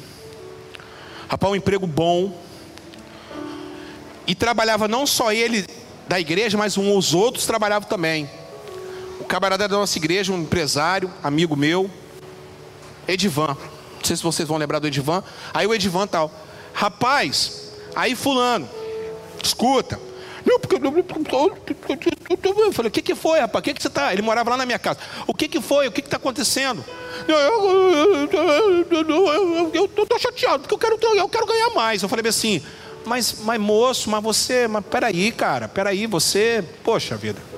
Rapaz, 1.28 1.52
um 1.52 1.56
emprego 1.56 1.86
bom. 1.86 2.36
E 4.26 4.34
trabalhava 4.34 4.86
não 4.86 5.06
só 5.06 5.32
ele 5.32 5.66
da 6.08 6.20
igreja, 6.20 6.56
mas 6.56 6.76
os 6.76 7.14
outros 7.14 7.46
trabalhavam 7.46 7.88
também 7.88 8.28
camarada 9.30 9.68
da 9.68 9.76
nossa 9.76 9.96
igreja, 9.96 10.32
um 10.32 10.40
empresário, 10.40 11.08
amigo 11.22 11.54
meu, 11.54 11.88
Edivan. 13.06 13.56
Não 13.56 14.04
sei 14.04 14.16
se 14.16 14.24
vocês 14.24 14.48
vão 14.48 14.58
lembrar 14.58 14.80
do 14.80 14.88
Edivan. 14.88 15.22
Aí 15.54 15.68
o 15.68 15.72
Edivan 15.72 16.08
tal. 16.08 16.32
Rapaz, 16.74 17.70
aí 17.94 18.16
fulano, 18.16 18.68
escuta. 19.40 20.00
Não, 20.44 20.58
porque 20.58 20.74
eu 20.74 22.72
falei, 22.72 22.88
o 22.88 22.90
que, 22.90 23.02
que 23.02 23.14
foi, 23.14 23.38
rapaz? 23.38 23.60
O 23.60 23.64
que, 23.64 23.74
que 23.74 23.80
você 23.80 23.86
está? 23.86 24.12
Ele 24.12 24.22
morava 24.22 24.50
lá 24.50 24.56
na 24.56 24.66
minha 24.66 24.80
casa. 24.80 24.98
O 25.28 25.34
que, 25.34 25.46
que 25.46 25.60
foi? 25.60 25.86
O 25.86 25.92
que 25.92 26.00
está 26.00 26.16
acontecendo? 26.16 26.84
Eu 29.72 29.84
estou 29.84 30.18
chateado, 30.18 30.66
porque 30.66 30.74
eu 30.74 30.98
quero, 30.98 31.16
eu 31.16 31.28
quero 31.28 31.46
ganhar 31.46 31.70
mais. 31.70 32.02
Eu 32.02 32.08
falei 32.08 32.28
assim, 32.28 32.60
mas, 33.04 33.36
mas 33.44 33.60
moço, 33.60 34.10
mas 34.10 34.20
você, 34.24 34.66
mas 34.66 34.84
peraí, 34.84 35.30
cara, 35.30 35.68
peraí, 35.68 36.08
você, 36.08 36.64
poxa 36.82 37.16
vida. 37.16 37.49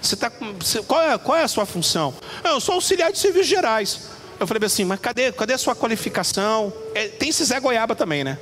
Você 0.00 0.16
tá, 0.16 0.30
você, 0.58 0.82
qual, 0.82 1.02
é, 1.02 1.18
qual 1.18 1.36
é 1.36 1.42
a 1.42 1.48
sua 1.48 1.66
função? 1.66 2.14
Eu 2.44 2.60
sou 2.60 2.76
auxiliar 2.76 3.12
de 3.12 3.18
serviços 3.18 3.48
gerais. 3.48 4.00
Eu 4.38 4.46
falei 4.46 4.64
assim, 4.64 4.84
mas 4.84 5.00
cadê, 5.00 5.32
cadê 5.32 5.54
a 5.54 5.58
sua 5.58 5.74
qualificação? 5.74 6.72
É, 6.94 7.08
tem 7.08 7.30
esse 7.30 7.44
Zé 7.44 7.58
Goiaba 7.58 7.96
também, 7.96 8.22
né? 8.22 8.38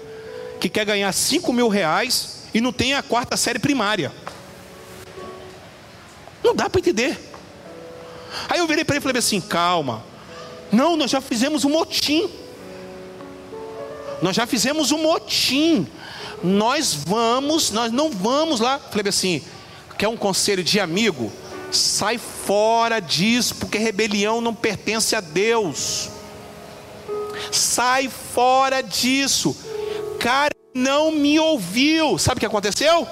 Que 0.61 0.68
quer 0.68 0.84
ganhar 0.84 1.11
5 1.12 1.52
mil 1.52 1.68
reais 1.68 2.42
e 2.52 2.61
não 2.61 2.72
tem 2.72 2.94
a 2.94 3.02
quarta 3.02 3.36
série 3.36 3.59
primária. 3.59 4.12
Não 6.44 6.54
dá 6.54 6.68
para 6.68 6.78
entender. 6.78 7.18
Aí 8.48 8.59
eu 8.59 8.66
virei 8.66 8.84
para 8.84 8.96
ele 8.96 9.00
e 9.00 9.02
falei 9.02 9.18
assim: 9.18 9.40
calma. 9.40 10.04
Não, 10.70 10.96
nós 10.96 11.11
já 11.11 11.20
fizemos 11.20 11.64
um 11.64 11.70
motim. 11.70 12.30
Nós 14.20 14.36
já 14.36 14.46
fizemos 14.46 14.92
um 14.92 15.02
motim. 15.02 15.86
Nós 16.42 16.94
vamos, 16.94 17.70
nós 17.70 17.90
não 17.90 18.11
vamos 18.11 18.61
lá. 18.61 18.78
Falei 18.78 19.09
assim: 19.09 19.42
quer 19.96 20.09
um 20.09 20.16
conselho 20.16 20.62
de 20.62 20.78
amigo? 20.78 21.32
Sai 21.71 22.19
fora 22.19 23.01
disso, 23.01 23.57
porque 23.57 23.79
rebelião 23.79 24.41
não 24.41 24.55
pertence 24.55 25.14
a 25.17 25.21
Deus. 25.21 26.11
Sai 27.51 28.09
fora 28.09 28.83
disso. 28.83 29.57
Cara, 30.19 30.51
não 30.75 31.11
me 31.11 31.39
ouviu. 31.39 32.19
Sabe 32.19 32.39
o 32.39 32.41
que 32.41 32.47
aconteceu? 32.47 33.07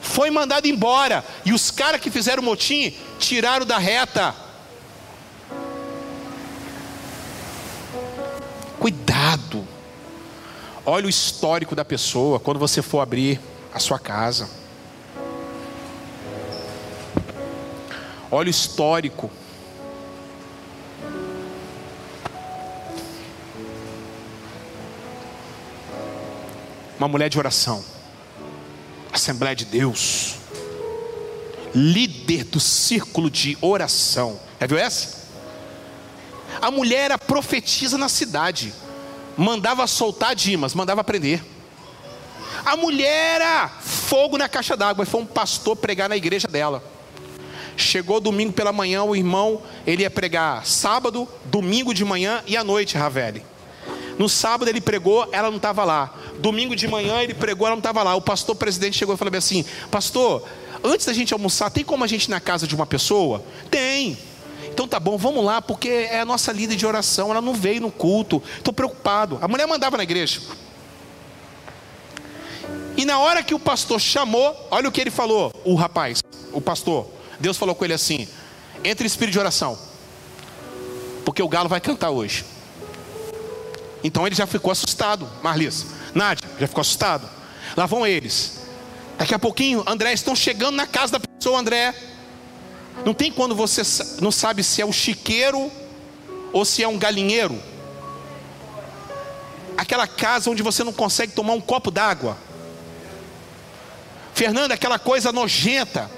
Foi 0.00 0.30
mandado 0.30 0.66
embora. 0.66 1.24
E 1.44 1.52
os 1.52 1.70
caras 1.70 2.00
que 2.00 2.10
fizeram 2.10 2.42
o 2.42 2.46
motim 2.46 2.94
tiraram 3.18 3.66
da 3.66 3.78
reta. 3.78 4.34
Cuidado. 8.78 9.66
Olha 10.86 11.06
o 11.06 11.10
histórico 11.10 11.74
da 11.74 11.84
pessoa 11.84 12.40
quando 12.40 12.58
você 12.58 12.80
for 12.80 13.00
abrir 13.00 13.38
a 13.72 13.78
sua 13.78 13.98
casa. 13.98 14.59
Olha 18.30 18.46
o 18.46 18.50
histórico. 18.50 19.30
Uma 26.98 27.08
mulher 27.08 27.28
de 27.28 27.38
oração. 27.38 27.84
Assembleia 29.12 29.56
de 29.56 29.64
Deus. 29.64 30.36
Líder 31.74 32.44
do 32.44 32.60
círculo 32.60 33.30
de 33.30 33.58
oração. 33.60 34.38
Já 34.60 34.66
viu 34.66 34.78
essa? 34.78 35.20
A 36.60 36.70
mulher 36.70 37.06
era 37.06 37.18
profetisa 37.18 37.96
na 37.98 38.08
cidade. 38.08 38.72
Mandava 39.36 39.86
soltar 39.86 40.34
Dimas, 40.34 40.74
mandava 40.74 41.02
prender. 41.02 41.42
A 42.64 42.76
mulher 42.76 43.40
era 43.40 43.68
fogo 43.68 44.36
na 44.36 44.48
caixa 44.48 44.76
d'água. 44.76 45.06
Foi 45.06 45.22
um 45.22 45.26
pastor 45.26 45.74
pregar 45.74 46.08
na 46.08 46.16
igreja 46.16 46.46
dela. 46.46 46.84
Chegou 47.76 48.20
domingo 48.20 48.52
pela 48.52 48.72
manhã, 48.72 49.02
o 49.02 49.16
irmão, 49.16 49.62
ele 49.86 50.02
ia 50.02 50.10
pregar 50.10 50.66
sábado, 50.66 51.28
domingo 51.46 51.94
de 51.94 52.04
manhã 52.04 52.42
e 52.46 52.56
à 52.56 52.64
noite, 52.64 52.96
Ravele. 52.96 53.42
No 54.18 54.28
sábado 54.28 54.68
ele 54.68 54.80
pregou, 54.80 55.26
ela 55.32 55.48
não 55.48 55.56
estava 55.56 55.82
lá. 55.84 56.14
Domingo 56.40 56.76
de 56.76 56.86
manhã 56.86 57.22
ele 57.22 57.32
pregou, 57.32 57.66
ela 57.66 57.74
não 57.74 57.80
estava 57.80 58.02
lá. 58.02 58.14
O 58.14 58.20
pastor 58.20 58.54
presidente 58.54 58.98
chegou 58.98 59.14
e 59.14 59.18
falou 59.18 59.34
assim: 59.34 59.64
Pastor, 59.90 60.46
antes 60.84 61.06
da 61.06 61.12
gente 61.12 61.32
almoçar, 61.32 61.70
tem 61.70 61.82
como 61.82 62.04
a 62.04 62.06
gente 62.06 62.24
ir 62.24 62.30
na 62.30 62.38
casa 62.38 62.66
de 62.66 62.74
uma 62.74 62.84
pessoa? 62.84 63.42
Tem. 63.70 64.18
Então 64.70 64.86
tá 64.86 65.00
bom, 65.00 65.16
vamos 65.16 65.44
lá, 65.44 65.62
porque 65.62 65.88
é 65.88 66.20
a 66.20 66.24
nossa 66.24 66.52
líder 66.52 66.76
de 66.76 66.86
oração, 66.86 67.30
ela 67.30 67.40
não 67.40 67.54
veio 67.54 67.80
no 67.80 67.90
culto. 67.90 68.42
Estou 68.58 68.74
preocupado. 68.74 69.38
A 69.40 69.48
mulher 69.48 69.66
mandava 69.66 69.96
na 69.96 70.02
igreja. 70.02 70.40
E 72.96 73.04
na 73.06 73.18
hora 73.18 73.42
que 73.42 73.54
o 73.54 73.58
pastor 73.58 73.98
chamou, 73.98 74.54
olha 74.70 74.88
o 74.88 74.92
que 74.92 75.00
ele 75.00 75.10
falou, 75.10 75.52
o 75.64 75.74
rapaz, 75.74 76.22
o 76.52 76.60
pastor. 76.60 77.06
Deus 77.40 77.56
falou 77.56 77.74
com 77.74 77.84
ele 77.84 77.94
assim: 77.94 78.28
entre 78.84 79.06
espírito 79.06 79.32
de 79.32 79.38
oração, 79.38 79.78
porque 81.24 81.42
o 81.42 81.48
galo 81.48 81.68
vai 81.68 81.80
cantar 81.80 82.10
hoje. 82.10 82.44
Então 84.04 84.26
ele 84.26 84.34
já 84.34 84.46
ficou 84.46 84.70
assustado, 84.70 85.28
Marlis. 85.42 85.86
Nádia, 86.14 86.48
já 86.58 86.66
ficou 86.66 86.80
assustado. 86.80 87.28
Lá 87.76 87.86
vão 87.86 88.06
eles. 88.06 88.60
Daqui 89.18 89.34
a 89.34 89.38
pouquinho, 89.38 89.84
André, 89.86 90.12
estão 90.12 90.34
chegando 90.34 90.76
na 90.76 90.86
casa 90.86 91.12
da 91.12 91.20
pessoa, 91.20 91.58
André. 91.58 91.94
Não 93.04 93.14
tem 93.14 93.30
quando 93.30 93.54
você 93.54 93.82
não 94.20 94.30
sabe 94.30 94.62
se 94.62 94.82
é 94.82 94.84
o 94.84 94.92
chiqueiro 94.92 95.70
ou 96.52 96.64
se 96.64 96.82
é 96.82 96.88
um 96.88 96.98
galinheiro. 96.98 97.60
Aquela 99.76 100.06
casa 100.06 100.50
onde 100.50 100.62
você 100.62 100.82
não 100.82 100.92
consegue 100.92 101.32
tomar 101.32 101.52
um 101.52 101.60
copo 101.60 101.90
d'água. 101.90 102.36
Fernanda, 104.34 104.74
aquela 104.74 104.98
coisa 104.98 105.32
nojenta. 105.32 106.10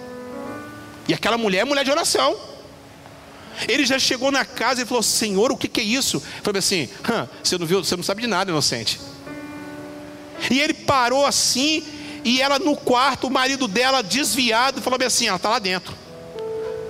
E 1.08 1.14
aquela 1.14 1.36
mulher 1.36 1.60
é 1.60 1.64
mulher 1.64 1.84
de 1.84 1.90
oração. 1.90 2.36
Ele 3.68 3.84
já 3.84 3.98
chegou 3.98 4.30
na 4.30 4.44
casa 4.44 4.82
e 4.82 4.86
falou: 4.86 5.02
Senhor, 5.02 5.52
o 5.52 5.56
que, 5.56 5.68
que 5.68 5.80
é 5.80 5.84
isso? 5.84 6.16
Eu 6.16 6.42
falei 6.42 6.58
assim: 6.58 6.88
você 7.42 7.58
não 7.58 7.66
viu, 7.66 7.84
você 7.84 7.96
não 7.96 8.02
sabe 8.02 8.22
de 8.22 8.26
nada, 8.26 8.50
inocente. 8.50 9.00
E 10.50 10.60
ele 10.60 10.74
parou 10.74 11.24
assim, 11.24 11.84
e 12.24 12.40
ela 12.40 12.58
no 12.58 12.76
quarto, 12.76 13.26
o 13.26 13.30
marido 13.30 13.68
dela 13.68 14.02
desviado, 14.02 14.80
falou 14.80 14.98
assim: 15.04 15.28
ela 15.28 15.36
está 15.36 15.50
lá 15.50 15.58
dentro. 15.58 15.94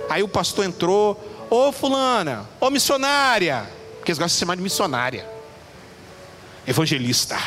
Aí 0.09 0.23
o 0.23 0.27
pastor 0.27 0.65
entrou: 0.65 1.47
Ô 1.49 1.71
fulana, 1.71 2.49
ô 2.59 2.69
missionária, 2.69 3.69
porque 3.97 4.11
eles 4.11 4.19
gostam 4.19 4.35
de 4.35 4.39
chamar 4.39 4.55
de 4.55 4.61
missionária, 4.61 5.27
evangelista. 6.67 7.37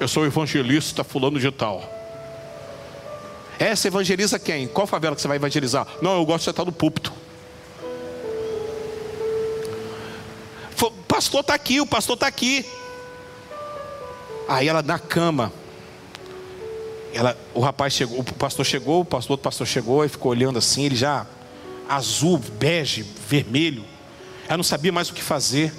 Eu 0.00 0.06
sou 0.06 0.24
evangelista, 0.24 1.02
fulano 1.02 1.40
de 1.40 1.50
tal. 1.50 1.97
É, 3.58 3.74
você 3.74 3.88
evangeliza 3.88 4.38
quem? 4.38 4.68
Qual 4.68 4.86
favela 4.86 5.16
que 5.16 5.22
você 5.22 5.28
vai 5.28 5.36
evangelizar? 5.36 5.86
Não, 6.00 6.16
eu 6.16 6.24
gosto 6.24 6.44
de 6.44 6.50
estar 6.50 6.64
no 6.64 6.72
púlpito. 6.72 7.12
Pastor 11.18 11.40
está 11.40 11.54
aqui, 11.54 11.80
o 11.80 11.86
pastor 11.86 12.14
está 12.14 12.28
aqui. 12.28 12.64
Aí 14.48 14.68
ela 14.68 14.82
na 14.82 15.00
cama. 15.00 15.52
Ela, 17.12 17.36
o 17.52 17.58
rapaz 17.58 17.92
chegou, 17.92 18.20
o 18.20 18.24
pastor 18.24 18.64
chegou, 18.64 19.00
o 19.00 19.04
pastor, 19.04 19.32
outro 19.32 19.42
pastor 19.42 19.66
chegou 19.66 20.04
e 20.04 20.08
ficou 20.08 20.30
olhando 20.30 20.58
assim, 20.58 20.84
ele 20.84 20.94
já 20.94 21.26
azul, 21.88 22.38
bege, 22.38 23.02
vermelho. 23.02 23.84
Ela 24.46 24.58
não 24.58 24.64
sabia 24.64 24.92
mais 24.92 25.10
o 25.10 25.12
que 25.12 25.20
fazer. 25.20 25.72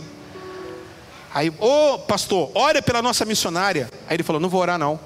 Aí, 1.33 1.49
ô 1.51 1.93
oh, 1.93 1.99
pastor, 1.99 2.51
ora 2.53 2.81
pela 2.81 3.01
nossa 3.01 3.23
missionária. 3.23 3.89
Aí 4.09 4.17
ele 4.17 4.23
falou: 4.23 4.41
Não 4.41 4.49
vou 4.49 4.59
orar, 4.59 4.77
não. 4.77 4.99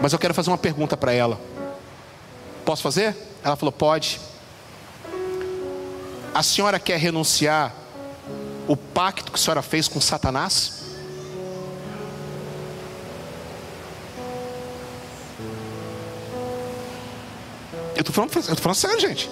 Mas 0.00 0.12
eu 0.12 0.18
quero 0.18 0.32
fazer 0.32 0.50
uma 0.50 0.58
pergunta 0.58 0.96
para 0.96 1.12
ela. 1.12 1.38
Posso 2.64 2.82
fazer? 2.82 3.14
Ela 3.44 3.56
falou: 3.56 3.72
Pode. 3.72 4.20
A 6.34 6.42
senhora 6.42 6.78
quer 6.78 6.98
renunciar 6.98 7.74
o 8.68 8.76
pacto 8.76 9.32
que 9.32 9.38
a 9.38 9.42
senhora 9.42 9.62
fez 9.62 9.88
com 9.88 10.00
Satanás? 10.00 10.80
Eu 17.94 18.00
estou 18.00 18.14
falando, 18.14 18.56
falando 18.56 18.76
sério, 18.76 19.00
gente. 19.00 19.28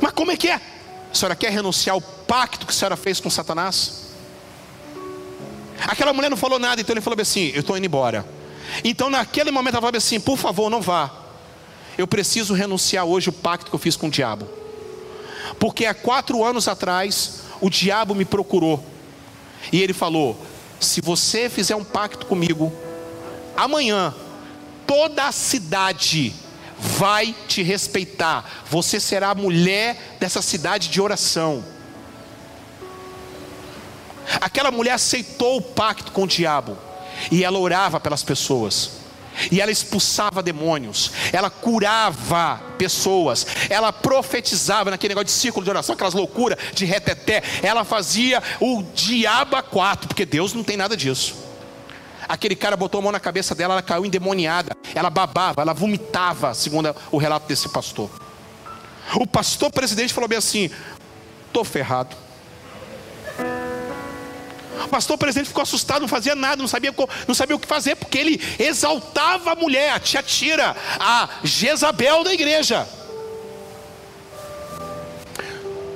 Mas 0.00 0.12
como 0.12 0.32
é 0.32 0.36
que 0.36 0.48
é? 0.48 0.54
A 0.54 1.14
senhora 1.14 1.36
quer 1.36 1.52
renunciar 1.52 1.96
o 1.96 2.00
pacto 2.00 2.66
que 2.66 2.72
a 2.72 2.74
senhora 2.74 2.96
fez 2.96 3.20
com 3.20 3.30
Satanás? 3.30 4.06
Aquela 5.86 6.12
mulher 6.12 6.30
não 6.30 6.36
falou 6.36 6.58
nada, 6.58 6.80
então 6.80 6.92
ele 6.92 7.00
falou 7.00 7.20
assim: 7.20 7.52
Eu 7.54 7.60
estou 7.60 7.76
indo 7.76 7.86
embora. 7.86 8.24
Então, 8.84 9.10
naquele 9.10 9.50
momento, 9.50 9.74
ela 9.74 9.82
falou 9.82 9.96
assim: 9.96 10.20
Por 10.20 10.36
favor, 10.36 10.70
não 10.70 10.80
vá. 10.80 11.10
Eu 11.96 12.06
preciso 12.06 12.54
renunciar 12.54 13.04
hoje 13.04 13.28
o 13.28 13.32
pacto 13.32 13.70
que 13.70 13.74
eu 13.74 13.78
fiz 13.78 13.96
com 13.96 14.06
o 14.06 14.10
diabo. 14.10 14.48
Porque 15.58 15.84
há 15.84 15.94
quatro 15.94 16.42
anos 16.44 16.68
atrás, 16.68 17.42
o 17.60 17.68
diabo 17.68 18.14
me 18.14 18.24
procurou. 18.24 18.84
E 19.72 19.80
ele 19.82 19.92
falou: 19.92 20.40
Se 20.80 21.00
você 21.00 21.48
fizer 21.48 21.76
um 21.76 21.84
pacto 21.84 22.26
comigo, 22.26 22.72
amanhã, 23.56 24.14
toda 24.86 25.26
a 25.26 25.32
cidade 25.32 26.34
vai 26.78 27.34
te 27.46 27.62
respeitar. 27.62 28.64
Você 28.68 28.98
será 28.98 29.30
a 29.30 29.34
mulher 29.34 30.16
dessa 30.18 30.42
cidade 30.42 30.88
de 30.88 31.00
oração. 31.00 31.64
Aquela 34.40 34.70
mulher 34.70 34.92
aceitou 34.92 35.58
o 35.58 35.62
pacto 35.62 36.10
com 36.12 36.24
o 36.24 36.26
diabo. 36.26 36.76
E 37.30 37.44
ela 37.44 37.58
orava 37.58 38.00
pelas 38.00 38.22
pessoas. 38.22 39.02
E 39.50 39.60
ela 39.60 39.70
expulsava 39.70 40.42
demônios, 40.42 41.10
ela 41.32 41.48
curava 41.48 42.60
pessoas, 42.76 43.46
ela 43.70 43.90
profetizava 43.90 44.90
naquele 44.90 45.12
negócio 45.12 45.26
de 45.26 45.32
círculo 45.32 45.64
de 45.64 45.70
oração, 45.70 45.94
aquelas 45.94 46.12
loucuras 46.12 46.58
de 46.74 46.84
reteté, 46.84 47.42
ela 47.62 47.82
fazia 47.82 48.42
o 48.60 48.82
diabo 48.94 49.56
a 49.56 49.62
quatro, 49.62 50.06
porque 50.06 50.26
Deus 50.26 50.52
não 50.52 50.62
tem 50.62 50.76
nada 50.76 50.94
disso. 50.94 51.34
Aquele 52.28 52.54
cara 52.54 52.76
botou 52.76 52.98
a 52.98 53.02
mão 53.02 53.12
na 53.12 53.18
cabeça 53.18 53.54
dela, 53.54 53.74
ela 53.74 53.82
caiu 53.82 54.06
endemoniada, 54.06 54.76
ela 54.94 55.10
babava, 55.10 55.62
ela 55.62 55.72
vomitava, 55.72 56.54
segundo 56.54 56.94
o 57.10 57.16
relato 57.16 57.48
desse 57.48 57.68
pastor. 57.68 58.10
O 59.14 59.26
pastor 59.26 59.70
presidente 59.70 60.14
falou 60.14 60.28
bem 60.28 60.38
assim: 60.38 60.70
estou 61.46 61.64
ferrado. 61.64 62.16
Pastor 64.92 65.16
presidente 65.16 65.48
ficou 65.48 65.62
assustado, 65.62 66.02
não 66.02 66.08
fazia 66.08 66.34
nada, 66.34 66.60
não 66.60 66.68
sabia, 66.68 66.94
não 67.26 67.34
sabia 67.34 67.56
o 67.56 67.58
que 67.58 67.66
fazer, 67.66 67.96
porque 67.96 68.18
ele 68.18 68.38
exaltava 68.58 69.52
a 69.52 69.54
mulher, 69.54 69.90
a 69.90 69.98
tia 69.98 70.22
Tira, 70.22 70.76
a 71.00 71.30
Jezabel 71.42 72.22
da 72.22 72.34
igreja. 72.34 72.86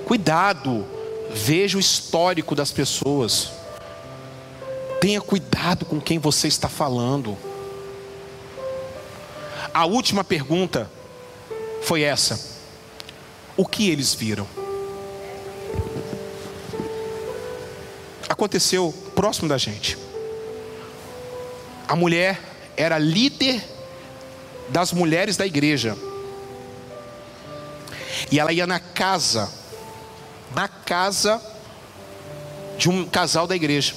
Cuidado, 0.06 0.86
veja 1.30 1.76
o 1.76 1.80
histórico 1.80 2.54
das 2.54 2.72
pessoas. 2.72 3.50
Tenha 4.98 5.20
cuidado 5.20 5.84
com 5.84 6.00
quem 6.00 6.18
você 6.18 6.48
está 6.48 6.66
falando. 6.66 7.36
A 9.74 9.84
última 9.84 10.24
pergunta 10.24 10.90
foi 11.82 12.00
essa: 12.00 12.40
O 13.58 13.66
que 13.66 13.90
eles 13.90 14.14
viram? 14.14 14.48
Aconteceu 18.28 18.92
próximo 19.14 19.48
da 19.48 19.58
gente. 19.58 19.96
A 21.88 21.94
mulher 21.94 22.40
era 22.76 22.98
líder 22.98 23.62
das 24.68 24.92
mulheres 24.92 25.36
da 25.36 25.46
igreja. 25.46 25.96
E 28.30 28.40
ela 28.40 28.52
ia 28.52 28.66
na 28.66 28.80
casa, 28.80 29.50
na 30.54 30.66
casa 30.66 31.40
de 32.76 32.88
um 32.88 33.06
casal 33.06 33.46
da 33.46 33.54
igreja. 33.54 33.94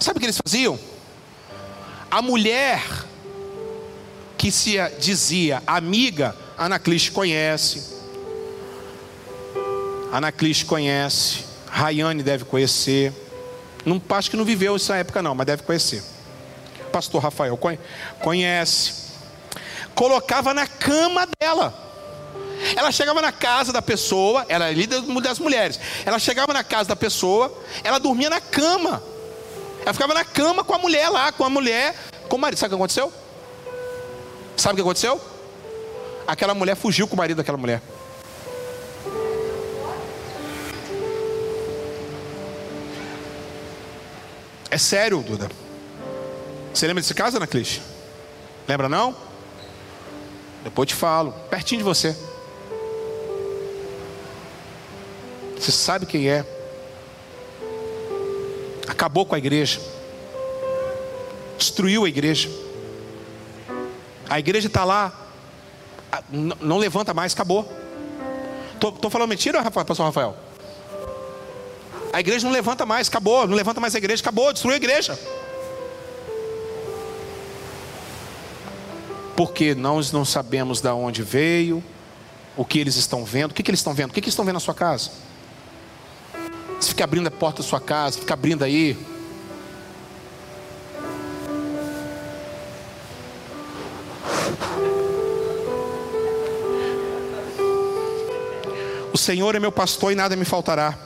sabe 0.00 0.18
o 0.18 0.20
que 0.20 0.26
eles 0.26 0.40
faziam? 0.44 0.78
A 2.10 2.20
mulher 2.20 2.82
que 4.36 4.50
se 4.50 4.76
dizia 5.00 5.62
amiga, 5.66 6.36
Anacliste 6.56 7.10
conhece. 7.10 7.94
Anacliste 10.12 10.64
conhece. 10.64 11.53
Rayane 11.74 12.22
deve 12.22 12.44
conhecer. 12.44 13.12
Não, 13.84 14.00
acho 14.10 14.30
que 14.30 14.36
não 14.36 14.44
viveu 14.44 14.76
essa 14.76 14.94
época 14.94 15.20
não, 15.20 15.34
mas 15.34 15.44
deve 15.44 15.64
conhecer. 15.64 16.04
Pastor 16.92 17.20
Rafael 17.20 17.58
conhece. 18.20 18.92
Colocava 19.92 20.54
na 20.54 20.68
cama 20.68 21.26
dela. 21.40 21.74
Ela 22.76 22.92
chegava 22.92 23.20
na 23.20 23.32
casa 23.32 23.72
da 23.72 23.82
pessoa, 23.82 24.46
ela 24.48 24.68
é 24.68 24.72
líder 24.72 25.00
das 25.20 25.40
mulheres. 25.40 25.80
Ela 26.06 26.20
chegava 26.20 26.52
na 26.52 26.62
casa 26.62 26.90
da 26.90 26.96
pessoa, 26.96 27.52
ela 27.82 27.98
dormia 27.98 28.30
na 28.30 28.40
cama. 28.40 29.02
Ela 29.82 29.92
ficava 29.92 30.14
na 30.14 30.24
cama 30.24 30.62
com 30.62 30.74
a 30.74 30.78
mulher 30.78 31.08
lá, 31.08 31.32
com 31.32 31.44
a 31.44 31.50
mulher, 31.50 31.96
com 32.28 32.36
o 32.36 32.38
marido. 32.38 32.56
Sabe 32.56 32.68
o 32.68 32.76
que 32.76 32.82
aconteceu? 32.82 33.12
Sabe 34.56 34.74
o 34.74 34.76
que 34.76 34.82
aconteceu? 34.82 35.20
Aquela 36.24 36.54
mulher 36.54 36.76
fugiu 36.76 37.08
com 37.08 37.14
o 37.14 37.18
marido 37.18 37.38
daquela 37.38 37.58
mulher. 37.58 37.82
É 44.74 44.78
sério, 44.78 45.22
Duda. 45.22 45.48
Você 46.74 46.84
lembra 46.88 47.00
desse 47.00 47.14
caso, 47.14 47.36
Ana 47.36 47.46
Clis? 47.46 47.80
Lembra 48.66 48.88
não? 48.88 49.14
Depois 50.64 50.88
te 50.88 50.96
falo, 50.96 51.30
pertinho 51.48 51.78
de 51.78 51.84
você. 51.84 52.16
Você 55.56 55.70
sabe 55.70 56.06
quem 56.06 56.28
é. 56.28 56.44
Acabou 58.88 59.24
com 59.24 59.36
a 59.36 59.38
igreja. 59.38 59.80
Destruiu 61.56 62.04
a 62.04 62.08
igreja. 62.08 62.50
A 64.28 64.40
igreja 64.40 64.66
está 64.66 64.82
lá. 64.82 65.12
Não 66.28 66.78
levanta 66.78 67.14
mais, 67.14 67.32
acabou. 67.32 67.72
Estou 68.74 69.08
falando 69.08 69.28
mentira, 69.28 69.60
Rafael, 69.60 69.86
pastor 69.86 70.06
Rafael? 70.06 70.36
A 72.14 72.20
igreja 72.20 72.46
não 72.46 72.52
levanta 72.52 72.86
mais, 72.86 73.08
acabou. 73.08 73.44
Não 73.44 73.56
levanta 73.56 73.80
mais 73.80 73.92
a 73.92 73.98
igreja, 73.98 74.22
acabou, 74.22 74.52
destruiu 74.52 74.74
a 74.74 74.76
igreja. 74.76 75.18
Porque 79.36 79.74
nós 79.74 80.12
não 80.12 80.24
sabemos 80.24 80.80
de 80.80 80.88
onde 80.90 81.24
veio, 81.24 81.82
o 82.56 82.64
que 82.64 82.78
eles 82.78 82.94
estão 82.94 83.24
vendo. 83.24 83.50
O 83.50 83.54
que, 83.54 83.64
que 83.64 83.70
eles 83.72 83.80
estão 83.80 83.92
vendo? 83.92 84.10
O 84.10 84.14
que, 84.14 84.20
que 84.20 84.26
eles 84.26 84.32
estão 84.32 84.44
vendo 84.44 84.54
na 84.54 84.60
sua 84.60 84.74
casa? 84.74 85.10
Você 86.78 86.90
fica 86.90 87.02
abrindo 87.02 87.26
a 87.26 87.32
porta 87.32 87.64
da 87.64 87.68
sua 87.68 87.80
casa, 87.80 88.20
fica 88.20 88.32
abrindo 88.32 88.62
aí. 88.62 88.96
O 99.12 99.18
Senhor 99.18 99.56
é 99.56 99.58
meu 99.58 99.72
pastor 99.72 100.12
e 100.12 100.14
nada 100.14 100.36
me 100.36 100.44
faltará. 100.44 100.96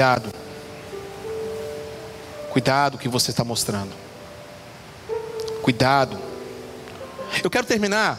Cuidado. 0.00 0.32
Cuidado 2.50 2.96
que 2.96 3.06
você 3.06 3.32
está 3.32 3.44
mostrando. 3.44 3.92
Cuidado. 5.60 6.18
Eu 7.44 7.50
quero 7.50 7.66
terminar 7.66 8.18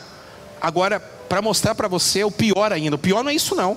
agora 0.61 0.99
para 0.99 1.41
mostrar 1.41 1.73
para 1.73 1.87
você 1.87 2.23
o 2.23 2.29
pior 2.29 2.71
ainda. 2.71 2.97
O 2.97 2.99
pior 2.99 3.23
não 3.23 3.31
é 3.31 3.33
isso 3.33 3.55
não. 3.55 3.75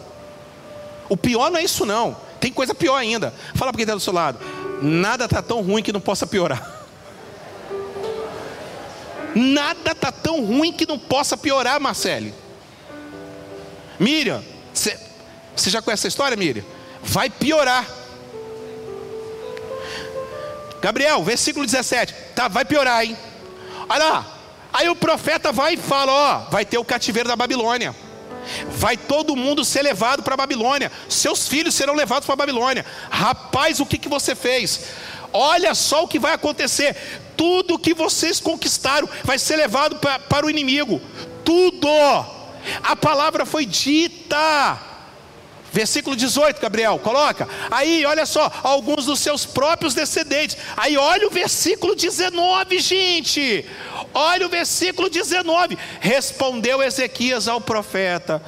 O 1.09 1.17
pior 1.17 1.51
não 1.51 1.59
é 1.59 1.65
isso 1.65 1.87
não. 1.87 2.15
Tem 2.39 2.53
coisa 2.53 2.75
pior 2.75 2.97
ainda. 2.97 3.33
Fala 3.55 3.73
para 3.73 3.79
quem 3.79 3.85
está 3.85 3.95
do 3.95 4.01
seu 4.01 4.13
lado. 4.13 4.39
Nada 4.83 5.25
está 5.25 5.41
tão 5.41 5.63
ruim 5.63 5.83
que 5.83 5.91
não 5.91 6.01
possa 6.01 6.27
piorar. 6.27 6.85
Nada 9.35 9.93
está 9.93 10.13
tão 10.13 10.45
ruim 10.45 10.75
que 10.75 10.87
não 10.87 10.99
possa 10.99 11.39
piorar, 11.39 11.81
Marcele. 11.81 12.35
Miriam, 13.99 14.45
você 14.75 15.71
já 15.71 15.81
conhece 15.81 16.03
essa 16.03 16.09
história, 16.09 16.37
Miriam? 16.37 16.74
Vai 17.05 17.31
piorar. 17.31 17.87
Gabriel, 20.81 21.23
versículo 21.23 21.65
17. 21.65 22.15
Tá, 22.35 22.49
vai 22.49 22.65
piorar, 22.65 23.05
hein? 23.05 23.17
Olha 23.89 24.05
lá. 24.05 24.27
Aí 24.73 24.89
o 24.89 24.97
profeta 24.97 25.53
vai 25.53 25.75
e 25.75 25.77
fala: 25.77 26.13
Ó, 26.13 26.51
vai 26.51 26.65
ter 26.65 26.79
o 26.79 26.85
cativeiro 26.85 27.29
da 27.29 27.37
Babilônia. 27.37 27.95
Vai 28.69 28.97
todo 28.97 29.37
mundo 29.37 29.65
ser 29.65 29.83
levado 29.83 30.23
para 30.23 30.35
a 30.35 30.37
Babilônia. 30.37 30.91
Seus 31.09 31.49
filhos 31.49 31.75
serão 31.75 31.95
levados 31.95 32.27
para 32.27 32.35
a 32.35 32.37
Babilônia. 32.37 32.85
Rapaz, 33.11 33.81
o 33.81 33.87
que, 33.87 33.97
que 33.97 34.09
você 34.09 34.35
fez? 34.35 34.81
Olha 35.33 35.75
só 35.75 36.05
o 36.05 36.09
que 36.09 36.19
vai 36.19 36.35
acontecer. 36.35 36.97
Tudo 37.37 37.79
que 37.79 37.95
vocês 37.95 38.41
conquistaram 38.41 39.09
vai 39.25 39.39
ser 39.39 39.57
levado 39.57 39.97
para, 39.97 40.19
para 40.19 40.47
o 40.47 40.51
inimigo. 40.51 41.01
Tudo. 41.45 41.89
A 42.83 42.97
palavra 42.97 43.45
foi 43.47 43.67
dita. 43.67 44.93
Versículo 45.75 46.14
18, 46.14 46.61
Gabriel, 46.61 47.01
coloca. 47.01 47.49
Aí, 47.68 48.07
olha 48.07 48.25
só, 48.25 48.49
alguns 48.62 49.07
dos 49.07 49.18
seus 49.18 49.45
próprios 49.45 49.93
descendentes. 49.93 50.57
Aí, 50.77 50.97
olha 50.97 51.27
o 51.27 51.31
versículo 51.31 51.97
19, 51.97 52.79
gente. 52.79 53.66
Olha 54.14 54.47
o 54.47 54.49
versículo 54.49 55.11
19. 55.11 55.77
Respondeu 55.99 56.81
Ezequias 56.81 57.49
ao 57.49 57.61
profeta: 57.61 58.41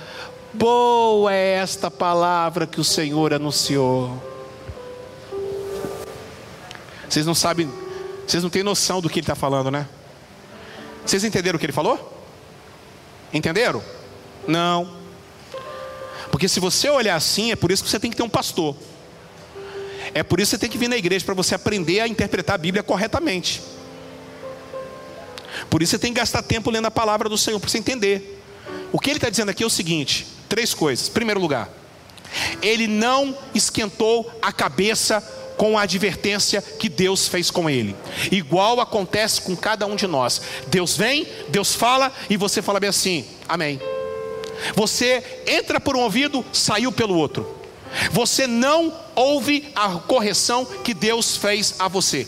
Boa 0.55 1.35
é 1.35 1.55
esta 1.55 1.91
palavra 1.91 2.65
que 2.65 2.81
o 2.81 2.85
Senhor 2.85 3.35
anunciou. 3.35 4.23
Vocês 7.09 7.27
não 7.27 7.35
sabem, 7.35 7.69
vocês 8.25 8.41
não 8.41 8.51
têm 8.51 8.63
noção 8.63 9.01
do 9.01 9.11
que 9.11 9.19
ele 9.19 9.25
está 9.25 9.35
falando, 9.35 9.69
né? 9.69 9.89
Vocês 11.05 11.25
entenderam 11.25 11.57
o 11.57 11.59
que 11.59 11.67
ele 11.67 11.73
falou? 11.73 12.25
Entenderam? 13.33 13.83
Não. 14.47 14.96
Porque 16.37 16.49
se 16.49 16.61
você 16.61 16.91
olhar 16.91 17.17
assim, 17.17 17.51
é 17.51 17.57
por 17.57 17.73
isso 17.73 17.83
que 17.83 17.89
você 17.89 17.99
tem 17.99 18.11
que 18.11 18.17
ter 18.19 18.23
um 18.23 18.29
pastor. 18.29 18.77
É 20.13 20.23
por 20.23 20.39
isso 20.39 20.51
que 20.51 20.57
você 20.57 20.61
tem 20.61 20.69
que 20.69 20.77
vir 20.77 20.87
na 20.87 20.99
igreja 20.99 21.25
para 21.25 21.33
você 21.33 21.55
aprender 21.55 22.01
a 22.01 22.07
interpretar 22.07 22.57
a 22.57 22.59
Bíblia 22.59 22.83
corretamente. 22.83 23.63
Por 25.71 25.83
isso 25.83 25.93
você 25.93 25.99
tem 25.99 26.13
que 26.13 26.21
gastar 26.21 26.43
tempo 26.43 26.71
lendo 26.71 26.85
a 26.85 26.91
palavra 26.91 27.27
do 27.27 27.39
Senhor 27.39 27.59
para 27.59 27.71
você 27.71 27.79
entender. 27.79 28.39
O 28.93 29.01
que 29.01 29.09
ele 29.09 29.17
está 29.17 29.31
dizendo 29.31 29.49
aqui 29.49 29.63
é 29.63 29.67
o 29.67 29.71
seguinte: 29.71 30.27
três 30.47 30.75
coisas. 30.75 31.09
Primeiro 31.09 31.41
lugar, 31.41 31.71
ele 32.61 32.87
não 32.87 33.35
esquentou 33.55 34.31
a 34.43 34.53
cabeça 34.53 35.23
com 35.57 35.79
a 35.79 35.85
advertência 35.85 36.61
que 36.61 36.91
Deus 36.91 37.29
fez 37.29 37.51
com 37.51 37.71
ele. 37.71 37.97
Igual 38.31 38.79
acontece 38.79 39.41
com 39.41 39.57
cada 39.57 39.87
um 39.87 39.97
de 39.97 40.07
nós. 40.07 40.43
Deus 40.67 40.99
vem, 40.99 41.27
Deus 41.49 41.75
fala 41.75 42.13
e 42.29 42.37
você 42.37 42.61
fala 42.61 42.79
bem 42.79 42.91
assim: 42.91 43.25
Amém. 43.49 43.81
Você 44.75 45.23
entra 45.47 45.81
por 45.81 45.97
um 45.97 46.01
ouvido, 46.01 46.45
saiu 46.53 46.93
pelo 46.93 47.17
outro. 47.17 47.57
Você 48.11 48.47
não 48.47 48.93
ouve 49.15 49.71
a 49.75 49.89
correção 50.01 50.65
que 50.65 50.93
Deus 50.93 51.37
fez 51.37 51.77
a 51.79 51.89
você. 51.89 52.27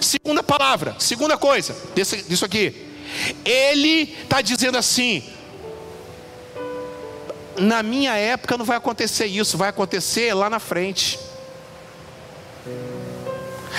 Segunda 0.00 0.42
palavra, 0.42 0.96
segunda 0.98 1.36
coisa 1.36 1.76
disso 1.94 2.44
aqui. 2.44 2.74
Ele 3.44 4.14
está 4.22 4.40
dizendo 4.40 4.76
assim: 4.76 5.22
na 7.58 7.82
minha 7.82 8.14
época 8.16 8.56
não 8.56 8.64
vai 8.64 8.76
acontecer 8.76 9.26
isso, 9.26 9.56
vai 9.56 9.68
acontecer 9.68 10.34
lá 10.34 10.50
na 10.50 10.58
frente. 10.58 11.18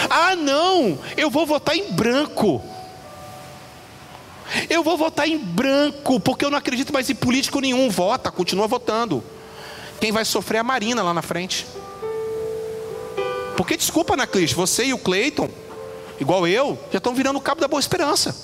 Ah, 0.10 0.36
não, 0.36 1.00
eu 1.16 1.30
vou 1.30 1.45
votar 1.45 1.76
em 1.76 1.91
branco. 1.91 2.64
Eu 4.70 4.84
vou 4.84 4.98
votar 4.98 5.28
em 5.28 5.38
branco, 5.38 6.20
porque 6.20 6.45
eu 6.45 6.50
não 6.50 6.58
acredito 6.58 6.93
mais 6.93 7.10
em 7.10 7.16
político 7.16 7.60
nenhum. 7.60 7.89
Vota, 7.89 8.32
continua 8.32 8.68
votando. 8.68 9.24
Quem 10.00 10.12
vai 10.12 10.24
sofrer 10.24 10.58
é 10.58 10.62
a 10.62 10.64
Marina 10.64 11.04
lá 11.04 11.14
na 11.14 11.22
frente. 11.22 11.66
Porque, 13.56 13.76
desculpa, 13.76 14.14
Anaclis, 14.14 14.54
você 14.54 14.86
e 14.86 14.93
o 14.93 14.98
Cleiton, 14.98 15.50
igual 16.20 16.48
eu, 16.48 16.78
já 16.91 17.00
estão 17.00 17.16
virando 17.16 17.38
o 17.38 17.41
cabo 17.41 17.60
da 17.60 17.68
boa 17.68 17.80
esperança. 17.80 18.36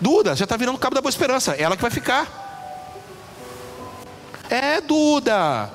Duda 0.00 0.34
já 0.34 0.44
está 0.44 0.56
virando 0.56 0.76
o 0.76 0.78
cabo 0.78 0.94
da 0.94 1.00
boa 1.00 1.10
esperança. 1.10 1.52
Ela 1.52 1.76
que 1.76 1.82
vai 1.82 1.90
ficar. 1.90 2.42
É, 4.50 4.80
Duda. 4.80 5.70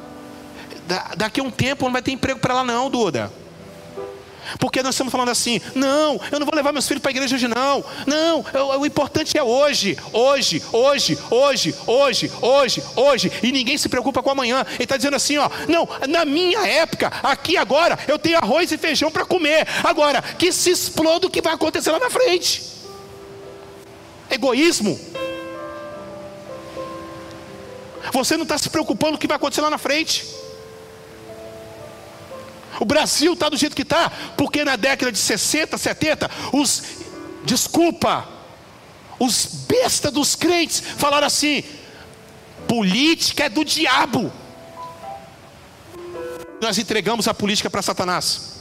Da, 0.88 1.12
daqui 1.16 1.40
a 1.40 1.44
um 1.44 1.52
tempo 1.52 1.86
não 1.86 1.94
vai 1.94 2.02
ter 2.02 2.12
emprego 2.12 2.40
para 2.40 2.54
ela, 2.54 2.64
não, 2.64 2.90
Duda. 2.90 3.32
Porque 4.58 4.82
nós 4.82 4.96
estamos 4.96 5.12
falando 5.12 5.30
assim: 5.30 5.62
não, 5.76 6.20
eu 6.32 6.40
não 6.40 6.46
vou 6.46 6.56
levar 6.56 6.72
meus 6.72 6.88
filhos 6.88 7.02
para 7.02 7.10
a 7.10 7.14
igreja 7.14 7.36
hoje, 7.36 7.48
não. 7.48 7.84
Não, 8.08 8.46
o, 8.54 8.80
o 8.80 8.86
importante 8.86 9.38
é 9.38 9.44
hoje, 9.44 9.98
hoje, 10.12 10.62
hoje, 10.72 11.18
hoje, 11.30 11.76
hoje, 11.86 12.32
hoje, 12.42 12.84
hoje. 12.96 13.32
E 13.44 13.52
ninguém 13.52 13.78
se 13.78 13.90
preocupa 13.90 14.24
com 14.24 14.30
amanhã. 14.32 14.66
Ele 14.76 14.84
está 14.84 14.98
dizendo 14.98 15.16
assim: 15.16 15.38
ó, 15.38 15.50
não, 15.68 15.88
na 16.08 16.26
minha 16.26 16.66
época, 16.68 17.12
aqui 17.22 17.58
agora, 17.58 17.98
eu 18.08 18.18
tenho 18.18 18.38
arroz 18.38 18.72
e 18.72 18.78
feijão 18.78 19.12
para 19.12 19.26
comer. 19.26 19.68
Agora, 19.84 20.22
que 20.22 20.52
se 20.52 20.70
exploda 20.70 21.28
o 21.28 21.30
que 21.30 21.42
vai 21.42 21.54
acontecer 21.54 21.92
lá 21.92 22.00
na 22.00 22.10
frente. 22.10 22.64
Egoísmo. 24.30 25.00
Você 28.14 28.38
não 28.38 28.44
está 28.44 28.58
se 28.58 28.70
preocupando 28.70 29.14
com 29.14 29.18
o 29.18 29.20
que 29.20 29.28
vai 29.28 29.38
acontecer 29.38 29.62
lá 29.62 29.70
na 29.70 29.78
frente. 29.78 30.39
O 32.80 32.86
Brasil 32.86 33.34
está 33.34 33.50
do 33.50 33.58
jeito 33.58 33.76
que 33.76 33.82
está, 33.82 34.10
porque 34.38 34.64
na 34.64 34.76
década 34.76 35.12
de 35.12 35.18
60, 35.18 35.78
70, 35.78 36.32
os, 36.54 36.84
desculpa, 37.44 38.28
os 39.20 39.66
bestas 39.68 40.12
dos 40.12 40.36
crentes 40.36 40.80
falaram 40.80 41.28
assim: 41.28 41.64
política 42.68 43.46
é 43.46 43.50
do 43.50 43.66
diabo. 43.66 44.32
Nós 46.62 46.78
entregamos 46.78 47.28
a 47.28 47.34
política 47.34 47.70
para 47.70 47.82
Satanás. 47.82 48.60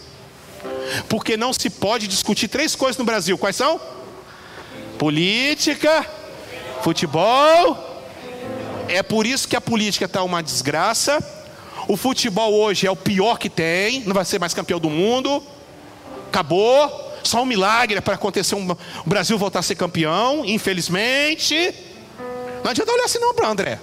Porque 1.08 1.36
não 1.36 1.52
se 1.52 1.68
pode 1.70 2.08
discutir 2.08 2.48
três 2.48 2.74
coisas 2.74 2.96
no 2.96 3.04
Brasil. 3.04 3.36
Quais 3.36 3.56
são? 3.56 3.80
Política, 4.98 6.06
futebol. 6.82 7.86
É 8.88 9.02
por 9.02 9.26
isso 9.26 9.46
que 9.46 9.54
a 9.54 9.60
política 9.60 10.06
está 10.06 10.22
uma 10.22 10.42
desgraça. 10.42 11.18
O 11.88 11.96
futebol 11.96 12.52
hoje 12.52 12.86
é 12.86 12.90
o 12.90 12.94
pior 12.94 13.38
que 13.38 13.48
tem. 13.48 14.00
Não 14.04 14.12
vai 14.12 14.24
ser 14.26 14.38
mais 14.38 14.52
campeão 14.52 14.78
do 14.78 14.90
mundo. 14.90 15.42
Acabou. 16.28 17.08
Só 17.24 17.42
um 17.42 17.46
milagre 17.46 18.00
para 18.02 18.14
acontecer 18.14 18.54
um, 18.54 18.70
o 18.70 19.08
Brasil 19.08 19.38
voltar 19.38 19.60
a 19.60 19.62
ser 19.62 19.74
campeão. 19.74 20.44
Infelizmente. 20.44 21.74
Não 22.62 22.70
adianta 22.70 22.92
olhar 22.92 23.04
assim 23.04 23.18
não 23.18 23.34
para 23.34 23.48
André. 23.48 23.80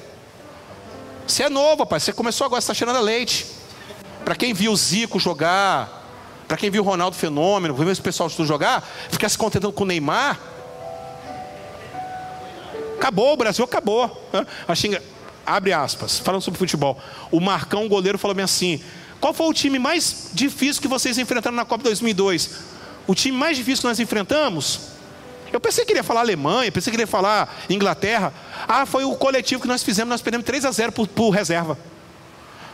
Você 1.28 1.44
é 1.44 1.50
novo, 1.50 1.82
rapaz. 1.82 2.04
Você 2.04 2.14
começou 2.14 2.46
agora, 2.46 2.62
você 2.62 2.66
está 2.66 2.76
cheirando 2.76 2.98
a 2.98 3.02
leite. 3.02 3.48
Para 4.24 4.36
quem 4.36 4.54
viu 4.54 4.72
o 4.72 4.76
Zico 4.76 5.20
jogar, 5.20 6.04
para 6.48 6.58
quem 6.58 6.70
viu 6.70 6.84
o 6.84 6.86
Ronaldo 6.86 7.16
Fenômeno, 7.16 7.74
viu 7.74 7.92
esse 7.92 8.02
pessoal 8.02 8.30
de 8.30 8.46
jogar, 8.46 8.88
ficar 9.10 9.30
se 9.30 9.38
contentando 9.38 9.74
com 9.74 9.84
o 9.84 9.88
Neymar. 9.88 10.40
Acabou, 12.98 13.34
o 13.34 13.38
Brasil 13.38 13.66
acabou. 13.66 14.30
Achei, 14.68 15.00
abre 15.46 15.74
aspas, 15.74 16.20
falando 16.20 16.42
sobre 16.42 16.58
futebol. 16.58 17.00
O 17.32 17.40
Marcão, 17.40 17.86
o 17.86 17.90
goleiro, 17.90 18.18
falou 18.18 18.36
bem 18.36 18.44
assim: 18.46 18.82
qual 19.20 19.34
foi 19.34 19.48
o 19.48 19.54
time 19.54 19.80
mais 19.80 20.30
difícil 20.34 20.82
que 20.82 20.88
vocês 20.88 21.18
enfrentaram 21.18 21.56
na 21.56 21.66
Copa 21.66 21.84
2002? 21.84 22.76
O 23.08 23.16
time 23.16 23.38
mais 23.38 23.58
difícil 23.58 23.82
que 23.82 23.88
nós 23.88 24.00
enfrentamos? 24.00 24.80
Eu 25.54 25.60
pensei 25.60 25.86
que 25.86 25.92
ele 25.92 26.00
ia 26.00 26.04
falar 26.04 26.22
Alemanha, 26.22 26.72
pensei 26.72 26.92
que 26.92 26.96
ele 26.96 27.04
ia 27.04 27.08
falar 27.08 27.64
Inglaterra. 27.70 28.34
Ah, 28.68 28.86
foi 28.86 29.06
o 29.06 29.16
coletivo 29.16 29.62
que 29.62 29.68
nós 29.68 29.84
fizemos, 29.84 30.10
nós 30.10 30.22
perdemos 30.22 30.46
3 30.46 30.66
a 30.66 30.72
0 30.72 30.92
por, 30.92 31.08
por 31.08 31.30
reserva. 31.30 31.78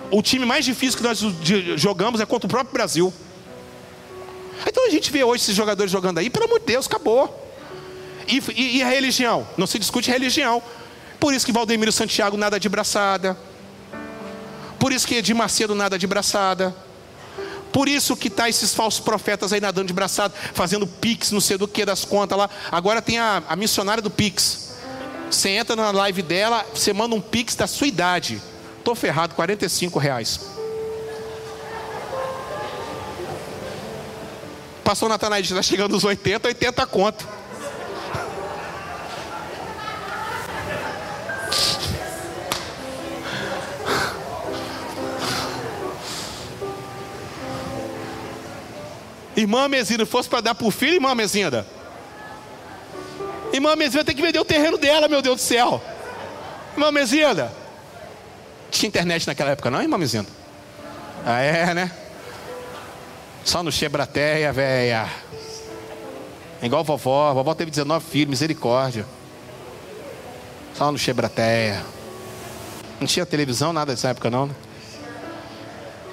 O 0.10 0.22
time 0.22 0.46
mais 0.46 0.66
difícil 0.66 0.98
que 0.98 1.04
nós 1.04 1.20
jogamos 1.78 2.20
é 2.20 2.26
contra 2.26 2.48
o 2.48 2.50
próprio 2.50 2.74
Brasil. 2.74 3.14
Então 4.68 4.88
a 4.88 4.90
gente 4.90 5.12
vê 5.12 5.24
hoje 5.24 5.44
esses 5.44 5.56
jogadores 5.56 5.92
jogando 5.92 6.18
aí, 6.18 6.30
pelo 6.30 6.46
amor 6.46 6.60
de 6.60 6.66
Deus, 6.66 6.88
acabou. 6.88 7.50
E, 8.28 8.42
e, 8.56 8.78
e 8.78 8.84
a 8.84 8.88
religião? 8.88 9.48
Não 9.58 9.68
se 9.68 9.78
discute 9.78 10.10
religião. 10.10 10.62
Por 11.22 11.36
isso 11.36 11.46
que 11.46 11.52
Valdemiro 11.52 11.92
Santiago 11.92 12.36
nada 12.36 12.60
de 12.60 12.68
braçada. 12.68 13.38
Por 14.80 14.92
isso 14.92 15.06
que 15.06 15.14
Edir 15.14 15.36
Macedo 15.36 15.76
nada 15.76 15.96
de 15.96 16.08
braçada. 16.08 16.76
Por 17.72 17.88
isso 17.88 18.18
que 18.18 18.28
tá 18.28 18.50
esses 18.50 18.74
falsos 18.74 19.00
profetas 19.00 19.54
aí 19.54 19.62
nadando 19.62 19.86
de 19.86 19.94
braçada, 19.94 20.34
fazendo 20.56 20.88
pix, 20.88 21.32
não 21.32 21.40
sei 21.40 21.60
do 21.60 21.68
que 21.68 21.86
das 21.86 22.04
contas 22.04 22.36
lá. 22.36 22.50
Agora 22.72 23.04
tem 23.04 23.20
a, 23.20 23.44
a 23.48 23.56
missionária 23.56 24.02
do 24.02 24.10
pix. 24.10 24.72
Você 25.30 25.50
entra 25.50 25.76
na 25.76 25.92
live 25.92 26.24
dela, 26.24 26.66
você 26.74 26.92
manda 26.92 27.14
um 27.14 27.22
pix 27.22 27.56
da 27.56 27.68
sua 27.68 27.86
idade. 27.86 28.42
Tô 28.84 28.96
ferrado, 28.96 29.36
45 29.36 30.00
reais. 30.00 30.40
Pastor 34.84 35.08
Natanael 35.08 35.44
está 35.44 35.62
chegando 35.62 35.92
nos 35.92 36.04
80, 36.04 36.48
80 36.48 36.86
conto. 36.88 37.41
Irmã 49.36 49.68
Mezinda, 49.68 50.06
fosse 50.06 50.28
para 50.28 50.42
dar 50.42 50.56
para 50.56 50.68
o 50.68 50.72
filho, 50.72 50.96
irmã 50.96 51.16
Mezinda. 51.16 51.66
Irmã 53.54 53.76
Mezinda 53.76 54.04
tem 54.04 54.16
que 54.16 54.22
vender 54.22 54.40
o 54.40 54.46
terreno 54.46 54.78
dela, 54.78 55.08
meu 55.08 55.22
Deus 55.22 55.38
do 55.38 55.42
céu. 55.42 55.82
Irmã 56.74 56.92
Mezinda. 56.92 57.52
Tinha 58.70 58.88
internet 58.88 59.28
naquela 59.28 59.52
época, 59.52 59.70
não, 59.70 59.82
irmã 59.82 59.98
Mezinda? 59.98 60.28
Ah, 61.26 61.42
é, 61.42 61.74
né? 61.74 61.92
Só 63.44 63.64
no 63.64 63.72
Chebrateia, 63.72 64.52
velha. 64.54 65.10
Igual 66.62 66.84
vovó. 66.84 67.34
Vovó 67.34 67.54
teve 67.54 67.72
19 67.72 68.06
filhos, 68.06 68.30
misericórdia. 68.30 69.06
Só 70.76 70.92
no 70.92 70.98
Chebrateia. 70.98 71.84
Não 73.00 73.08
tinha 73.08 73.26
televisão, 73.26 73.74
nada 73.74 73.94
dessa 73.94 74.10
época, 74.10 74.30
não, 74.30 74.46
né? 74.48 74.56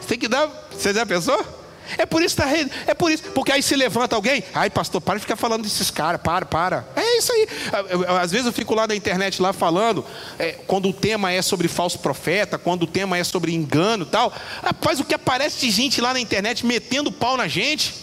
Você 0.01 0.09
tem 0.09 0.19
que 0.19 0.29
dar. 0.29 0.49
Você 0.71 0.95
já 0.95 1.05
pensou? 1.05 1.58
É 1.97 2.05
por 2.05 2.23
isso, 2.23 2.37
tá, 2.37 2.47
é 2.87 2.95
por 2.95 3.11
isso, 3.11 3.25
porque 3.35 3.53
aí 3.53 3.63
se 3.63 3.75
levanta 3.75 4.15
alguém, 4.15 4.45
ai 4.55 4.69
pastor, 4.69 5.01
para 5.01 5.15
de 5.15 5.23
ficar 5.23 5.37
falando 5.37 5.63
desses 5.63 5.91
caras, 5.91 6.21
para, 6.21 6.45
para. 6.45 6.87
É 6.95 7.19
isso 7.19 7.33
aí. 7.33 7.49
Às 8.21 8.31
vezes 8.31 8.47
eu 8.47 8.53
fico 8.53 8.75
lá 8.75 8.87
na 8.87 8.95
internet 8.95 9.41
lá 9.41 9.53
falando, 9.53 10.05
é, 10.39 10.53
quando 10.67 10.89
o 10.89 10.93
tema 10.93 11.33
é 11.33 11.41
sobre 11.41 11.69
falso 11.69 11.99
profeta, 12.01 12.59
quando 12.59 12.83
o 12.83 12.87
tema 12.87 13.17
é 13.17 13.25
sobre 13.25 13.55
engano 13.55 14.05
e 14.05 14.09
tal. 14.09 14.33
Rapaz, 14.63 15.01
o 15.01 15.05
que 15.05 15.15
aparece 15.15 15.61
de 15.61 15.71
gente 15.71 16.01
lá 16.01 16.13
na 16.13 16.21
internet 16.21 16.67
metendo 16.67 17.11
pau 17.11 17.37
na 17.37 17.49
gente. 17.49 17.95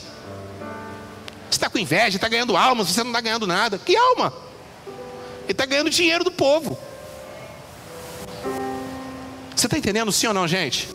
Você 1.50 1.58
está 1.58 1.70
com 1.70 1.78
inveja, 1.78 2.18
está 2.18 2.28
ganhando 2.28 2.58
almas, 2.58 2.88
você 2.88 3.04
não 3.04 3.12
está 3.12 3.22
ganhando 3.22 3.46
nada. 3.46 3.78
Que 3.78 3.96
alma? 3.96 4.34
Ele 5.44 5.52
está 5.52 5.66
ganhando 5.66 5.90
dinheiro 5.90 6.24
do 6.24 6.32
povo. 6.32 6.78
Você 9.56 9.68
está 9.68 9.78
entendendo 9.78 10.12
sim 10.12 10.28
ou 10.28 10.34
não, 10.34 10.48
gente? 10.48 10.90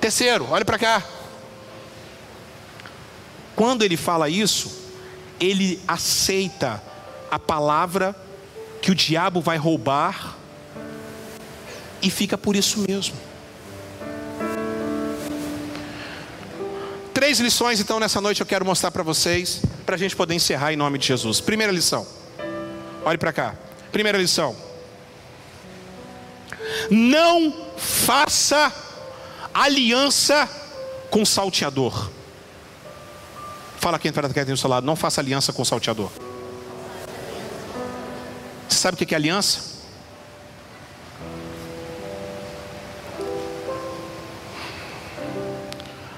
Terceiro, 0.00 0.46
olha 0.50 0.64
para 0.64 0.78
cá. 0.78 1.02
Quando 3.56 3.82
ele 3.82 3.96
fala 3.96 4.28
isso, 4.28 4.70
ele 5.40 5.80
aceita 5.86 6.82
a 7.30 7.38
palavra 7.38 8.14
que 8.80 8.90
o 8.90 8.94
diabo 8.94 9.40
vai 9.40 9.56
roubar 9.56 10.36
e 12.02 12.10
fica 12.10 12.36
por 12.36 12.54
isso 12.56 12.84
mesmo. 12.88 13.16
Três 17.12 17.40
lições, 17.40 17.80
então, 17.80 17.98
nessa 17.98 18.20
noite 18.20 18.40
eu 18.40 18.46
quero 18.46 18.64
mostrar 18.64 18.90
para 18.90 19.02
vocês, 19.02 19.62
para 19.86 19.94
a 19.94 19.98
gente 19.98 20.14
poder 20.14 20.34
encerrar 20.34 20.72
em 20.72 20.76
nome 20.76 20.98
de 20.98 21.06
Jesus. 21.06 21.40
Primeira 21.40 21.72
lição, 21.72 22.06
olhe 23.04 23.16
para 23.16 23.32
cá. 23.32 23.54
Primeira 23.90 24.18
lição: 24.18 24.54
não 26.90 27.54
faça 27.76 28.72
aliança 29.54 30.48
com 31.10 31.24
salteador. 31.24 32.10
Fala 33.84 33.98
quem 33.98 34.08
está 34.08 34.22
do 34.22 34.56
seu 34.56 34.70
lado, 34.70 34.86
não 34.86 34.96
faça 34.96 35.20
aliança 35.20 35.52
com 35.52 35.60
o 35.60 35.64
salteador. 35.66 36.10
Você 38.66 38.78
sabe 38.78 38.94
o 38.94 39.06
que 39.06 39.14
é 39.14 39.18
aliança? 39.18 39.60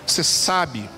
Você 0.06 0.22
sabe. 0.22 0.88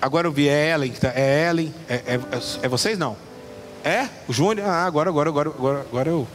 Agora 0.00 0.26
eu 0.26 0.32
vi, 0.32 0.48
é 0.48 0.70
Ellen, 0.70 0.92
tá, 0.92 1.12
é 1.14 1.50
Ellen, 1.50 1.74
é, 1.90 1.94
é, 1.94 2.20
é 2.62 2.68
vocês 2.68 2.96
não? 2.96 3.18
É? 3.84 4.08
O 4.26 4.32
Júnior? 4.32 4.66
Ah, 4.66 4.86
agora, 4.86 5.10
agora, 5.10 5.28
agora, 5.28 5.50
agora, 5.50 5.80
agora 5.80 6.08
eu. 6.08 6.26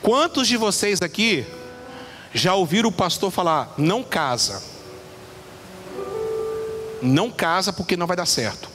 Quantos 0.00 0.46
de 0.46 0.56
vocês 0.56 1.02
aqui 1.02 1.44
já 2.34 2.54
ouviram 2.54 2.88
o 2.88 2.92
pastor 2.92 3.30
falar: 3.30 3.74
não 3.76 4.02
casa. 4.02 4.62
Não 7.00 7.30
casa 7.30 7.72
porque 7.72 7.96
não 7.96 8.06
vai 8.06 8.16
dar 8.16 8.26
certo. 8.26 8.68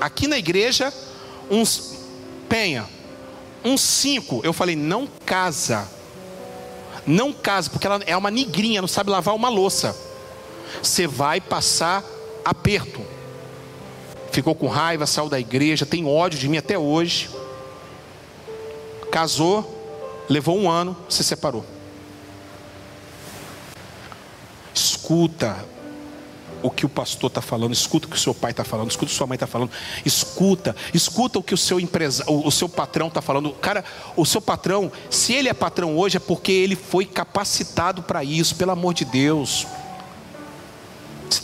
Aqui 0.00 0.28
na 0.28 0.36
igreja, 0.36 0.92
uns 1.50 1.98
penha, 2.48 2.86
uns 3.64 3.80
cinco, 3.80 4.40
eu 4.44 4.52
falei: 4.52 4.76
não 4.76 5.08
casa. 5.24 5.88
Não 7.06 7.32
casa, 7.32 7.68
porque 7.68 7.86
ela 7.86 8.00
é 8.06 8.16
uma 8.16 8.30
nigrinha, 8.30 8.80
não 8.80 8.88
sabe 8.88 9.10
lavar 9.10 9.34
uma 9.34 9.48
louça. 9.48 9.96
Você 10.82 11.06
vai 11.06 11.40
passar 11.40 12.02
aperto. 12.44 13.00
Ficou 14.32 14.54
com 14.54 14.66
raiva, 14.66 15.06
saiu 15.06 15.28
da 15.28 15.38
igreja, 15.38 15.86
tem 15.86 16.06
ódio 16.06 16.38
de 16.38 16.48
mim 16.48 16.56
até 16.56 16.78
hoje. 16.78 17.30
Casou, 19.10 19.73
Levou 20.28 20.58
um 20.58 20.70
ano, 20.70 20.96
se 21.08 21.22
separou. 21.22 21.64
Escuta 24.74 25.64
o 26.64 26.70
que 26.70 26.86
o 26.86 26.88
pastor 26.88 27.28
está 27.28 27.42
falando, 27.42 27.74
escuta 27.74 28.06
o 28.06 28.10
que 28.10 28.16
o 28.16 28.18
seu 28.18 28.34
pai 28.34 28.50
está 28.50 28.64
falando, 28.64 28.90
escuta 28.90 29.04
o 29.04 29.08
que 29.10 29.14
sua 29.14 29.26
mãe 29.26 29.36
está 29.36 29.46
falando, 29.46 29.70
escuta, 30.02 30.74
escuta 30.94 31.38
o 31.38 31.42
que 31.42 31.52
o 31.52 31.58
seu 31.58 31.78
empresa, 31.78 32.24
o, 32.26 32.48
o 32.48 32.50
seu 32.50 32.70
patrão 32.70 33.08
está 33.08 33.20
falando. 33.20 33.50
Cara, 33.52 33.84
o 34.16 34.24
seu 34.24 34.40
patrão, 34.40 34.90
se 35.10 35.34
ele 35.34 35.50
é 35.50 35.52
patrão 35.52 35.98
hoje, 35.98 36.16
é 36.16 36.20
porque 36.20 36.50
ele 36.50 36.74
foi 36.74 37.04
capacitado 37.04 38.02
para 38.02 38.24
isso, 38.24 38.56
pelo 38.56 38.70
amor 38.70 38.94
de 38.94 39.04
Deus. 39.04 39.66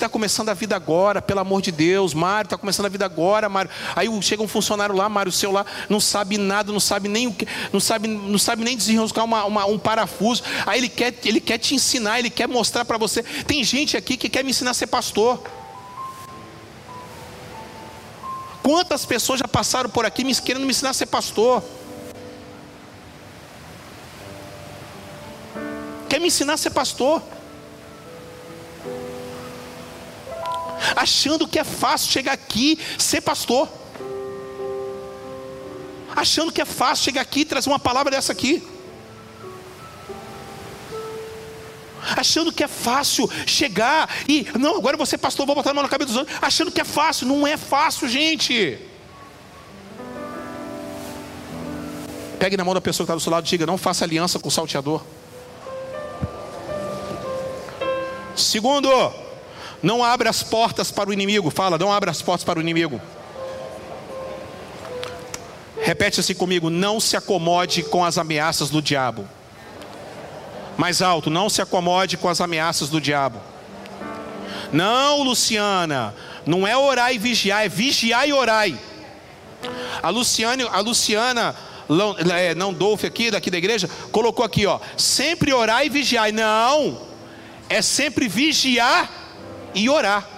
Está 0.01 0.09
começando 0.09 0.49
a 0.49 0.55
vida 0.55 0.75
agora, 0.75 1.21
pelo 1.21 1.41
amor 1.41 1.61
de 1.61 1.71
Deus. 1.71 2.15
Mário, 2.15 2.47
está 2.47 2.57
começando 2.57 2.87
a 2.87 2.89
vida 2.89 3.05
agora, 3.05 3.51
Mário. 3.51 3.71
Aí 3.95 4.09
chega 4.23 4.43
um 4.43 4.49
funcionário 4.49 4.97
lá, 4.97 5.11
Mário, 5.11 5.31
seu 5.31 5.53
lá, 5.53 5.67
não 5.91 6.01
sabe 6.01 6.39
nada, 6.39 6.73
não 6.73 6.81
sabe 6.81 7.07
nem 7.07 7.27
o 7.27 7.35
que, 7.35 7.47
não 7.71 7.81
sabe, 7.81 8.09
não 8.09 8.39
sabe 8.39 8.65
nem 8.65 8.79
desenroscar 8.79 9.27
uma, 9.27 9.45
uma, 9.45 9.67
um 9.67 9.79
parafuso. 9.79 10.43
Aí 10.65 10.81
ele 10.81 10.89
quer, 10.89 11.15
ele 11.23 11.39
quer 11.39 11.59
te 11.59 11.75
ensinar, 11.75 12.19
ele 12.19 12.31
quer 12.31 12.49
mostrar 12.49 12.87
para 12.87 12.97
você. 12.97 13.23
Tem 13.23 13.63
gente 13.63 13.95
aqui 13.95 14.17
que 14.17 14.31
quer 14.31 14.43
me 14.43 14.53
ensinar 14.53 14.71
a 14.71 14.75
ser 14.75 14.87
pastor. 14.87 15.39
Quantas 18.63 19.05
pessoas 19.05 19.41
já 19.41 19.47
passaram 19.47 19.91
por 19.91 20.07
aqui 20.07 20.25
me 20.25 20.35
querendo 20.35 20.65
me 20.65 20.71
ensinar 20.71 20.91
a 20.91 20.95
ser 20.95 21.07
pastor? 21.09 21.63
Quer 26.09 26.19
me 26.19 26.29
ensinar 26.29 26.55
a 26.55 26.57
ser 26.57 26.71
pastor? 26.71 27.23
Achando 30.97 31.47
que 31.47 31.59
é 31.59 31.65
fácil 31.65 32.11
chegar 32.11 32.33
aqui 32.33 32.79
ser 32.99 33.21
pastor. 33.21 33.69
Achando 36.15 36.51
que 36.53 36.61
é 36.61 36.65
fácil 36.65 37.05
chegar 37.05 37.21
aqui 37.21 37.41
e 37.41 37.45
trazer 37.45 37.71
uma 37.71 37.79
palavra 37.79 38.11
dessa 38.11 38.33
aqui. 38.33 38.63
achando 42.17 42.53
que 42.53 42.65
é 42.65 42.69
fácil 42.69 43.31
chegar 43.47 44.09
e, 44.29 44.47
não, 44.59 44.77
agora 44.77 44.97
você 44.97 45.17
pastor, 45.17 45.47
vou 45.47 45.55
botar 45.55 45.71
a 45.71 45.75
mão 45.75 45.83
na 45.83 45.89
cabeça 45.89 46.09
dos 46.09 46.17
outros, 46.17 46.39
achando 46.41 46.71
que 46.71 46.81
é 46.81 46.85
fácil, 46.85 47.27
não 47.27 47.47
é 47.47 47.57
fácil, 47.57 48.09
gente. 48.09 48.79
Pegue 52.39 52.57
na 52.57 52.65
mão 52.65 52.73
da 52.73 52.81
pessoa 52.81 53.05
que 53.05 53.13
está 53.13 53.15
do 53.15 53.21
seu 53.21 53.31
lado 53.31 53.47
e 53.47 53.49
diga: 53.49 53.67
não 53.67 53.77
faça 53.77 54.05
aliança 54.05 54.39
com 54.39 54.49
o 54.49 54.51
salteador. 54.51 55.05
Segundo, 58.35 58.89
não 59.83 60.05
abra 60.05 60.29
as 60.29 60.43
portas 60.43 60.91
para 60.91 61.11
o 61.11 61.13
inimigo. 61.13 61.51
Fala, 61.51 61.79
não 61.79 61.93
abra 61.93 62.11
as 62.11 62.21
portas 62.21 62.45
para 62.45 62.59
o 62.59 62.63
inimigo. 62.63 63.01
Repete 65.81 66.21
assim 66.21 66.35
comigo: 66.35 66.69
não 66.69 67.01
se 67.01 67.17
acomode 67.17 67.83
com 67.83 68.05
as 68.05 68.19
ameaças 68.19 68.71
do 68.71 68.83
diabo. 68.83 69.27
Mais 70.77 71.03
alto, 71.03 71.31
não 71.31 71.49
se 71.49 71.61
acomode 71.61 72.17
com 72.17 72.29
as 72.29 72.41
ameaças 72.41 72.89
do 72.89 73.01
diabo. 73.01 73.41
Não, 74.73 75.23
Luciana, 75.23 76.15
não 76.47 76.67
é 76.67 76.77
orar 76.77 77.13
e 77.13 77.19
vigiar, 77.19 77.65
é 77.65 77.69
vigiar 77.69 78.29
e 78.29 78.33
orar. 78.33 78.69
A 80.03 80.09
Luciana, 80.09 80.69
a 80.71 80.81
Luciana 80.81 81.55
é, 82.33 82.55
não 82.55 82.73
Dolph 82.73 83.05
aqui, 83.05 83.31
daqui 83.31 83.51
da 83.51 83.59
igreja, 83.59 83.91
colocou 84.13 84.45
aqui, 84.45 84.65
ó, 84.67 84.79
sempre 84.97 85.53
orar 85.53 85.85
e 85.85 85.89
vigiar. 85.89 86.33
Não, 86.33 87.01
é 87.69 87.83
sempre 87.83 88.29
vigiar 88.29 89.20
e 89.75 89.89
orar. 89.89 90.29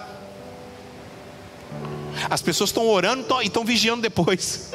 As 2.29 2.41
pessoas 2.41 2.69
estão 2.69 2.87
orando 2.87 3.25
e 3.41 3.47
estão 3.47 3.65
vigiando 3.65 4.01
depois. 4.01 4.71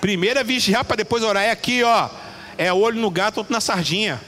Primeiro 0.00 0.38
é 0.38 0.44
vigiar 0.44 0.84
para 0.84 0.96
depois 0.96 1.22
orar. 1.22 1.42
É 1.42 1.50
aqui, 1.50 1.82
ó. 1.82 2.08
É 2.56 2.72
olho 2.72 3.00
no 3.00 3.10
gato, 3.10 3.38
outro 3.38 3.52
na 3.52 3.60
sardinha. 3.60 4.20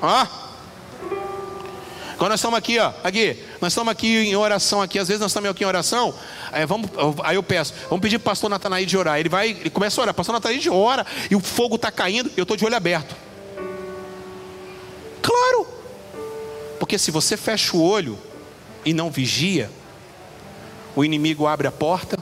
Ó. 0.00 0.26
Quando 2.18 2.30
nós 2.30 2.40
estamos 2.40 2.56
aqui, 2.56 2.78
ó, 2.78 2.92
aqui, 3.02 3.36
nós 3.60 3.72
estamos 3.72 3.90
aqui 3.90 4.28
em 4.28 4.36
oração 4.36 4.80
aqui, 4.80 4.96
às 4.96 5.08
vezes 5.08 5.20
nós 5.20 5.32
estamos 5.32 5.50
aqui 5.50 5.64
em 5.64 5.66
oração, 5.66 6.14
aí, 6.52 6.64
vamos, 6.64 6.88
aí 7.24 7.34
eu 7.34 7.42
peço, 7.42 7.74
vamos 7.88 8.00
pedir 8.00 8.20
para 8.20 8.26
o 8.26 8.30
pastor 8.30 8.48
Natanaí 8.48 8.86
de 8.86 8.96
orar. 8.96 9.18
Ele 9.18 9.28
vai, 9.28 9.50
ele 9.50 9.70
começa 9.70 10.00
a 10.00 10.02
orar, 10.02 10.14
pastor 10.14 10.32
Natanaí 10.32 10.60
de 10.60 10.70
ora, 10.70 11.04
e 11.28 11.34
o 11.34 11.40
fogo 11.40 11.74
está 11.74 11.90
caindo, 11.90 12.30
eu 12.36 12.42
estou 12.42 12.56
de 12.56 12.64
olho 12.64 12.76
aberto. 12.76 13.16
Claro! 15.20 15.81
Porque 16.82 16.98
se 16.98 17.12
você 17.12 17.36
fecha 17.36 17.76
o 17.76 17.80
olho 17.80 18.18
e 18.84 18.92
não 18.92 19.08
vigia, 19.08 19.70
o 20.96 21.04
inimigo 21.04 21.46
abre 21.46 21.68
a 21.68 21.70
porta 21.70 22.18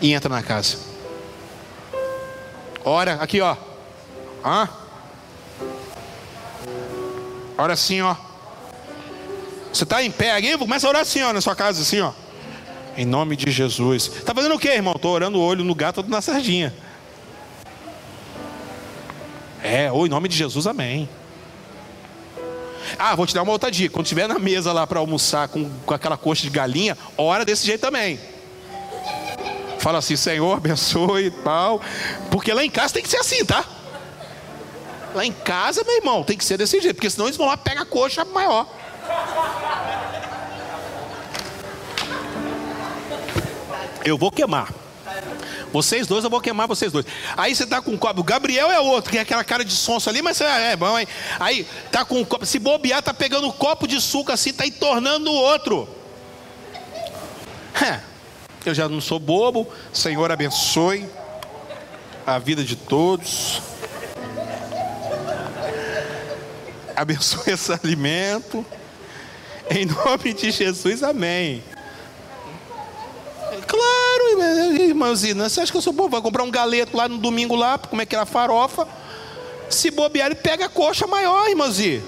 e 0.00 0.14
entra 0.14 0.30
na 0.30 0.42
casa. 0.42 0.78
Ora, 2.82 3.16
aqui 3.16 3.38
ó. 3.42 3.54
Hã? 4.42 4.66
Ora 7.58 7.74
assim, 7.74 8.00
ó. 8.00 8.16
Você 9.70 9.84
está 9.84 10.02
em 10.02 10.10
pé 10.10 10.32
aqui? 10.32 10.56
Começa 10.56 10.86
a 10.86 10.88
orar 10.88 11.02
assim, 11.02 11.22
ó, 11.22 11.34
na 11.34 11.42
sua 11.42 11.54
casa, 11.54 11.82
assim, 11.82 12.00
ó. 12.00 12.14
Em 12.96 13.04
nome 13.04 13.36
de 13.36 13.50
Jesus. 13.50 14.06
Está 14.06 14.34
fazendo 14.34 14.54
o 14.54 14.58
que, 14.58 14.68
irmão? 14.68 14.94
Estou 14.96 15.12
orando 15.12 15.38
o 15.38 15.42
olho 15.42 15.64
no 15.64 15.74
gato 15.74 16.02
na 16.08 16.22
sardinha. 16.22 16.72
É, 19.64 19.90
ou 19.90 20.06
em 20.06 20.10
nome 20.10 20.28
de 20.28 20.36
Jesus, 20.36 20.66
amém. 20.66 21.08
Ah, 22.98 23.16
vou 23.16 23.26
te 23.26 23.34
dar 23.34 23.42
uma 23.42 23.52
outra 23.52 23.70
dica. 23.70 23.94
Quando 23.94 24.04
estiver 24.04 24.28
na 24.28 24.38
mesa 24.38 24.74
lá 24.74 24.86
para 24.86 25.00
almoçar 25.00 25.48
com, 25.48 25.70
com 25.86 25.94
aquela 25.94 26.18
coxa 26.18 26.42
de 26.42 26.50
galinha, 26.50 26.98
ora 27.16 27.46
desse 27.46 27.64
jeito 27.64 27.80
também. 27.80 28.20
Fala 29.78 29.98
assim, 29.98 30.16
Senhor, 30.16 30.58
abençoe 30.58 31.28
e 31.28 31.30
tal. 31.30 31.80
Porque 32.30 32.52
lá 32.52 32.62
em 32.62 32.68
casa 32.68 32.92
tem 32.92 33.02
que 33.02 33.08
ser 33.08 33.16
assim, 33.16 33.42
tá? 33.42 33.64
Lá 35.14 35.24
em 35.24 35.32
casa, 35.32 35.82
meu 35.82 35.96
irmão, 35.96 36.22
tem 36.22 36.36
que 36.36 36.44
ser 36.44 36.58
desse 36.58 36.78
jeito, 36.78 36.96
porque 36.96 37.08
senão 37.08 37.26
eles 37.26 37.38
vão 37.38 37.46
lá 37.46 37.56
pegar 37.56 37.82
a 37.82 37.86
coxa 37.86 38.22
maior. 38.22 38.68
Eu 44.04 44.18
vou 44.18 44.30
queimar. 44.30 44.83
Vocês 45.74 46.06
dois, 46.06 46.22
eu 46.22 46.30
vou 46.30 46.40
queimar 46.40 46.68
vocês 46.68 46.92
dois. 46.92 47.04
Aí 47.36 47.52
você 47.52 47.66
tá 47.66 47.82
com 47.82 47.90
um 47.90 47.96
copo. 47.96 48.20
O 48.20 48.22
Gabriel 48.24 48.70
é 48.70 48.78
outro, 48.78 49.10
que 49.10 49.18
é 49.18 49.22
aquela 49.22 49.42
cara 49.42 49.64
de 49.64 49.72
sonso 49.72 50.08
ali, 50.08 50.22
mas 50.22 50.40
é, 50.40 50.70
é 50.70 50.76
bom, 50.76 50.96
hein? 50.96 51.04
Aí 51.40 51.66
tá 51.90 52.04
com 52.04 52.20
um 52.20 52.24
copo. 52.24 52.46
Se 52.46 52.60
bobear, 52.60 53.02
tá 53.02 53.12
pegando 53.12 53.48
um 53.48 53.50
copo 53.50 53.88
de 53.88 54.00
suco 54.00 54.30
assim, 54.30 54.52
tá 54.52 54.64
entornando 54.64 55.28
o 55.28 55.34
outro. 55.34 55.88
É, 57.84 57.98
eu 58.64 58.72
já 58.72 58.88
não 58.88 59.00
sou 59.00 59.18
bobo. 59.18 59.66
Senhor 59.92 60.30
abençoe 60.30 61.08
a 62.24 62.38
vida 62.38 62.62
de 62.62 62.76
todos. 62.76 63.60
abençoe 66.94 67.52
esse 67.52 67.72
alimento. 67.72 68.64
Em 69.68 69.86
nome 69.86 70.34
de 70.34 70.52
Jesus, 70.52 71.02
amém. 71.02 71.64
Claro, 73.66 74.03
irmãozinha, 74.80 75.34
você 75.34 75.60
acha 75.60 75.70
que 75.72 75.78
eu 75.78 75.82
sou 75.82 75.92
bom? 75.92 76.08
Vai 76.08 76.20
comprar 76.20 76.42
um 76.42 76.50
galeto 76.50 76.96
lá 76.96 77.08
no 77.08 77.18
domingo 77.18 77.54
lá, 77.54 77.78
como 77.78 78.02
é 78.02 78.06
que 78.06 78.14
era 78.14 78.26
farofa. 78.26 78.86
Se 79.68 79.90
bobear, 79.90 80.26
ele 80.26 80.34
pega 80.34 80.66
a 80.66 80.68
coxa 80.68 81.06
maior, 81.06 81.48
irmãozinha. 81.48 82.02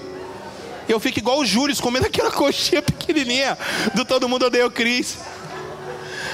Eu 0.87 0.99
fico 0.99 1.19
igual 1.19 1.39
o 1.39 1.45
Júlio, 1.45 1.75
comendo 1.81 2.05
aquela 2.07 2.31
coxinha 2.31 2.81
pequenininha 2.81 3.57
do 3.93 4.05
Todo 4.05 4.29
Mundo 4.29 4.45
Odeia 4.45 4.65
o 4.65 4.71
Cris. 4.71 5.17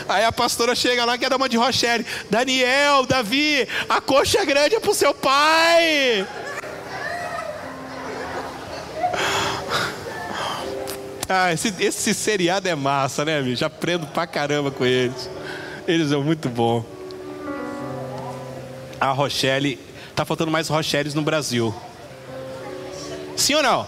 Aí 0.08 0.24
a 0.24 0.32
pastora 0.32 0.76
chega 0.76 1.06
lá, 1.06 1.18
quer 1.18 1.30
dar 1.30 1.38
uma 1.38 1.50
de 1.50 1.58
Rochelle. 1.58 2.06
Daniel, 2.30 3.06
Davi, 3.06 3.68
a 3.88 4.02
coxa 4.02 4.40
é 4.40 4.46
grande 4.46 4.76
é 4.76 4.80
pro 4.80 4.94
seu 4.94 5.14
pai. 5.14 6.28
Ah, 11.28 11.54
esse, 11.54 11.74
esse 11.80 12.14
seriado 12.14 12.68
é 12.68 12.76
massa, 12.76 13.24
né, 13.24 13.42
bicho? 13.42 13.64
Aprendo 13.64 14.06
pra 14.08 14.28
caramba 14.28 14.70
com 14.72 14.86
eles. 14.86 15.30
Eles 15.88 16.10
são 16.10 16.24
muito 16.24 16.50
bons. 16.50 16.86
A 19.00 19.12
Rochelle, 19.12 19.78
tá 20.16 20.24
faltando 20.24 20.50
mais 20.50 20.70
Rochelles 20.70 21.14
no 21.14 21.22
Brasil. 21.22 21.74
Sim 23.36 23.56
ou 23.56 23.64
não? 23.64 23.88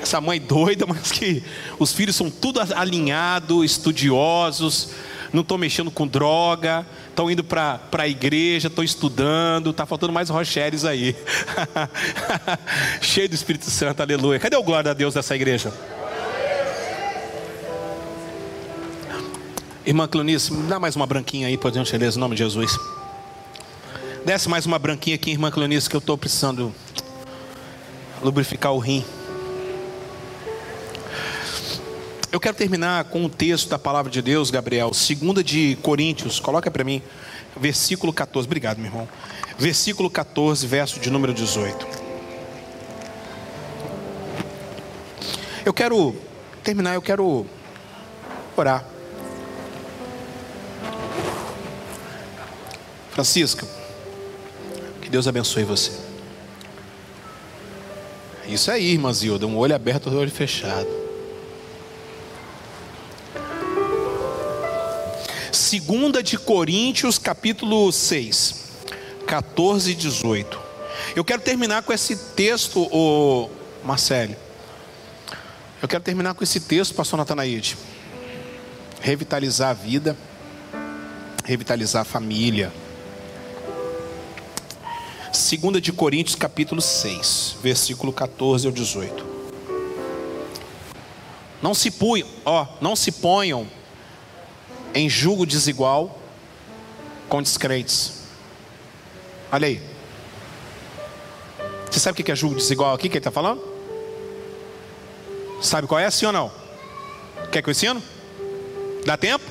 Essa 0.00 0.20
mãe 0.20 0.40
doida, 0.40 0.86
mas 0.88 1.10
que 1.10 1.42
os 1.78 1.92
filhos 1.92 2.14
são 2.14 2.30
tudo 2.30 2.60
alinhados, 2.76 3.64
estudiosos, 3.64 4.90
não 5.32 5.42
estão 5.42 5.58
mexendo 5.58 5.90
com 5.90 6.06
droga, 6.06 6.86
estão 7.08 7.30
indo 7.30 7.42
para 7.42 7.80
a 7.92 8.08
igreja, 8.08 8.68
estão 8.68 8.84
estudando, 8.84 9.70
está 9.70 9.84
faltando 9.84 10.12
mais 10.12 10.28
Rocheres 10.28 10.84
aí. 10.84 11.16
Cheio 13.02 13.28
do 13.28 13.34
Espírito 13.34 13.68
Santo, 13.68 14.00
aleluia. 14.00 14.38
Cadê 14.38 14.56
o 14.56 14.62
glória 14.62 14.92
a 14.92 14.94
Deus 14.94 15.14
dessa 15.14 15.34
igreja? 15.34 15.72
Irmã 19.90 20.06
Clonice, 20.06 20.54
dá 20.68 20.78
mais 20.78 20.94
uma 20.94 21.04
branquinha 21.04 21.48
aí, 21.48 21.58
por 21.58 21.74
gentileza, 21.74 22.16
em 22.16 22.20
nome 22.20 22.36
de 22.36 22.44
Jesus. 22.44 22.78
Desce 24.24 24.48
mais 24.48 24.64
uma 24.64 24.78
branquinha 24.78 25.16
aqui, 25.16 25.32
irmã 25.32 25.50
Clonice, 25.50 25.90
que 25.90 25.96
eu 25.96 25.98
estou 25.98 26.16
precisando 26.16 26.72
lubrificar 28.22 28.72
o 28.72 28.78
rim. 28.78 29.04
Eu 32.30 32.38
quero 32.38 32.56
terminar 32.56 33.02
com 33.06 33.24
um 33.24 33.28
texto 33.28 33.68
da 33.68 33.80
palavra 33.80 34.12
de 34.12 34.22
Deus, 34.22 34.48
Gabriel, 34.48 34.94
segunda 34.94 35.42
de 35.42 35.76
Coríntios, 35.82 36.38
coloca 36.38 36.70
para 36.70 36.84
mim, 36.84 37.02
versículo 37.56 38.12
14. 38.12 38.46
Obrigado, 38.46 38.78
meu 38.78 38.86
irmão. 38.86 39.08
Versículo 39.58 40.08
14, 40.08 40.68
verso 40.68 41.00
de 41.00 41.10
número 41.10 41.34
18. 41.34 41.84
Eu 45.64 45.74
quero 45.74 46.14
terminar, 46.62 46.94
eu 46.94 47.02
quero 47.02 47.44
orar. 48.56 48.89
Francisca, 53.20 53.66
que 55.02 55.10
Deus 55.10 55.28
abençoe 55.28 55.62
você. 55.62 55.92
Isso 58.48 58.70
aí, 58.70 58.92
irmã 58.92 59.12
Zilda, 59.12 59.46
um 59.46 59.58
olho 59.58 59.74
aberto 59.74 60.08
um 60.08 60.16
olho 60.16 60.30
fechado. 60.30 60.88
Segunda 65.52 66.22
de 66.22 66.38
Coríntios, 66.38 67.18
capítulo 67.18 67.92
6, 67.92 68.54
14 69.26 69.90
e 69.90 69.94
18. 69.94 70.58
Eu 71.14 71.22
quero 71.22 71.42
terminar 71.42 71.82
com 71.82 71.92
esse 71.92 72.16
texto, 72.16 72.88
o 72.90 73.50
Marcelo. 73.84 74.34
Eu 75.82 75.88
quero 75.88 76.02
terminar 76.02 76.32
com 76.32 76.42
esse 76.42 76.60
texto, 76.60 76.94
pastor 76.94 77.18
Natanaide. 77.18 77.76
Revitalizar 79.02 79.68
a 79.68 79.74
vida, 79.74 80.16
revitalizar 81.44 82.00
a 82.00 82.04
família. 82.06 82.72
Segunda 85.50 85.80
de 85.80 85.92
Coríntios, 85.92 86.36
capítulo 86.36 86.80
6, 86.80 87.56
versículo 87.60 88.12
14 88.12 88.68
ao 88.68 88.72
18. 88.72 89.26
Não 91.60 91.74
se 91.74 91.90
punham, 91.90 92.28
ó, 92.44 92.68
não 92.80 92.94
se 92.94 93.10
ponham 93.10 93.66
em 94.94 95.10
julgo 95.10 95.44
desigual 95.44 96.20
com 97.28 97.42
descrentes. 97.42 98.28
Olha 99.50 99.66
aí. 99.66 99.82
Você 101.90 101.98
sabe 101.98 102.20
o 102.20 102.24
que 102.24 102.30
é 102.30 102.36
julgo 102.36 102.54
desigual 102.54 102.94
aqui 102.94 103.08
que 103.08 103.14
ele 103.14 103.18
está 103.18 103.32
falando? 103.32 103.60
Sabe 105.60 105.88
qual 105.88 105.98
é, 105.98 106.08
sim 106.12 106.26
ou 106.26 106.32
não? 106.32 106.52
Quer 107.50 107.60
que 107.60 107.68
eu 107.68 107.72
ensino? 107.72 108.00
Dá 109.04 109.16
tempo? 109.16 109.44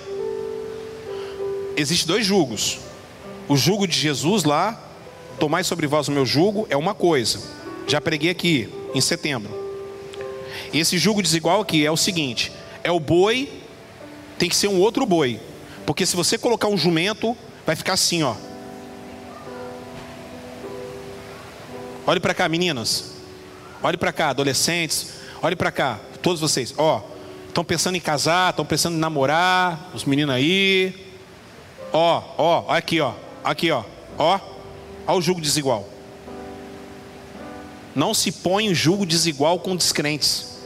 Existem 1.76 2.08
dois 2.08 2.26
julgos. 2.26 2.80
O 3.50 3.58
jugo 3.58 3.86
de 3.86 4.00
Jesus 4.00 4.46
lá, 4.46 4.86
tomai 5.40 5.64
sobre 5.64 5.88
vós 5.88 6.08
o 6.08 6.12
meu 6.12 6.26
jugo, 6.26 6.68
é 6.70 6.78
uma 6.78 6.94
coisa. 6.94 7.40
Já 7.88 8.00
preguei 8.00 8.30
aqui 8.30 8.70
em 8.94 9.02
setembro. 9.02 9.58
Esse 10.74 10.98
jugo 10.98 11.22
desigual 11.22 11.62
aqui 11.62 11.86
é 11.86 11.92
o 11.92 11.98
seguinte: 11.98 12.52
é 12.84 12.92
o 12.92 13.00
boi, 13.00 13.50
tem 14.38 14.50
que 14.50 14.56
ser 14.56 14.68
um 14.68 14.80
outro 14.80 15.06
boi. 15.06 15.40
Porque 15.86 16.06
se 16.06 16.16
você 16.16 16.38
colocar 16.38 16.68
um 16.68 16.78
jumento, 16.78 17.36
vai 17.66 17.76
ficar 17.76 17.94
assim, 17.94 18.22
ó. 18.22 18.36
Olhe 22.06 22.20
para 22.20 22.34
cá, 22.34 22.48
meninas. 22.48 23.16
Olhe 23.82 23.98
para 23.98 24.12
cá, 24.12 24.30
adolescentes. 24.30 25.14
Olhe 25.42 25.56
para 25.56 25.72
cá, 25.72 26.00
todos 26.22 26.42
vocês. 26.42 26.74
Ó, 26.78 27.02
estão 27.48 27.64
pensando 27.64 27.96
em 27.96 28.00
casar, 28.00 28.52
estão 28.52 28.66
pensando 28.66 28.96
em 28.96 29.00
namorar, 29.00 29.90
os 29.94 30.06
meninos 30.06 30.36
aí. 30.36 30.94
Ó, 31.94 32.24
ó, 32.38 32.66
aqui, 32.72 33.00
ó. 33.00 33.14
Aqui, 33.44 33.72
ó. 33.72 33.84
Ó. 34.18 34.40
Ó 35.10 35.18
o 35.18 35.22
julgo 35.22 35.42
desigual. 35.42 35.90
Não 37.96 38.14
se 38.14 38.32
põe 38.32 38.76
julgo 38.76 39.08
desigual 39.08 39.60
com 39.60 39.76
descrentes. 39.76 40.60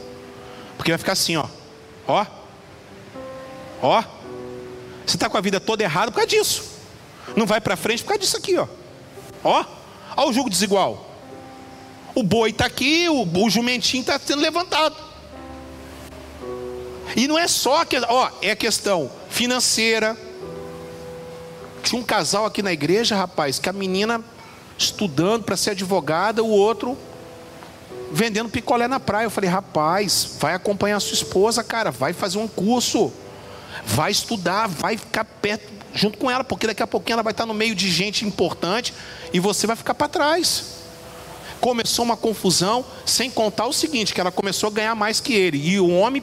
Porque 0.76 0.90
vai 0.90 0.98
ficar 0.98 1.12
assim, 1.12 1.34
ó. 1.34 1.46
Ó. 2.06 2.26
Ó. 3.80 4.04
Você 5.06 5.16
está 5.16 5.30
com 5.30 5.38
a 5.38 5.40
vida 5.40 5.58
toda 5.58 5.82
errada 5.82 6.10
por 6.12 6.16
causa 6.16 6.28
disso. 6.28 6.62
Não 7.34 7.46
vai 7.46 7.58
para 7.58 7.74
frente 7.74 8.02
por 8.02 8.08
causa 8.08 8.20
disso 8.20 8.36
aqui, 8.36 8.54
ó. 8.58 8.68
Ó. 9.42 9.64
Ó 10.14 10.28
o 10.28 10.32
julgo 10.34 10.50
desigual. 10.50 11.10
O 12.14 12.22
boi 12.22 12.50
está 12.50 12.66
aqui, 12.66 13.08
o, 13.08 13.22
o 13.22 13.48
jumentinho 13.48 14.02
está 14.02 14.18
sendo 14.18 14.42
levantado. 14.42 14.94
E 17.16 17.26
não 17.26 17.38
é 17.38 17.48
só 17.48 17.82
que, 17.86 17.96
ó, 17.98 18.30
é 18.42 18.54
questão 18.54 19.10
financeira. 19.30 20.14
Tinha 21.82 21.98
um 21.98 22.04
casal 22.04 22.44
aqui 22.44 22.62
na 22.62 22.74
igreja, 22.74 23.16
rapaz, 23.16 23.58
que 23.58 23.70
a 23.70 23.72
menina 23.72 24.22
estudando 24.78 25.44
para 25.44 25.56
ser 25.56 25.70
advogada, 25.70 26.42
o 26.42 26.48
outro 26.48 26.96
vendendo 28.12 28.48
picolé 28.48 28.86
na 28.86 29.00
praia. 29.00 29.26
Eu 29.26 29.30
falei, 29.30 29.50
rapaz, 29.50 30.36
vai 30.38 30.54
acompanhar 30.54 31.00
sua 31.00 31.14
esposa, 31.14 31.64
cara, 31.64 31.90
vai 31.90 32.12
fazer 32.12 32.38
um 32.38 32.46
curso, 32.46 33.12
vai 33.84 34.12
estudar, 34.12 34.68
vai 34.68 34.96
ficar 34.96 35.24
perto 35.24 35.72
junto 35.92 36.18
com 36.18 36.30
ela, 36.30 36.42
porque 36.42 36.66
daqui 36.66 36.82
a 36.82 36.86
pouquinho 36.86 37.14
ela 37.14 37.22
vai 37.22 37.32
estar 37.32 37.46
no 37.46 37.54
meio 37.54 37.74
de 37.74 37.90
gente 37.90 38.24
importante 38.24 38.92
e 39.32 39.40
você 39.40 39.66
vai 39.66 39.76
ficar 39.76 39.94
para 39.94 40.08
trás 40.08 40.74
começou 41.64 42.04
uma 42.04 42.16
confusão, 42.16 42.84
sem 43.06 43.30
contar 43.30 43.64
o 43.64 43.72
seguinte: 43.72 44.12
que 44.12 44.20
ela 44.20 44.30
começou 44.30 44.68
a 44.68 44.70
ganhar 44.70 44.94
mais 44.94 45.18
que 45.18 45.32
ele. 45.32 45.56
E 45.56 45.80
o 45.80 45.88
homem, 45.88 46.22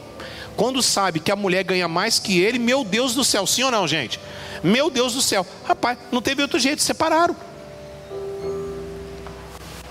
quando 0.56 0.84
sabe 0.84 1.20
que 1.20 1.32
a 1.32 1.36
mulher 1.36 1.64
ganha 1.64 1.88
mais 1.88 2.20
que 2.20 2.40
ele, 2.40 2.60
meu 2.60 2.84
Deus 2.84 3.16
do 3.16 3.24
céu, 3.24 3.48
sim 3.48 3.64
ou 3.64 3.72
não, 3.72 3.88
gente? 3.88 4.20
Meu 4.64 4.92
Deus 4.92 5.16
do 5.16 5.22
céu, 5.22 5.44
rapaz, 5.64 5.98
não 6.12 6.22
teve 6.22 6.44
outro 6.44 6.60
jeito, 6.60 6.84
separaram. 6.84 7.36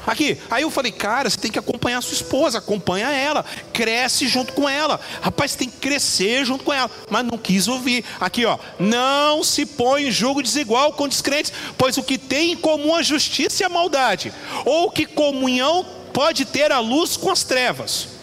Aqui, 0.06 0.38
aí 0.50 0.62
eu 0.62 0.70
falei, 0.70 0.92
cara, 0.92 1.28
você 1.28 1.36
tem 1.36 1.50
que 1.50 1.58
acompanhar 1.58 1.98
a 1.98 2.02
sua 2.02 2.14
esposa, 2.14 2.58
acompanha 2.58 3.08
ela, 3.10 3.44
cresce 3.72 4.26
junto 4.26 4.52
com 4.52 4.68
ela. 4.68 5.00
Rapaz, 5.20 5.54
tem 5.54 5.68
que 5.68 5.76
crescer 5.76 6.44
junto 6.44 6.64
com 6.64 6.72
ela. 6.72 6.90
Mas 7.10 7.24
não 7.24 7.36
quis 7.36 7.68
ouvir. 7.68 8.04
Aqui, 8.20 8.44
ó, 8.44 8.58
não 8.78 9.44
se 9.44 9.66
põe 9.66 10.08
em 10.08 10.10
jogo 10.10 10.42
desigual 10.42 10.92
com 10.92 11.08
descrentes, 11.08 11.52
pois 11.76 11.96
o 11.96 12.02
que 12.02 12.18
tem 12.18 12.52
em 12.52 12.56
comum 12.56 12.94
a 12.94 13.02
justiça 13.02 13.62
e 13.62 13.66
a 13.66 13.68
maldade, 13.68 14.32
ou 14.64 14.90
que 14.90 15.06
comunhão 15.06 15.84
pode 16.12 16.44
ter 16.44 16.72
a 16.72 16.80
luz 16.80 17.16
com 17.16 17.30
as 17.30 17.44
trevas. 17.44 18.19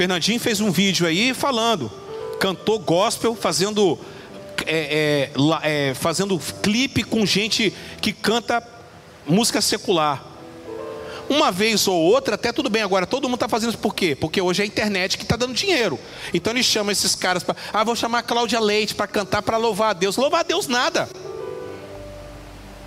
Fernandinho 0.00 0.40
fez 0.40 0.62
um 0.62 0.70
vídeo 0.70 1.06
aí 1.06 1.34
falando, 1.34 1.92
cantou 2.40 2.78
gospel, 2.78 3.34
fazendo 3.36 3.98
é, 4.64 5.30
é, 5.62 5.90
é, 5.90 5.94
fazendo 5.94 6.38
clipe 6.62 7.02
com 7.02 7.26
gente 7.26 7.70
que 8.00 8.10
canta 8.10 8.66
música 9.26 9.60
secular. 9.60 10.24
Uma 11.28 11.52
vez 11.52 11.86
ou 11.86 12.00
outra, 12.00 12.36
até 12.36 12.50
tudo 12.50 12.70
bem. 12.70 12.80
Agora, 12.80 13.06
todo 13.06 13.24
mundo 13.24 13.34
está 13.34 13.46
fazendo 13.46 13.68
isso 13.68 13.78
por 13.78 13.94
quê? 13.94 14.16
Porque 14.18 14.40
hoje 14.40 14.62
é 14.62 14.64
a 14.64 14.66
internet 14.66 15.18
que 15.18 15.22
está 15.22 15.36
dando 15.36 15.52
dinheiro. 15.52 16.00
Então 16.32 16.54
eles 16.54 16.64
chamam 16.64 16.92
esses 16.92 17.14
caras 17.14 17.42
para. 17.42 17.54
Ah, 17.70 17.84
vou 17.84 17.94
chamar 17.94 18.20
a 18.20 18.22
Cláudia 18.22 18.58
Leite 18.58 18.94
para 18.94 19.06
cantar, 19.06 19.42
para 19.42 19.58
louvar 19.58 19.90
a 19.90 19.92
Deus. 19.92 20.16
Louvar 20.16 20.40
a 20.40 20.44
Deus 20.44 20.66
nada. 20.66 21.10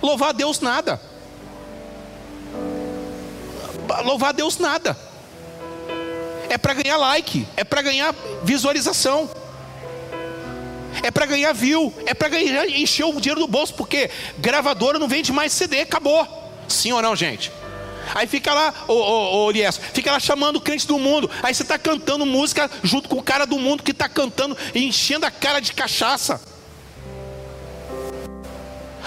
Louvar 0.02 0.30
a 0.30 0.32
Deus 0.32 0.58
nada. 0.58 1.00
Louvar 4.02 4.30
a 4.30 4.32
Deus 4.32 4.58
nada 4.58 5.13
é 6.54 6.58
para 6.58 6.72
ganhar 6.72 6.96
like, 6.96 7.48
é 7.56 7.64
para 7.64 7.82
ganhar 7.82 8.14
visualização, 8.44 9.28
é 11.02 11.10
para 11.10 11.26
ganhar 11.26 11.52
view, 11.52 11.92
é 12.06 12.14
para 12.14 12.28
ganhar 12.28 12.68
encher 12.68 13.04
o 13.04 13.20
dinheiro 13.20 13.40
do 13.40 13.48
bolso, 13.48 13.74
porque 13.74 14.08
gravadora 14.38 14.96
não 14.96 15.08
vende 15.08 15.32
mais 15.32 15.52
CD, 15.52 15.80
acabou. 15.80 16.24
Sim 16.68 16.92
ou 16.92 17.02
não, 17.02 17.16
gente? 17.16 17.50
Aí 18.14 18.28
fica 18.28 18.54
lá, 18.54 18.72
ô, 18.86 18.92
ô, 18.92 19.46
ô 19.46 19.50
Lies, 19.50 19.80
fica 19.92 20.12
lá 20.12 20.20
chamando 20.20 20.56
o 20.56 20.60
crente 20.60 20.86
do 20.86 20.96
mundo. 20.96 21.28
Aí 21.42 21.52
você 21.52 21.62
está 21.64 21.76
cantando 21.76 22.24
música 22.24 22.70
junto 22.84 23.08
com 23.08 23.16
o 23.16 23.22
cara 23.22 23.46
do 23.46 23.58
mundo 23.58 23.82
que 23.82 23.90
está 23.90 24.08
cantando 24.08 24.56
e 24.72 24.84
enchendo 24.84 25.26
a 25.26 25.32
cara 25.32 25.58
de 25.58 25.72
cachaça. 25.72 26.40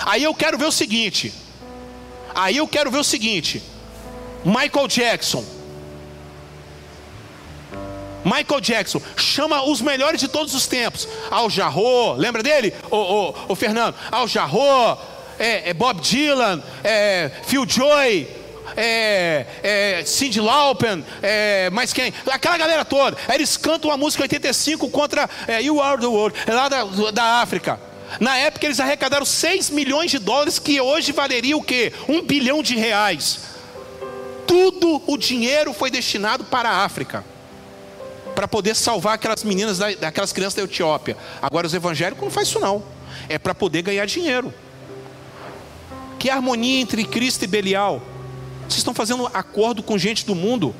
Aí 0.05 0.21
eu 0.21 0.35
quero 0.35 0.57
ver 0.57 0.65
o 0.65 0.71
seguinte. 0.71 1.33
Aí 2.35 2.57
eu 2.57 2.67
quero 2.67 2.91
ver 2.91 2.99
o 2.99 3.05
seguinte. 3.05 3.63
Michael 4.43 4.89
Jackson 4.89 5.56
Michael 8.27 8.59
Jackson 8.59 9.01
chama 9.15 9.63
os 9.63 9.79
melhores 9.79 10.19
de 10.19 10.27
todos 10.27 10.53
os 10.53 10.67
tempos. 10.67 11.07
Al 11.31 11.49
Jarro, 11.49 12.13
lembra 12.13 12.43
dele? 12.43 12.73
O, 12.91 12.97
o, 12.97 13.35
o 13.49 13.55
Fernando. 13.55 13.95
Al 14.11 14.27
Jarro, 14.27 14.97
é, 15.39 15.69
é 15.69 15.73
Bob 15.73 16.01
Dylan, 16.01 16.61
é, 16.83 17.31
Phil 17.45 17.65
Joy, 17.67 18.27
é, 18.75 19.45
é, 19.63 20.03
Cindy 20.05 20.41
Lauper, 20.41 21.01
é, 21.23 21.69
mais 21.69 21.93
quem? 21.93 22.13
Aquela 22.29 22.57
galera 22.57 22.83
toda. 22.83 23.17
Eles 23.33 23.55
cantam 23.55 23.89
a 23.91 23.97
música 23.97 24.23
85 24.23 24.89
contra 24.89 25.29
é, 25.47 25.61
You 25.61 25.81
Are 25.81 25.99
the 25.99 26.07
World, 26.07 26.37
lá 26.47 26.67
da, 26.67 26.83
da 27.11 27.23
África. 27.41 27.79
Na 28.19 28.37
época 28.37 28.65
eles 28.65 28.79
arrecadaram 28.79 29.25
6 29.25 29.69
milhões 29.69 30.11
de 30.11 30.19
dólares, 30.19 30.59
que 30.59 30.81
hoje 30.81 31.13
valeria 31.13 31.55
o 31.55 31.63
quê? 31.63 31.93
Um 32.09 32.21
bilhão 32.21 32.61
de 32.61 32.75
reais. 32.75 33.39
Tudo 34.45 35.01
o 35.07 35.17
dinheiro 35.17 35.73
foi 35.73 35.89
destinado 35.89 36.43
para 36.43 36.69
a 36.69 36.83
África 36.83 37.23
para 38.37 38.47
poder 38.47 38.75
salvar 38.75 39.15
aquelas 39.15 39.43
meninas, 39.43 39.81
aquelas 39.81 40.31
crianças 40.31 40.53
da 40.53 40.61
Etiópia. 40.61 41.17
Agora 41.41 41.65
os 41.65 41.73
evangélicos 41.73 42.23
não 42.23 42.29
fazem 42.29 42.51
isso 42.51 42.59
não. 42.59 42.83
É 43.27 43.39
para 43.39 43.55
poder 43.55 43.81
ganhar 43.81 44.05
dinheiro. 44.05 44.53
Que 46.19 46.29
harmonia 46.29 46.79
entre 46.79 47.03
Cristo 47.03 47.45
e 47.45 47.47
Belial. 47.47 47.99
Vocês 48.59 48.77
estão 48.77 48.93
fazendo 48.93 49.25
acordo 49.33 49.81
com 49.81 49.97
gente 49.97 50.23
do 50.23 50.35
mundo. 50.35 50.75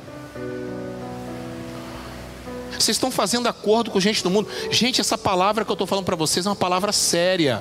Vocês 2.70 2.90
estão 2.90 3.10
fazendo 3.10 3.48
acordo 3.48 3.90
com 3.90 3.98
gente 3.98 4.22
do 4.22 4.30
mundo. 4.30 4.48
Gente, 4.70 5.00
essa 5.00 5.18
palavra 5.18 5.64
que 5.64 5.70
eu 5.72 5.74
estou 5.74 5.86
falando 5.88 6.04
para 6.04 6.14
vocês 6.14 6.46
é 6.46 6.48
uma 6.48 6.54
palavra 6.54 6.92
séria. 6.92 7.60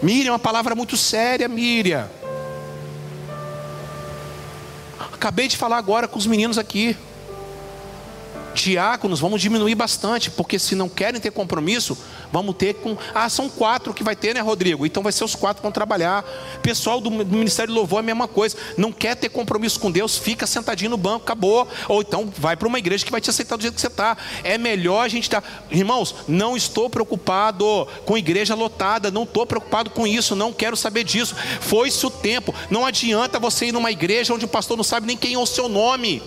Miriam 0.00 0.28
é 0.28 0.32
uma 0.32 0.38
palavra 0.38 0.76
muito 0.76 0.96
séria, 0.96 1.48
Miriam. 1.48 2.08
Acabei 5.16 5.48
de 5.48 5.56
falar 5.56 5.78
agora 5.78 6.06
com 6.06 6.18
os 6.18 6.26
meninos 6.26 6.58
aqui. 6.58 6.94
Diáconos, 8.64 9.20
vamos 9.20 9.40
diminuir 9.40 9.74
bastante, 9.74 10.30
porque 10.30 10.58
se 10.58 10.74
não 10.74 10.88
querem 10.88 11.20
ter 11.20 11.30
compromisso, 11.30 11.96
vamos 12.32 12.56
ter 12.56 12.74
com. 12.74 12.96
Ah, 13.14 13.28
são 13.28 13.48
quatro 13.48 13.92
que 13.94 14.02
vai 14.02 14.16
ter, 14.16 14.34
né, 14.34 14.40
Rodrigo? 14.40 14.86
Então 14.86 15.02
vai 15.02 15.12
ser 15.12 15.24
os 15.24 15.34
quatro 15.34 15.60
que 15.60 15.62
vão 15.62 15.72
trabalhar. 15.72 16.24
Pessoal 16.62 17.00
do, 17.00 17.10
do 17.10 17.36
Ministério 17.36 17.72
de 17.72 17.78
Louvor 17.78 17.98
é 17.98 18.00
a 18.00 18.02
mesma 18.02 18.28
coisa. 18.28 18.56
Não 18.76 18.92
quer 18.92 19.14
ter 19.14 19.28
compromisso 19.28 19.78
com 19.78 19.90
Deus, 19.90 20.16
fica 20.16 20.46
sentadinho 20.46 20.90
no 20.90 20.96
banco, 20.96 21.24
acabou. 21.24 21.68
Ou 21.88 22.00
então 22.00 22.32
vai 22.36 22.56
para 22.56 22.68
uma 22.68 22.78
igreja 22.78 23.04
que 23.04 23.10
vai 23.10 23.20
te 23.20 23.30
aceitar 23.30 23.56
do 23.56 23.62
jeito 23.62 23.74
que 23.74 23.80
você 23.80 23.86
está. 23.86 24.16
É 24.42 24.58
melhor 24.58 25.04
a 25.04 25.08
gente 25.08 25.24
estar. 25.24 25.40
Tá... 25.40 25.48
Irmãos, 25.70 26.14
não 26.26 26.56
estou 26.56 26.88
preocupado 26.88 27.86
com 28.04 28.16
igreja 28.16 28.54
lotada, 28.54 29.10
não 29.10 29.24
estou 29.24 29.46
preocupado 29.46 29.90
com 29.90 30.06
isso, 30.06 30.34
não 30.34 30.52
quero 30.52 30.76
saber 30.76 31.04
disso. 31.04 31.36
Foi-se 31.60 32.04
o 32.06 32.10
tempo. 32.10 32.54
Não 32.70 32.84
adianta 32.84 33.38
você 33.38 33.66
ir 33.66 33.72
numa 33.72 33.90
igreja 33.90 34.34
onde 34.34 34.44
o 34.44 34.48
pastor 34.48 34.76
não 34.76 34.84
sabe 34.84 35.06
nem 35.06 35.16
quem 35.16 35.34
é 35.34 35.38
o 35.38 35.46
seu 35.46 35.68
nome. 35.68 36.22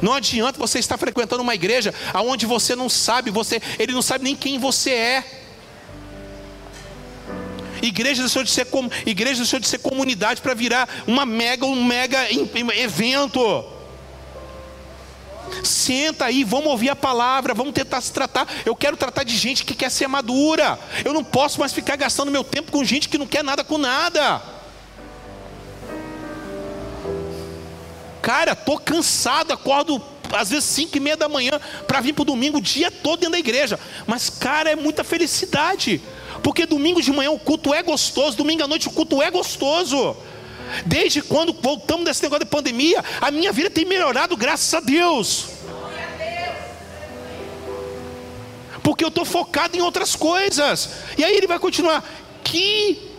Não 0.00 0.12
adianta 0.12 0.58
você 0.58 0.78
estar 0.78 0.96
frequentando 0.96 1.42
uma 1.42 1.54
igreja 1.54 1.94
aonde 2.12 2.46
você 2.46 2.74
não 2.74 2.88
sabe, 2.88 3.30
você, 3.30 3.60
ele 3.78 3.92
não 3.92 4.02
sabe 4.02 4.24
nem 4.24 4.36
quem 4.36 4.58
você 4.58 4.90
é. 4.90 5.24
Igreja 7.82 8.22
deixou 8.22 8.42
de 8.42 8.50
ser, 8.50 8.66
igreja 9.06 9.36
deixou 9.36 9.60
de 9.60 9.68
ser 9.68 9.78
comunidade 9.78 10.40
para 10.40 10.54
virar 10.54 10.88
uma 11.06 11.24
mega, 11.24 11.64
um 11.64 11.84
mega 11.84 12.26
evento. 12.76 13.64
Senta 15.62 16.26
aí, 16.26 16.44
vamos 16.44 16.66
ouvir 16.66 16.90
a 16.90 16.96
palavra, 16.96 17.54
vamos 17.54 17.72
tentar 17.72 18.00
se 18.00 18.12
tratar. 18.12 18.46
Eu 18.64 18.76
quero 18.76 18.96
tratar 18.96 19.24
de 19.24 19.36
gente 19.36 19.64
que 19.64 19.74
quer 19.74 19.90
ser 19.90 20.06
madura. 20.08 20.78
Eu 21.04 21.12
não 21.12 21.24
posso 21.24 21.60
mais 21.60 21.72
ficar 21.72 21.96
gastando 21.96 22.30
meu 22.30 22.44
tempo 22.44 22.70
com 22.70 22.84
gente 22.84 23.08
que 23.08 23.18
não 23.18 23.26
quer 23.26 23.42
nada 23.42 23.64
com 23.64 23.78
nada. 23.78 24.57
Cara, 28.28 28.54
tô 28.54 28.76
cansado, 28.76 29.54
acordo 29.54 30.02
às 30.30 30.50
vezes 30.50 30.66
5 30.66 30.94
e 30.94 31.00
meia 31.00 31.16
da 31.16 31.30
manhã 31.30 31.58
para 31.86 31.98
vir 32.02 32.12
para 32.12 32.20
o 32.20 32.26
domingo 32.26 32.58
o 32.58 32.60
dia 32.60 32.90
todo 32.90 33.20
dentro 33.20 33.32
da 33.32 33.38
igreja. 33.38 33.80
Mas, 34.06 34.28
cara, 34.28 34.70
é 34.70 34.76
muita 34.76 35.02
felicidade. 35.02 36.02
Porque 36.42 36.66
domingo 36.66 37.00
de 37.00 37.10
manhã 37.10 37.30
o 37.30 37.38
culto 37.38 37.72
é 37.72 37.82
gostoso, 37.82 38.36
domingo 38.36 38.62
à 38.62 38.68
noite 38.68 38.86
o 38.86 38.90
culto 38.90 39.22
é 39.22 39.30
gostoso. 39.30 40.14
Desde 40.84 41.22
quando 41.22 41.54
voltamos 41.54 42.04
desse 42.04 42.22
negócio 42.22 42.44
de 42.44 42.50
pandemia, 42.50 43.02
a 43.18 43.30
minha 43.30 43.50
vida 43.50 43.70
tem 43.70 43.86
melhorado, 43.86 44.36
graças 44.36 44.74
a 44.74 44.80
Deus. 44.80 45.46
Porque 48.82 49.02
eu 49.02 49.08
estou 49.08 49.24
focado 49.24 49.74
em 49.74 49.80
outras 49.80 50.14
coisas. 50.14 50.90
E 51.16 51.24
aí 51.24 51.34
ele 51.34 51.46
vai 51.46 51.58
continuar. 51.58 52.04
Que, 52.44 53.10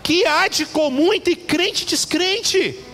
que 0.00 0.24
há 0.24 0.46
de 0.46 0.64
comum 0.64 1.12
entre 1.12 1.34
crente 1.34 1.82
e 1.82 1.86
descrente? 1.86 2.93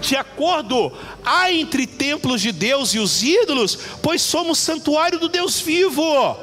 De 0.00 0.16
acordo, 0.16 0.92
há 1.24 1.52
entre 1.52 1.86
templos 1.86 2.40
de 2.40 2.52
Deus 2.52 2.94
e 2.94 2.98
os 2.98 3.22
ídolos, 3.22 3.78
pois 4.02 4.22
somos 4.22 4.58
santuário 4.58 5.18
do 5.18 5.28
Deus 5.28 5.60
vivo. 5.60 6.36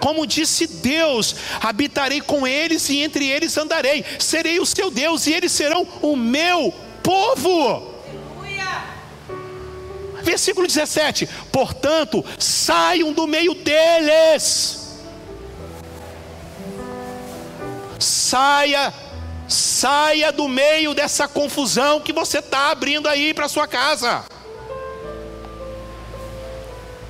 Como 0.00 0.26
disse 0.26 0.66
Deus: 0.66 1.34
habitarei 1.60 2.20
com 2.20 2.46
eles 2.46 2.88
e 2.88 2.98
entre 2.98 3.28
eles 3.28 3.56
andarei, 3.56 4.04
serei 4.18 4.58
o 4.60 4.66
seu 4.66 4.90
Deus 4.90 5.26
e 5.26 5.32
eles 5.32 5.52
serão 5.52 5.86
o 6.00 6.16
meu 6.16 6.72
povo. 7.02 7.92
Versículo 10.22 10.66
17: 10.66 11.28
Portanto, 11.50 12.24
saiam 12.38 13.12
do 13.12 13.26
meio 13.26 13.54
deles. 13.54 14.80
Saia 17.98 18.92
Saia 19.52 20.32
do 20.32 20.48
meio 20.48 20.94
dessa 20.94 21.28
confusão 21.28 22.00
que 22.00 22.12
você 22.12 22.38
está 22.38 22.70
abrindo 22.70 23.08
aí 23.08 23.34
para 23.34 23.48
sua 23.48 23.68
casa. 23.68 24.24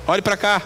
Olhe 0.05 0.21
para 0.21 0.35
cá. 0.35 0.61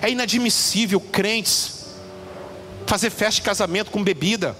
É 0.00 0.08
inadmissível 0.08 1.00
crentes 1.00 1.86
fazer 2.86 3.10
festa 3.10 3.34
de 3.34 3.42
casamento 3.42 3.90
com 3.90 4.02
bebida. 4.02 4.56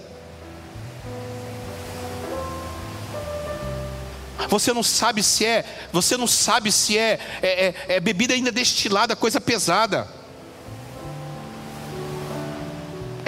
Você 4.48 4.72
não 4.72 4.82
sabe 4.82 5.22
se 5.22 5.44
é, 5.44 5.64
você 5.92 6.16
não 6.16 6.26
sabe 6.26 6.72
se 6.72 6.98
é, 6.98 7.18
é, 7.42 7.66
é, 7.66 7.74
é 7.88 8.00
bebida 8.00 8.34
ainda 8.34 8.50
destilada, 8.50 9.14
coisa 9.14 9.40
pesada. 9.40 10.17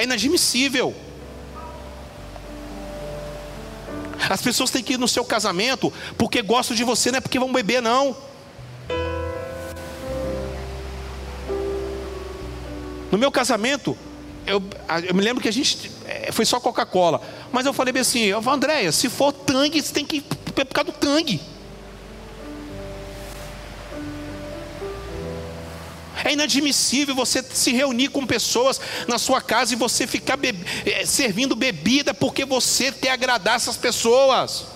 É 0.01 0.05
inadmissível. 0.05 0.95
As 4.31 4.41
pessoas 4.41 4.71
têm 4.71 4.83
que 4.83 4.95
ir 4.95 4.99
no 4.99 5.07
seu 5.07 5.27
casamento 5.27 5.93
porque 6.17 6.41
gostam 6.41 6.75
de 6.75 6.83
você, 6.85 7.11
não 7.11 7.19
é 7.19 7.21
porque 7.21 7.39
vão 7.39 7.53
beber, 7.53 7.83
não. 7.83 8.17
No 13.13 13.19
meu 13.19 13.31
casamento, 13.31 13.95
eu, 14.47 14.63
eu, 15.07 15.15
me 15.15 15.21
lembro 15.21 15.43
que 15.43 15.49
a 15.49 15.53
gente 15.53 15.91
é, 16.07 16.33
foi 16.33 16.47
só 16.47 16.59
Coca-Cola. 16.59 17.21
Mas 17.53 17.67
eu 17.67 17.75
falei 17.75 17.93
bem 17.93 18.01
assim, 18.01 18.33
Andréia, 18.33 18.91
se 18.93 19.11
for 19.11 19.35
tangue, 19.35 19.83
você 19.83 19.93
tem 19.93 20.07
que 20.07 20.17
ir 20.17 20.23
por 20.23 20.65
causa 20.65 20.93
do 20.93 20.97
tangue. 20.97 21.43
É 26.31 26.33
inadmissível 26.33 27.13
você 27.13 27.43
se 27.43 27.73
reunir 27.73 28.07
com 28.07 28.25
pessoas 28.25 28.81
na 29.09 29.19
sua 29.19 29.41
casa 29.41 29.75
e 29.75 29.77
você 29.77 30.07
ficar 30.07 30.39
eh, 30.45 31.05
servindo 31.05 31.57
bebida 31.57 32.15
porque 32.15 32.45
você 32.45 32.93
quer 32.93 33.11
agradar 33.11 33.57
essas 33.57 33.77
pessoas. 33.77 34.67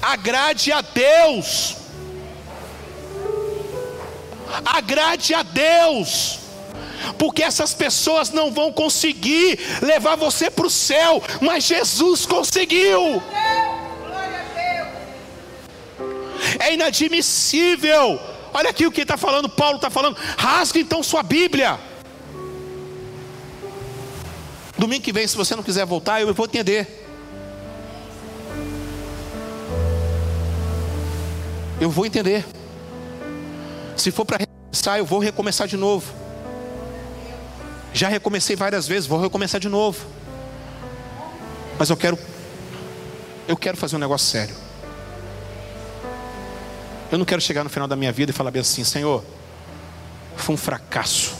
Agrade 0.00 0.70
a 0.70 0.80
Deus. 0.80 1.74
Agrade 4.64 5.34
a 5.34 5.42
Deus. 5.42 6.38
Porque 7.18 7.42
essas 7.42 7.74
pessoas 7.74 8.30
não 8.30 8.52
vão 8.52 8.72
conseguir 8.72 9.58
levar 9.82 10.14
você 10.14 10.48
para 10.48 10.68
o 10.68 10.70
céu, 10.70 11.20
mas 11.40 11.64
Jesus 11.64 12.24
conseguiu. 12.24 13.20
É 16.60 16.72
inadmissível 16.72 18.20
Olha 18.54 18.70
aqui 18.70 18.86
o 18.86 18.92
que 18.92 19.02
está 19.02 19.16
falando, 19.16 19.48
Paulo 19.48 19.76
está 19.76 19.90
falando. 19.90 20.16
Rasga 20.36 20.78
então 20.78 21.02
sua 21.02 21.22
Bíblia. 21.22 21.78
Domingo 24.76 25.02
que 25.02 25.12
vem, 25.12 25.26
se 25.26 25.36
você 25.36 25.54
não 25.54 25.62
quiser 25.62 25.86
voltar, 25.86 26.20
eu 26.20 26.34
vou 26.34 26.46
entender. 26.46 27.06
Eu 31.80 31.90
vou 31.90 32.04
entender. 32.04 32.44
Se 33.96 34.10
for 34.10 34.24
para 34.24 34.38
recomeçar, 34.38 34.98
eu 34.98 35.06
vou 35.06 35.18
recomeçar 35.18 35.66
de 35.66 35.76
novo. 35.76 36.12
Já 37.94 38.08
recomecei 38.08 38.56
várias 38.56 38.86
vezes, 38.86 39.06
vou 39.06 39.20
recomeçar 39.20 39.60
de 39.60 39.68
novo. 39.68 40.04
Mas 41.78 41.90
eu 41.90 41.96
quero 41.96 42.18
eu 43.48 43.56
quero 43.56 43.76
fazer 43.76 43.96
um 43.96 43.98
negócio 43.98 44.28
sério. 44.28 44.54
Eu 47.12 47.18
não 47.18 47.26
quero 47.26 47.42
chegar 47.42 47.62
no 47.62 47.68
final 47.68 47.86
da 47.86 47.94
minha 47.94 48.10
vida 48.10 48.30
e 48.30 48.34
falar 48.34 48.50
bem 48.50 48.60
assim: 48.60 48.82
Senhor, 48.82 49.22
foi 50.34 50.54
um 50.54 50.58
fracasso, 50.58 51.34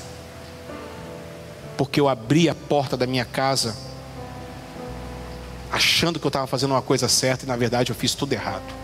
porque 1.79 1.99
eu 1.99 2.11
abri 2.11 2.47
a 2.47 2.55
porta 2.55 2.95
da 2.95 3.07
minha 3.07 3.25
casa, 3.25 3.75
achando 5.73 6.21
que 6.21 6.27
eu 6.27 6.29
estava 6.29 6.47
fazendo 6.47 6.73
uma 6.73 6.83
coisa 6.83 7.09
certa 7.09 7.47
e 7.47 7.49
na 7.49 7.57
verdade 7.57 7.91
eu 7.91 7.97
fiz 7.97 8.15
tudo 8.15 8.35
errado. 8.35 8.83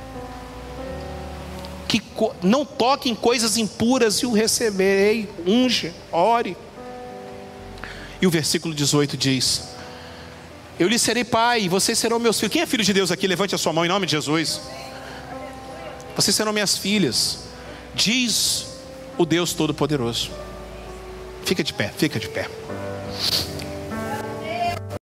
Que 1.87 2.03
não 2.43 2.65
toque 2.65 3.11
em 3.11 3.15
coisas 3.15 3.59
impuras 3.59 4.17
e 4.21 4.27
o 4.27 4.33
receberei, 4.33 5.29
unge, 5.47 5.93
ore. 6.11 6.57
E 8.19 8.27
o 8.27 8.31
versículo 8.31 8.75
18 8.75 9.15
diz: 9.15 9.69
Eu 10.79 10.89
lhe 10.89 10.99
serei 10.99 11.23
pai, 11.23 11.65
e 11.65 11.69
vocês 11.69 11.99
serão 11.99 12.19
meus 12.19 12.41
filhos. 12.41 12.53
Quem 12.55 12.63
é 12.63 12.67
filho 12.67 12.83
de 12.83 12.95
Deus 12.95 13.11
aqui? 13.11 13.27
Levante 13.27 13.55
a 13.55 13.59
sua 13.59 13.75
mão 13.75 13.85
em 13.85 13.89
nome 13.89 14.07
de 14.07 14.13
Jesus. 14.13 14.59
Vocês 16.19 16.35
serão 16.35 16.53
minhas 16.53 16.77
filhas, 16.77 17.45
diz 17.95 18.67
o 19.17 19.25
Deus 19.25 19.53
Todo-Poderoso. 19.53 20.33
Fica 21.45 21.63
de 21.63 21.73
pé, 21.73 21.93
fica 21.97 22.19
de 22.19 22.29
pé. 22.29 22.51